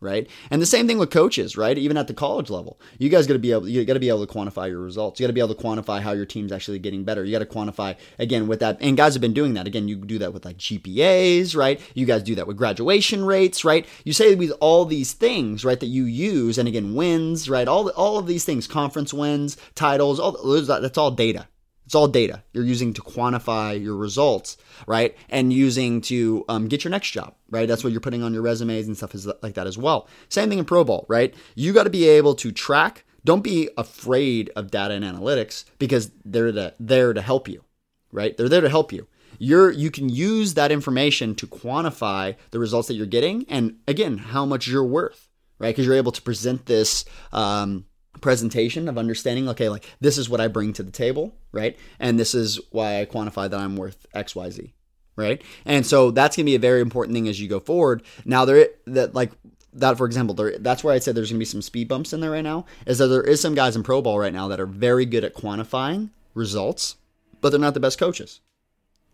right? 0.04 0.28
And 0.50 0.62
the 0.62 0.66
same 0.66 0.86
thing 0.86 0.98
with 0.98 1.10
coaches, 1.10 1.56
right? 1.56 1.76
Even 1.76 1.96
at 1.96 2.06
the 2.06 2.14
college 2.14 2.50
level, 2.50 2.78
you 2.98 3.08
guys 3.08 3.26
got 3.26 3.32
to 3.32 3.38
be 3.38 3.52
able, 3.52 3.68
you 3.68 3.84
got 3.84 3.94
to 3.94 4.00
be 4.00 4.10
able 4.10 4.24
to 4.24 4.32
quantify 4.32 4.68
your 4.68 4.80
results. 4.80 5.18
You 5.18 5.24
got 5.24 5.28
to 5.28 5.32
be 5.32 5.40
able 5.40 5.54
to 5.54 5.62
quantify 5.62 6.00
how 6.00 6.12
your 6.12 6.26
team's 6.26 6.52
actually 6.52 6.78
getting 6.78 7.04
better. 7.04 7.24
You 7.24 7.32
got 7.32 7.38
to 7.38 7.46
quantify 7.46 7.96
again 8.18 8.46
with 8.46 8.60
that, 8.60 8.78
and 8.80 8.96
guys 8.96 9.14
have 9.14 9.22
been 9.22 9.32
doing 9.32 9.54
that. 9.54 9.66
Again, 9.66 9.88
you 9.88 9.96
do 9.96 10.18
that 10.18 10.32
with 10.32 10.44
like 10.44 10.58
GPAs, 10.58 11.56
right? 11.56 11.80
You 11.94 12.06
guys 12.06 12.22
do 12.22 12.34
that 12.36 12.46
with 12.46 12.56
graduation 12.58 13.24
rates, 13.24 13.64
right? 13.64 13.86
You 14.04 14.12
say 14.12 14.34
with 14.34 14.52
all 14.60 14.84
these 14.84 15.14
things, 15.14 15.64
right, 15.64 15.80
that 15.80 15.86
you 15.86 16.04
use, 16.04 16.58
and 16.58 16.68
again, 16.68 16.94
wins, 16.94 17.48
right? 17.48 17.66
All 17.66 17.88
all 17.90 18.18
of 18.18 18.26
these 18.26 18.44
things, 18.44 18.66
conference 18.66 19.14
wins, 19.14 19.56
titles, 19.74 20.20
all 20.20 20.32
that's 20.64 20.98
all 20.98 21.10
data, 21.10 21.48
it's 21.86 21.94
all 21.94 22.08
data 22.08 22.42
you're 22.52 22.64
using 22.64 22.92
to 22.94 23.02
quantify 23.02 23.80
your 23.80 23.96
results, 23.96 24.56
right? 24.86 25.16
And 25.28 25.52
using 25.52 26.00
to 26.02 26.44
um, 26.48 26.68
get 26.68 26.84
your 26.84 26.90
next 26.90 27.10
job, 27.10 27.34
right? 27.50 27.68
That's 27.68 27.84
what 27.84 27.92
you're 27.92 28.00
putting 28.00 28.22
on 28.22 28.32
your 28.32 28.42
resumes 28.42 28.86
and 28.86 28.96
stuff 28.96 29.14
like 29.42 29.54
that 29.54 29.66
as 29.66 29.76
well. 29.76 30.08
Same 30.28 30.48
thing 30.48 30.58
in 30.58 30.64
Pro 30.64 30.84
Ball, 30.84 31.04
right? 31.08 31.34
You 31.54 31.72
got 31.72 31.84
to 31.84 31.90
be 31.90 32.08
able 32.08 32.34
to 32.36 32.52
track. 32.52 33.04
Don't 33.24 33.42
be 33.42 33.68
afraid 33.76 34.50
of 34.56 34.70
data 34.70 34.94
and 34.94 35.04
analytics 35.04 35.64
because 35.78 36.10
they're 36.24 36.52
the, 36.52 36.74
there 36.78 37.12
to 37.12 37.22
help 37.22 37.48
you, 37.48 37.64
right? 38.12 38.36
They're 38.36 38.48
there 38.48 38.60
to 38.60 38.68
help 38.68 38.92
you. 38.92 39.06
You're 39.38 39.72
you 39.72 39.90
can 39.90 40.08
use 40.08 40.54
that 40.54 40.70
information 40.70 41.34
to 41.36 41.46
quantify 41.46 42.36
the 42.52 42.60
results 42.60 42.86
that 42.86 42.94
you're 42.94 43.06
getting, 43.06 43.44
and 43.48 43.78
again, 43.88 44.16
how 44.18 44.46
much 44.46 44.68
you're 44.68 44.84
worth, 44.84 45.28
right? 45.58 45.70
Because 45.70 45.86
you're 45.86 45.96
able 45.96 46.12
to 46.12 46.22
present 46.22 46.66
this. 46.66 47.04
Um, 47.32 47.86
presentation 48.20 48.88
of 48.88 48.96
understanding 48.96 49.48
okay 49.48 49.68
like 49.68 49.84
this 50.00 50.16
is 50.16 50.28
what 50.28 50.40
i 50.40 50.48
bring 50.48 50.72
to 50.72 50.82
the 50.82 50.90
table 50.90 51.34
right? 51.54 51.78
And 52.00 52.18
this 52.18 52.34
is 52.34 52.60
why 52.70 53.00
i 53.00 53.06
quantify 53.06 53.48
that 53.48 53.60
i'm 53.60 53.76
worth 53.76 54.06
xyz 54.14 54.72
right? 55.16 55.42
And 55.64 55.86
so 55.86 56.10
that's 56.10 56.36
going 56.36 56.44
to 56.44 56.50
be 56.50 56.56
a 56.56 56.58
very 56.58 56.80
important 56.80 57.14
thing 57.14 57.28
as 57.28 57.40
you 57.40 57.48
go 57.48 57.60
forward. 57.60 58.02
Now 58.24 58.44
there 58.44 58.68
that 58.86 59.14
like 59.14 59.30
that 59.72 59.96
for 59.96 60.06
example 60.06 60.34
there 60.34 60.56
that's 60.58 60.84
where 60.84 60.94
i 60.94 61.00
said 61.00 61.14
there's 61.14 61.30
going 61.30 61.38
to 61.38 61.40
be 61.40 61.44
some 61.44 61.62
speed 61.62 61.88
bumps 61.88 62.12
in 62.12 62.20
there 62.20 62.30
right 62.30 62.44
now 62.44 62.64
is 62.86 62.98
that 62.98 63.08
there 63.08 63.22
is 63.22 63.40
some 63.40 63.56
guys 63.56 63.74
in 63.74 63.82
pro 63.82 64.00
ball 64.00 64.20
right 64.20 64.32
now 64.32 64.46
that 64.46 64.60
are 64.60 64.66
very 64.66 65.04
good 65.04 65.24
at 65.24 65.34
quantifying 65.34 66.10
results 66.32 66.96
but 67.40 67.50
they're 67.50 67.58
not 67.58 67.74
the 67.74 67.80
best 67.80 67.98
coaches 67.98 68.40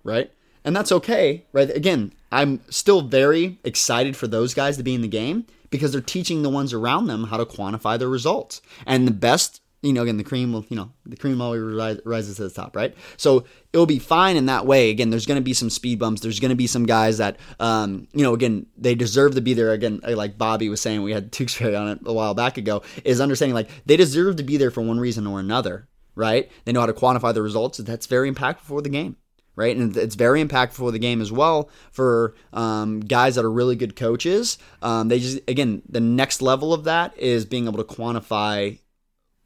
right? 0.04 0.30
And 0.62 0.76
that's 0.76 0.92
okay 0.92 1.46
right? 1.52 1.70
Again 1.70 2.12
i'm 2.30 2.60
still 2.68 3.00
very 3.00 3.58
excited 3.64 4.16
for 4.16 4.26
those 4.26 4.52
guys 4.52 4.76
to 4.76 4.82
be 4.82 4.94
in 4.94 5.00
the 5.00 5.08
game 5.08 5.46
because 5.70 5.92
they're 5.92 6.00
teaching 6.00 6.42
the 6.42 6.50
ones 6.50 6.72
around 6.72 7.06
them 7.06 7.24
how 7.24 7.36
to 7.36 7.46
quantify 7.46 7.98
their 7.98 8.08
results. 8.08 8.60
And 8.86 9.06
the 9.06 9.12
best, 9.12 9.62
you 9.82 9.92
know, 9.92 10.02
again, 10.02 10.16
the 10.16 10.24
cream 10.24 10.52
will, 10.52 10.64
you 10.68 10.76
know, 10.76 10.92
the 11.06 11.16
cream 11.16 11.40
always 11.40 11.62
rises 12.04 12.36
to 12.36 12.42
the 12.44 12.50
top, 12.50 12.76
right? 12.76 12.94
So 13.16 13.44
it'll 13.72 13.86
be 13.86 13.98
fine 13.98 14.36
in 14.36 14.46
that 14.46 14.66
way. 14.66 14.90
Again, 14.90 15.10
there's 15.10 15.26
going 15.26 15.40
to 15.40 15.44
be 15.44 15.54
some 15.54 15.70
speed 15.70 15.98
bumps. 15.98 16.20
There's 16.20 16.40
going 16.40 16.50
to 16.50 16.56
be 16.56 16.66
some 16.66 16.86
guys 16.86 17.18
that, 17.18 17.38
um, 17.58 18.08
you 18.12 18.22
know, 18.22 18.34
again, 18.34 18.66
they 18.76 18.94
deserve 18.94 19.34
to 19.36 19.40
be 19.40 19.54
there. 19.54 19.72
Again, 19.72 20.00
like 20.02 20.36
Bobby 20.36 20.68
was 20.68 20.80
saying, 20.80 21.02
we 21.02 21.12
had 21.12 21.32
Tewksbury 21.32 21.76
on 21.76 21.88
it 21.88 22.00
a 22.04 22.12
while 22.12 22.34
back 22.34 22.58
ago, 22.58 22.82
is 23.04 23.20
understanding 23.20 23.54
like 23.54 23.70
they 23.86 23.96
deserve 23.96 24.36
to 24.36 24.42
be 24.42 24.56
there 24.56 24.70
for 24.70 24.82
one 24.82 25.00
reason 25.00 25.26
or 25.26 25.40
another, 25.40 25.88
right? 26.14 26.50
They 26.64 26.72
know 26.72 26.80
how 26.80 26.86
to 26.86 26.92
quantify 26.92 27.32
the 27.32 27.42
results. 27.42 27.78
That's 27.78 28.06
very 28.06 28.30
impactful 28.30 28.62
for 28.62 28.82
the 28.82 28.88
game 28.88 29.16
right? 29.56 29.76
And 29.76 29.96
it's 29.96 30.14
very 30.14 30.42
impactful 30.44 30.72
for 30.72 30.90
the 30.90 30.98
game 30.98 31.20
as 31.20 31.30
well 31.32 31.70
for 31.90 32.34
um, 32.52 33.00
guys 33.00 33.34
that 33.34 33.44
are 33.44 33.50
really 33.50 33.76
good 33.76 33.96
coaches. 33.96 34.58
Um, 34.82 35.08
they 35.08 35.20
just 35.20 35.38
again 35.48 35.82
the 35.88 36.00
next 36.00 36.42
level 36.42 36.72
of 36.72 36.84
that 36.84 37.16
is 37.18 37.44
being 37.44 37.66
able 37.66 37.82
to 37.82 37.94
quantify 37.94 38.78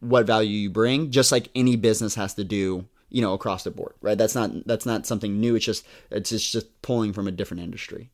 what 0.00 0.26
value 0.26 0.50
you 0.50 0.70
bring, 0.70 1.10
just 1.10 1.32
like 1.32 1.48
any 1.54 1.76
business 1.76 2.14
has 2.14 2.34
to 2.34 2.44
do, 2.44 2.86
you 3.08 3.22
know, 3.22 3.32
across 3.32 3.64
the 3.64 3.70
board, 3.70 3.94
right? 4.00 4.18
That's 4.18 4.34
not 4.34 4.66
that's 4.66 4.86
not 4.86 5.06
something 5.06 5.40
new. 5.40 5.56
It's 5.56 5.64
just 5.64 5.86
it's 6.10 6.30
just, 6.30 6.52
just 6.52 6.82
pulling 6.82 7.12
from 7.12 7.26
a 7.26 7.32
different 7.32 7.62
industry. 7.62 8.10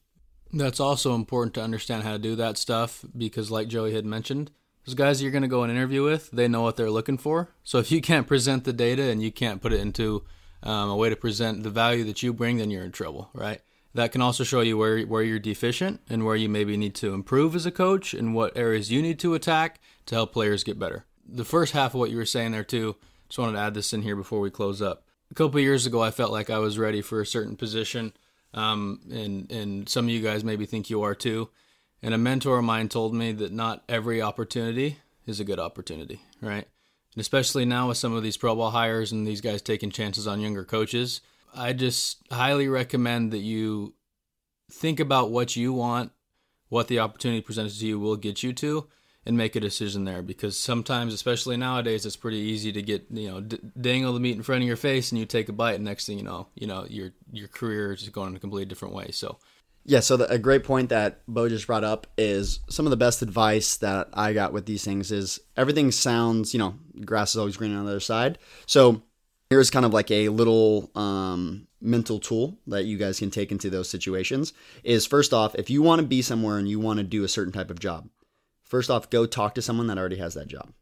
That's 0.53 0.81
also 0.81 1.15
important 1.15 1.55
to 1.55 1.63
understand 1.63 2.03
how 2.03 2.13
to 2.13 2.19
do 2.19 2.35
that 2.37 2.59
stuff 2.59 3.05
because, 3.17 3.51
like 3.51 3.69
Joey 3.69 3.95
had 3.95 4.05
mentioned, 4.05 4.51
those 4.85 4.95
guys 4.95 5.23
you're 5.23 5.31
going 5.31 5.43
to 5.43 5.49
go 5.49 5.63
and 5.63 5.71
interview 5.71 6.03
with, 6.03 6.31
they 6.33 6.49
know 6.49 6.63
what 6.63 6.77
they're 6.77 6.91
looking 6.91 7.19
for. 7.19 7.51
So 7.63 7.79
if 7.79 7.93
you 7.93 8.01
can't 8.01 8.27
present 8.27 8.65
the 8.65 8.73
data 8.73 9.05
and 9.05 9.23
you 9.23 9.31
can't 9.31 9.63
put 9.63 9.73
it 9.73 9.81
into 9.81 10.25
um, 10.63 10.91
a 10.91 10.97
way 10.97 11.09
to 11.09 11.17
present 11.17 11.63
the 11.63 11.71
value 11.71 12.05
that 12.05 12.23
you 12.23 12.33
bring, 12.33 12.59
then 12.59 12.71
you're 12.71 12.85
in 12.85 12.93
trouble, 12.93 13.31
right? 13.33 13.61
That 13.95 14.13
can 14.13 14.21
also 14.21 14.45
show 14.45 14.61
you 14.61 14.77
where 14.77 15.03
where 15.03 15.23
you're 15.23 15.39
deficient 15.39 16.01
and 16.09 16.25
where 16.25 16.37
you 16.37 16.49
maybe 16.49 16.77
need 16.77 16.95
to 16.97 17.13
improve 17.13 17.57
as 17.57 17.67
a 17.67 17.73
coach 17.73 18.15
and 18.15 18.35
what 18.35 18.57
areas 18.57 18.91
you 18.91 19.03
need 19.03 19.19
to 19.21 19.35
attack 19.35 19.81
to 20.07 20.15
help 20.15 20.33
players 20.33 20.63
get 20.63 20.79
better. 20.79 21.07
The 21.27 21.45
first 21.45 21.73
half 21.73 21.95
of 21.95 22.01
what 22.01 22.11
you 22.11 22.17
were 22.17 22.27
saying 22.27 22.53
there 22.53 22.65
too, 22.65 22.97
just 23.29 23.39
wanted 23.39 23.53
to 23.53 23.59
add 23.59 23.75
this 23.75 23.93
in 23.93 24.03
here 24.03 24.17
before 24.17 24.41
we 24.41 24.51
close 24.51 24.81
up. 24.81 25.05
A 25.31 25.35
couple 25.35 25.61
years 25.61 25.87
ago, 25.87 26.03
I 26.03 26.11
felt 26.11 26.33
like 26.33 26.51
I 26.51 26.59
was 26.59 26.79
ready 26.79 27.03
for 27.03 27.21
a 27.21 27.27
certain 27.27 27.57
position, 27.57 28.13
um, 28.55 29.01
and 29.11 29.51
and 29.51 29.89
some 29.89 30.05
of 30.07 30.11
you 30.11 30.21
guys 30.21 30.45
maybe 30.45 30.67
think 30.67 30.89
you 30.89 31.03
are 31.03 31.15
too. 31.15 31.51
And 32.03 32.15
a 32.15 32.19
mentor 32.19 32.59
of 32.59 32.65
mine 32.65 32.89
told 32.89 33.15
me 33.15 33.33
that 33.33 33.53
not 33.53 33.85
every 33.89 34.23
opportunity 34.23 34.99
is 35.27 35.39
a 35.39 35.45
good 35.45 35.59
opportunity, 35.59 36.23
right? 36.41 36.67
And 37.15 37.21
especially 37.21 37.65
now 37.65 37.89
with 37.89 37.97
some 37.97 38.13
of 38.13 38.23
these 38.23 38.37
pro 38.37 38.55
ball 38.55 38.71
hires 38.71 39.13
and 39.13 39.27
these 39.27 39.41
guys 39.41 39.63
taking 39.63 39.91
chances 39.91 40.27
on 40.27 40.41
younger 40.41 40.65
coaches, 40.65 41.21
I 41.55 41.73
just 41.73 42.19
highly 42.31 42.69
recommend 42.69 43.33
that 43.33 43.39
you 43.39 43.95
think 44.71 45.01
about 45.01 45.31
what 45.31 45.57
you 45.57 45.73
want, 45.73 46.13
what 46.69 46.89
the 46.89 47.01
opportunity 47.01 47.41
presented 47.41 47.79
to 47.79 47.87
you 47.87 47.99
will 47.99 48.17
get 48.17 48.43
you 48.43 48.53
to, 48.53 48.89
and 49.27 49.37
make 49.37 49.57
a 49.57 49.61
decision 49.61 50.05
there. 50.05 50.23
Because 50.23 50.57
sometimes, 50.57 51.13
especially 51.13 51.57
nowadays, 51.57 52.07
it's 52.07 52.17
pretty 52.17 52.39
easy 52.39 52.71
to 52.73 52.83
get 52.83 53.07
you 53.11 53.29
know 53.29 53.41
d- 53.41 53.59
dangle 53.81 54.13
the 54.13 54.21
meat 54.21 54.37
in 54.37 54.43
front 54.43 54.63
of 54.63 54.69
your 54.69 54.77
face, 54.77 55.11
and 55.11 55.19
you 55.19 55.27
take 55.27 55.49
a 55.49 55.53
bite, 55.53 55.75
and 55.75 55.85
next 55.85 56.07
thing 56.07 56.19
you 56.19 56.25
know, 56.25 56.47
you 56.55 56.69
know 56.69 56.87
your 56.89 57.11
your 57.33 57.49
career 57.49 57.93
is 57.93 58.09
going 58.09 58.31
in 58.31 58.37
a 58.37 58.41
completely 58.41 58.67
different 58.67 58.95
way. 58.95 59.11
So. 59.11 59.39
Yeah, 59.85 60.01
so 60.01 60.17
the, 60.17 60.31
a 60.31 60.39
great 60.39 60.63
point 60.63 60.91
that 60.91 61.21
Beau 61.27 61.49
just 61.49 61.67
brought 61.67 61.85
up 61.85 62.07
is 62.19 62.61
some 62.69 62.87
of 62.87 62.91
the 62.91 62.97
best 62.97 63.23
advice 63.23 63.77
that 63.79 64.09
I 64.13 64.33
got 64.33 64.53
with 64.53 64.67
these 64.67 64.85
things 64.85 65.11
is 65.11 65.41
everything 65.57 65.91
sounds, 65.91 66.53
you 66.53 66.59
know, 66.59 66.75
grass 67.05 67.31
is 67.31 67.39
always 67.39 67.57
green 67.57 67.75
on 67.75 67.85
the 67.85 67.91
other 67.91 68.01
side. 68.01 68.39
So 68.67 69.03
here's 69.49 69.71
kind 69.71 69.87
of 69.87 69.93
like 69.93 70.11
a 70.11 70.29
little 70.29 70.91
um, 70.95 71.67
mental 71.81 72.21
tool 72.21 72.59
that 72.67 72.85
you 72.85 72.99
guys 72.99 73.19
can 73.19 73.31
take 73.31 73.51
into 73.51 73.71
those 73.71 73.89
situations 73.89 74.53
is 74.85 75.07
first 75.07 75.33
off 75.33 75.55
if 75.57 75.71
you 75.71 75.83
want 75.83 76.01
to 76.01 76.07
be 76.07 76.23
somewhere 76.23 76.59
and 76.59 76.69
you 76.69 76.79
want 76.79 76.99
to 76.99 77.03
do 77.03 77.25
a 77.25 77.29
certain 77.29 77.53
type 77.53 77.71
of 77.71 77.81
job 77.81 78.09
first 78.71 78.91
off 78.91 79.11
go 79.11 79.27
talk 79.27 79.55
to 79.55 79.63
someone 79.63 79.89
that 79.89 79.99
already 79.99 80.17
has 80.17 80.35
that 80.35 80.47
job. 80.47 80.73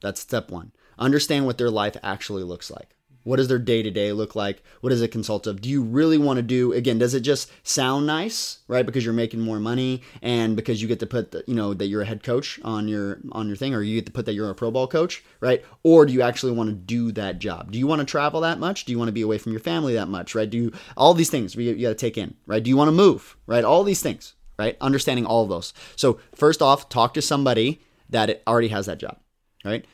That's 0.00 0.20
step 0.20 0.50
one. 0.50 0.72
Understand 0.98 1.46
what 1.46 1.58
their 1.58 1.70
life 1.70 1.96
actually 2.02 2.44
looks 2.44 2.70
like 2.70 2.94
what 3.24 3.36
does 3.36 3.48
their 3.48 3.58
day 3.58 3.82
to 3.82 3.90
day 3.90 4.12
look 4.12 4.36
like? 4.36 4.62
What 4.80 4.92
is 4.92 5.02
it 5.02 5.08
consult 5.08 5.46
of? 5.46 5.60
Do 5.60 5.68
you 5.68 5.82
really 5.82 6.18
want 6.18 6.36
to 6.36 6.42
do 6.42 6.72
again? 6.72 6.98
Does 6.98 7.14
it 7.14 7.20
just 7.20 7.50
sound 7.66 8.06
nice, 8.06 8.60
right? 8.68 8.86
Because 8.86 9.04
you're 9.04 9.14
making 9.14 9.40
more 9.40 9.58
money 9.58 10.02
and 10.22 10.54
because 10.54 10.80
you 10.80 10.88
get 10.88 11.00
to 11.00 11.06
put, 11.06 11.32
the, 11.32 11.42
you 11.46 11.54
know, 11.54 11.74
that 11.74 11.86
you're 11.86 12.02
a 12.02 12.06
head 12.06 12.22
coach 12.22 12.60
on 12.62 12.86
your 12.86 13.20
on 13.32 13.48
your 13.48 13.56
thing, 13.56 13.74
or 13.74 13.82
you 13.82 13.96
get 13.96 14.06
to 14.06 14.12
put 14.12 14.26
that 14.26 14.34
you're 14.34 14.50
a 14.50 14.54
pro 14.54 14.70
ball 14.70 14.86
coach, 14.86 15.24
right? 15.40 15.64
Or 15.82 16.06
do 16.06 16.12
you 16.12 16.22
actually 16.22 16.52
want 16.52 16.68
to 16.68 16.74
do 16.74 17.12
that 17.12 17.38
job? 17.38 17.72
Do 17.72 17.78
you 17.78 17.86
want 17.86 18.00
to 18.00 18.06
travel 18.06 18.42
that 18.42 18.58
much? 18.58 18.84
Do 18.84 18.92
you 18.92 18.98
want 18.98 19.08
to 19.08 19.12
be 19.12 19.22
away 19.22 19.38
from 19.38 19.52
your 19.52 19.60
family 19.60 19.94
that 19.94 20.08
much, 20.08 20.34
right? 20.34 20.48
Do 20.48 20.58
you 20.58 20.72
all 20.96 21.14
these 21.14 21.30
things 21.30 21.54
you, 21.54 21.72
you 21.72 21.82
got 21.82 21.88
to 21.88 21.94
take 21.94 22.18
in, 22.18 22.34
right? 22.46 22.62
Do 22.62 22.70
you 22.70 22.76
want 22.76 22.88
to 22.88 22.92
move, 22.92 23.36
right? 23.46 23.64
All 23.64 23.84
these 23.84 24.02
things, 24.02 24.34
right? 24.58 24.76
Understanding 24.80 25.26
all 25.26 25.42
of 25.42 25.48
those. 25.48 25.72
So 25.96 26.20
first 26.34 26.62
off, 26.62 26.88
talk 26.88 27.14
to 27.14 27.22
somebody 27.22 27.80
that 28.10 28.42
already 28.46 28.68
has 28.68 28.86
that 28.86 28.98
job, 28.98 29.18
right? 29.64 29.84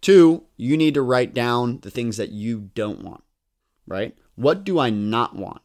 Two, 0.00 0.44
you 0.56 0.76
need 0.76 0.94
to 0.94 1.02
write 1.02 1.34
down 1.34 1.80
the 1.80 1.90
things 1.90 2.16
that 2.16 2.30
you 2.30 2.70
don't 2.74 3.02
want, 3.02 3.24
right? 3.86 4.16
What 4.36 4.64
do 4.64 4.78
I 4.78 4.90
not 4.90 5.34
want? 5.34 5.62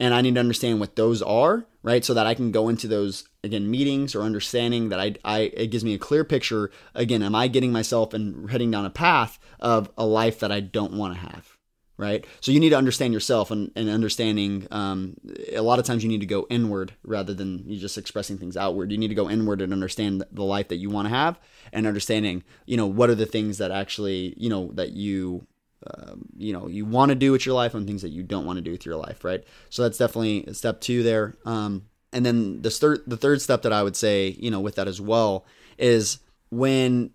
And 0.00 0.12
I 0.12 0.22
need 0.22 0.34
to 0.34 0.40
understand 0.40 0.80
what 0.80 0.96
those 0.96 1.22
are, 1.22 1.66
right? 1.82 2.04
So 2.04 2.14
that 2.14 2.26
I 2.26 2.34
can 2.34 2.50
go 2.50 2.68
into 2.68 2.88
those 2.88 3.28
again 3.44 3.70
meetings 3.70 4.14
or 4.14 4.22
understanding 4.22 4.88
that 4.88 4.98
I, 4.98 5.14
I 5.24 5.38
it 5.54 5.70
gives 5.70 5.84
me 5.84 5.94
a 5.94 5.98
clear 5.98 6.24
picture. 6.24 6.70
Again, 6.94 7.22
am 7.22 7.34
I 7.34 7.46
getting 7.46 7.70
myself 7.70 8.12
and 8.12 8.50
heading 8.50 8.72
down 8.72 8.86
a 8.86 8.90
path 8.90 9.38
of 9.60 9.90
a 9.96 10.04
life 10.04 10.40
that 10.40 10.50
I 10.50 10.60
don't 10.60 10.94
want 10.94 11.14
to 11.14 11.20
have? 11.20 11.53
Right? 11.96 12.24
So 12.40 12.52
you 12.52 12.60
need 12.60 12.70
to 12.70 12.78
understand 12.78 13.12
yourself 13.12 13.50
and, 13.50 13.70
and 13.76 13.88
understanding. 13.88 14.66
Um, 14.70 15.16
a 15.52 15.60
lot 15.60 15.78
of 15.78 15.84
times 15.84 16.02
you 16.02 16.08
need 16.08 16.20
to 16.20 16.26
go 16.26 16.46
inward 16.50 16.94
rather 17.04 17.34
than 17.34 17.62
you 17.66 17.78
just 17.78 17.98
expressing 17.98 18.38
things 18.38 18.56
outward. 18.56 18.90
You 18.90 18.98
need 18.98 19.08
to 19.08 19.14
go 19.14 19.30
inward 19.30 19.60
and 19.60 19.72
understand 19.72 20.24
the 20.32 20.42
life 20.42 20.68
that 20.68 20.76
you 20.76 20.90
want 20.90 21.06
to 21.06 21.14
have 21.14 21.38
and 21.72 21.86
understanding, 21.86 22.42
you 22.66 22.76
know, 22.76 22.86
what 22.86 23.10
are 23.10 23.14
the 23.14 23.26
things 23.26 23.58
that 23.58 23.70
actually, 23.70 24.34
you 24.36 24.48
know, 24.48 24.70
that 24.74 24.92
you. 24.92 25.46
Um, 25.86 26.30
you 26.38 26.54
know, 26.54 26.66
you 26.66 26.86
want 26.86 27.10
to 27.10 27.14
do 27.14 27.30
with 27.30 27.44
your 27.44 27.54
life 27.54 27.74
and 27.74 27.86
things 27.86 28.00
that 28.00 28.08
you 28.08 28.22
don't 28.22 28.46
want 28.46 28.56
to 28.56 28.62
do 28.62 28.70
with 28.70 28.86
your 28.86 28.96
life, 28.96 29.22
right? 29.22 29.44
So 29.68 29.82
that's 29.82 29.98
definitely 29.98 30.50
step 30.54 30.80
two 30.80 31.02
there. 31.02 31.34
Um, 31.44 31.84
and 32.10 32.24
then 32.24 32.62
the 32.62 32.70
third, 32.70 33.02
the 33.06 33.18
third 33.18 33.42
step 33.42 33.60
that 33.62 33.72
I 33.74 33.82
would 33.82 33.94
say, 33.94 34.28
you 34.38 34.50
know, 34.50 34.60
with 34.60 34.76
that 34.76 34.88
as 34.88 34.98
well 34.98 35.44
is 35.76 36.20
when 36.48 37.10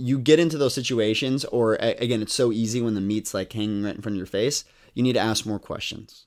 you 0.00 0.18
get 0.18 0.40
into 0.40 0.58
those 0.58 0.74
situations, 0.74 1.44
or 1.46 1.74
again, 1.74 2.22
it's 2.22 2.34
so 2.34 2.52
easy 2.52 2.80
when 2.80 2.94
the 2.94 3.00
meat's 3.00 3.34
like 3.34 3.52
hanging 3.52 3.82
right 3.82 3.94
in 3.94 4.02
front 4.02 4.14
of 4.14 4.18
your 4.18 4.26
face. 4.26 4.64
You 4.94 5.02
need 5.02 5.12
to 5.12 5.20
ask 5.20 5.46
more 5.46 5.58
questions. 5.58 6.26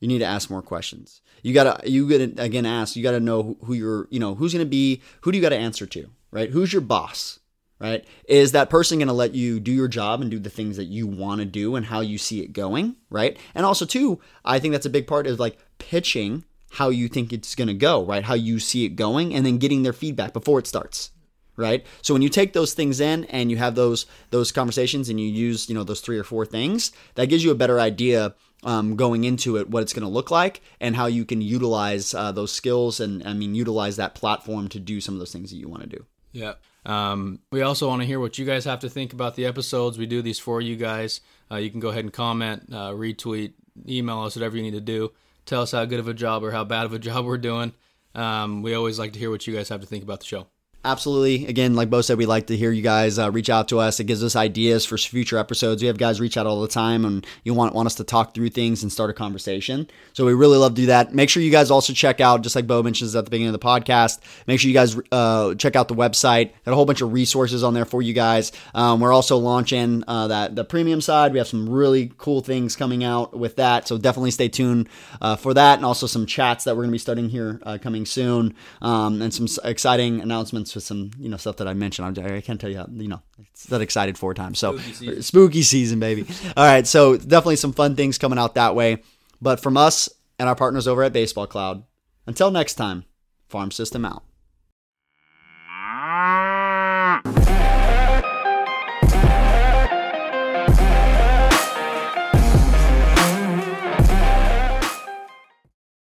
You 0.00 0.08
need 0.08 0.18
to 0.18 0.24
ask 0.24 0.50
more 0.50 0.62
questions. 0.62 1.20
You 1.42 1.54
gotta, 1.54 1.88
you 1.88 2.08
gotta 2.08 2.42
again 2.42 2.66
ask. 2.66 2.96
You 2.96 3.02
gotta 3.02 3.20
know 3.20 3.56
who 3.64 3.74
you're, 3.74 4.08
you 4.10 4.18
know, 4.18 4.34
who's 4.34 4.52
gonna 4.52 4.64
be, 4.64 5.02
who 5.20 5.30
do 5.30 5.38
you 5.38 5.42
gotta 5.42 5.56
answer 5.56 5.86
to, 5.86 6.10
right? 6.30 6.50
Who's 6.50 6.72
your 6.72 6.82
boss, 6.82 7.38
right? 7.78 8.04
Is 8.28 8.52
that 8.52 8.70
person 8.70 8.98
gonna 8.98 9.12
let 9.12 9.34
you 9.34 9.60
do 9.60 9.72
your 9.72 9.88
job 9.88 10.20
and 10.20 10.30
do 10.30 10.38
the 10.38 10.50
things 10.50 10.76
that 10.76 10.84
you 10.84 11.06
want 11.06 11.40
to 11.40 11.44
do 11.44 11.76
and 11.76 11.86
how 11.86 12.00
you 12.00 12.18
see 12.18 12.40
it 12.40 12.52
going, 12.52 12.96
right? 13.10 13.38
And 13.54 13.64
also, 13.64 13.86
too, 13.86 14.20
I 14.44 14.58
think 14.58 14.72
that's 14.72 14.86
a 14.86 14.90
big 14.90 15.06
part 15.06 15.26
of 15.26 15.38
like 15.38 15.58
pitching 15.78 16.44
how 16.70 16.88
you 16.88 17.08
think 17.08 17.32
it's 17.32 17.54
gonna 17.54 17.74
go, 17.74 18.04
right? 18.04 18.24
How 18.24 18.34
you 18.34 18.58
see 18.58 18.84
it 18.84 18.90
going, 18.90 19.34
and 19.34 19.46
then 19.46 19.58
getting 19.58 19.82
their 19.82 19.92
feedback 19.92 20.32
before 20.32 20.58
it 20.58 20.66
starts 20.66 21.10
right? 21.56 21.84
So 22.02 22.14
when 22.14 22.22
you 22.22 22.28
take 22.28 22.52
those 22.52 22.74
things 22.74 23.00
in 23.00 23.24
and 23.26 23.50
you 23.50 23.56
have 23.56 23.74
those 23.74 24.06
those 24.30 24.52
conversations 24.52 25.08
and 25.08 25.20
you 25.20 25.26
use 25.26 25.68
you 25.68 25.74
know 25.74 25.84
those 25.84 26.00
three 26.00 26.18
or 26.18 26.24
four 26.24 26.44
things 26.46 26.92
that 27.14 27.26
gives 27.26 27.44
you 27.44 27.50
a 27.50 27.54
better 27.54 27.80
idea 27.80 28.34
um, 28.64 28.96
going 28.96 29.24
into 29.24 29.56
it 29.56 29.68
what 29.68 29.82
it's 29.82 29.92
going 29.92 30.04
to 30.04 30.08
look 30.08 30.30
like 30.30 30.62
and 30.80 30.96
how 30.96 31.06
you 31.06 31.24
can 31.24 31.42
utilize 31.42 32.14
uh, 32.14 32.32
those 32.32 32.52
skills 32.52 32.98
and 32.98 33.22
i 33.26 33.34
mean 33.34 33.54
utilize 33.54 33.96
that 33.96 34.14
platform 34.14 34.68
to 34.68 34.80
do 34.80 35.00
some 35.00 35.14
of 35.14 35.18
those 35.18 35.32
things 35.32 35.50
that 35.50 35.56
you 35.56 35.68
want 35.68 35.82
to 35.82 35.88
do. 35.88 36.06
Yeah. 36.32 36.54
Um, 36.86 37.40
we 37.52 37.62
also 37.62 37.88
want 37.88 38.02
to 38.02 38.06
hear 38.06 38.20
what 38.20 38.38
you 38.38 38.44
guys 38.44 38.64
have 38.64 38.80
to 38.80 38.90
think 38.90 39.12
about 39.12 39.36
the 39.36 39.46
episodes. 39.46 39.96
We 39.96 40.06
do 40.06 40.20
these 40.20 40.38
for 40.38 40.60
you 40.60 40.76
guys. 40.76 41.20
Uh, 41.50 41.56
you 41.56 41.70
can 41.70 41.80
go 41.80 41.88
ahead 41.88 42.04
and 42.04 42.12
comment 42.12 42.64
uh, 42.72 42.90
retweet 42.90 43.54
email 43.88 44.20
us 44.20 44.36
whatever 44.36 44.56
you 44.56 44.62
need 44.62 44.72
to 44.72 44.80
do. 44.80 45.12
Tell 45.46 45.62
us 45.62 45.72
how 45.72 45.84
good 45.84 46.00
of 46.00 46.08
a 46.08 46.14
job 46.14 46.44
or 46.44 46.50
how 46.50 46.64
bad 46.64 46.86
of 46.86 46.92
a 46.92 46.98
job 47.08 47.24
we're 47.24 47.38
doing. 47.38 47.72
Um, 48.14 48.62
we 48.62 48.74
always 48.74 48.98
like 48.98 49.12
to 49.12 49.18
hear 49.18 49.30
what 49.30 49.46
you 49.46 49.54
guys 49.54 49.68
have 49.68 49.80
to 49.80 49.86
think 49.86 50.04
about 50.04 50.20
the 50.20 50.26
show 50.26 50.46
absolutely. 50.84 51.46
Again, 51.46 51.74
like 51.74 51.90
Beau 51.90 52.00
said, 52.00 52.18
we 52.18 52.26
like 52.26 52.48
to 52.48 52.56
hear 52.56 52.70
you 52.70 52.82
guys 52.82 53.18
uh, 53.18 53.30
reach 53.30 53.48
out 53.48 53.68
to 53.68 53.78
us. 53.78 54.00
It 54.00 54.04
gives 54.04 54.22
us 54.22 54.36
ideas 54.36 54.84
for 54.84 54.98
future 54.98 55.38
episodes. 55.38 55.82
We 55.82 55.88
have 55.88 55.98
guys 55.98 56.20
reach 56.20 56.36
out 56.36 56.46
all 56.46 56.60
the 56.60 56.68
time, 56.68 57.04
and 57.04 57.26
you 57.44 57.54
want 57.54 57.74
want 57.74 57.86
us 57.86 57.94
to 57.96 58.04
talk 58.04 58.34
through 58.34 58.50
things 58.50 58.82
and 58.82 58.92
start 58.92 59.10
a 59.10 59.14
conversation. 59.14 59.88
So 60.12 60.26
we 60.26 60.34
really 60.34 60.58
love 60.58 60.74
to 60.74 60.82
do 60.82 60.86
that. 60.86 61.14
Make 61.14 61.30
sure 61.30 61.42
you 61.42 61.50
guys 61.50 61.70
also 61.70 61.92
check 61.92 62.20
out, 62.20 62.42
just 62.42 62.54
like 62.54 62.66
Beau 62.66 62.82
mentions 62.82 63.16
at 63.16 63.24
the 63.24 63.30
beginning 63.30 63.54
of 63.54 63.60
the 63.60 63.66
podcast. 63.66 64.20
Make 64.46 64.60
sure 64.60 64.68
you 64.68 64.74
guys 64.74 64.96
uh, 65.10 65.54
check 65.54 65.76
out 65.76 65.88
the 65.88 65.94
website. 65.94 66.52
Got 66.64 66.72
a 66.72 66.74
whole 66.74 66.84
bunch 66.84 67.00
of 67.00 67.12
resources 67.12 67.64
on 67.64 67.74
there 67.74 67.86
for 67.86 68.02
you 68.02 68.12
guys. 68.12 68.52
Um, 68.74 69.00
we're 69.00 69.12
also 69.12 69.38
launching 69.38 70.04
uh, 70.06 70.28
that 70.28 70.54
the 70.56 70.64
premium 70.64 71.00
side. 71.00 71.32
We 71.32 71.38
have 71.38 71.48
some 71.48 71.68
really 71.68 72.12
cool 72.18 72.40
things 72.42 72.76
coming 72.76 73.02
out 73.02 73.36
with 73.36 73.56
that. 73.56 73.88
So 73.88 73.96
definitely 73.96 74.32
stay 74.32 74.48
tuned 74.48 74.88
uh, 75.20 75.36
for 75.36 75.54
that, 75.54 75.78
and 75.78 75.86
also 75.86 76.06
some 76.06 76.26
chats 76.26 76.64
that 76.64 76.76
we're 76.76 76.82
going 76.82 76.90
to 76.90 76.92
be 76.92 76.98
starting 76.98 77.28
here 77.30 77.60
uh, 77.62 77.78
coming 77.80 78.04
soon, 78.04 78.54
um, 78.82 79.22
and 79.22 79.32
some 79.32 79.48
exciting 79.64 80.20
announcements 80.20 80.73
with 80.74 80.84
some 80.84 81.10
you 81.18 81.28
know 81.28 81.36
stuff 81.36 81.56
that 81.56 81.68
I 81.68 81.74
mentioned. 81.74 82.18
I, 82.18 82.36
I 82.36 82.40
can't 82.40 82.60
tell 82.60 82.70
you 82.70 82.78
how 82.78 82.86
you 82.90 83.08
know 83.08 83.22
it's 83.38 83.64
that 83.66 83.80
excited 83.80 84.18
four 84.18 84.34
times. 84.34 84.58
So 84.58 84.76
spooky 84.76 84.92
season. 84.92 85.22
spooky 85.22 85.62
season, 85.62 86.00
baby. 86.00 86.26
All 86.56 86.64
right, 86.64 86.86
so 86.86 87.16
definitely 87.16 87.56
some 87.56 87.72
fun 87.72 87.96
things 87.96 88.18
coming 88.18 88.38
out 88.38 88.54
that 88.54 88.74
way. 88.74 89.02
But 89.40 89.60
from 89.60 89.76
us 89.76 90.08
and 90.38 90.48
our 90.48 90.56
partners 90.56 90.88
over 90.88 91.02
at 91.02 91.12
Baseball 91.12 91.46
Cloud, 91.46 91.84
until 92.26 92.50
next 92.50 92.74
time, 92.74 93.04
Farm 93.48 93.70
System 93.70 94.04
out. 94.04 94.24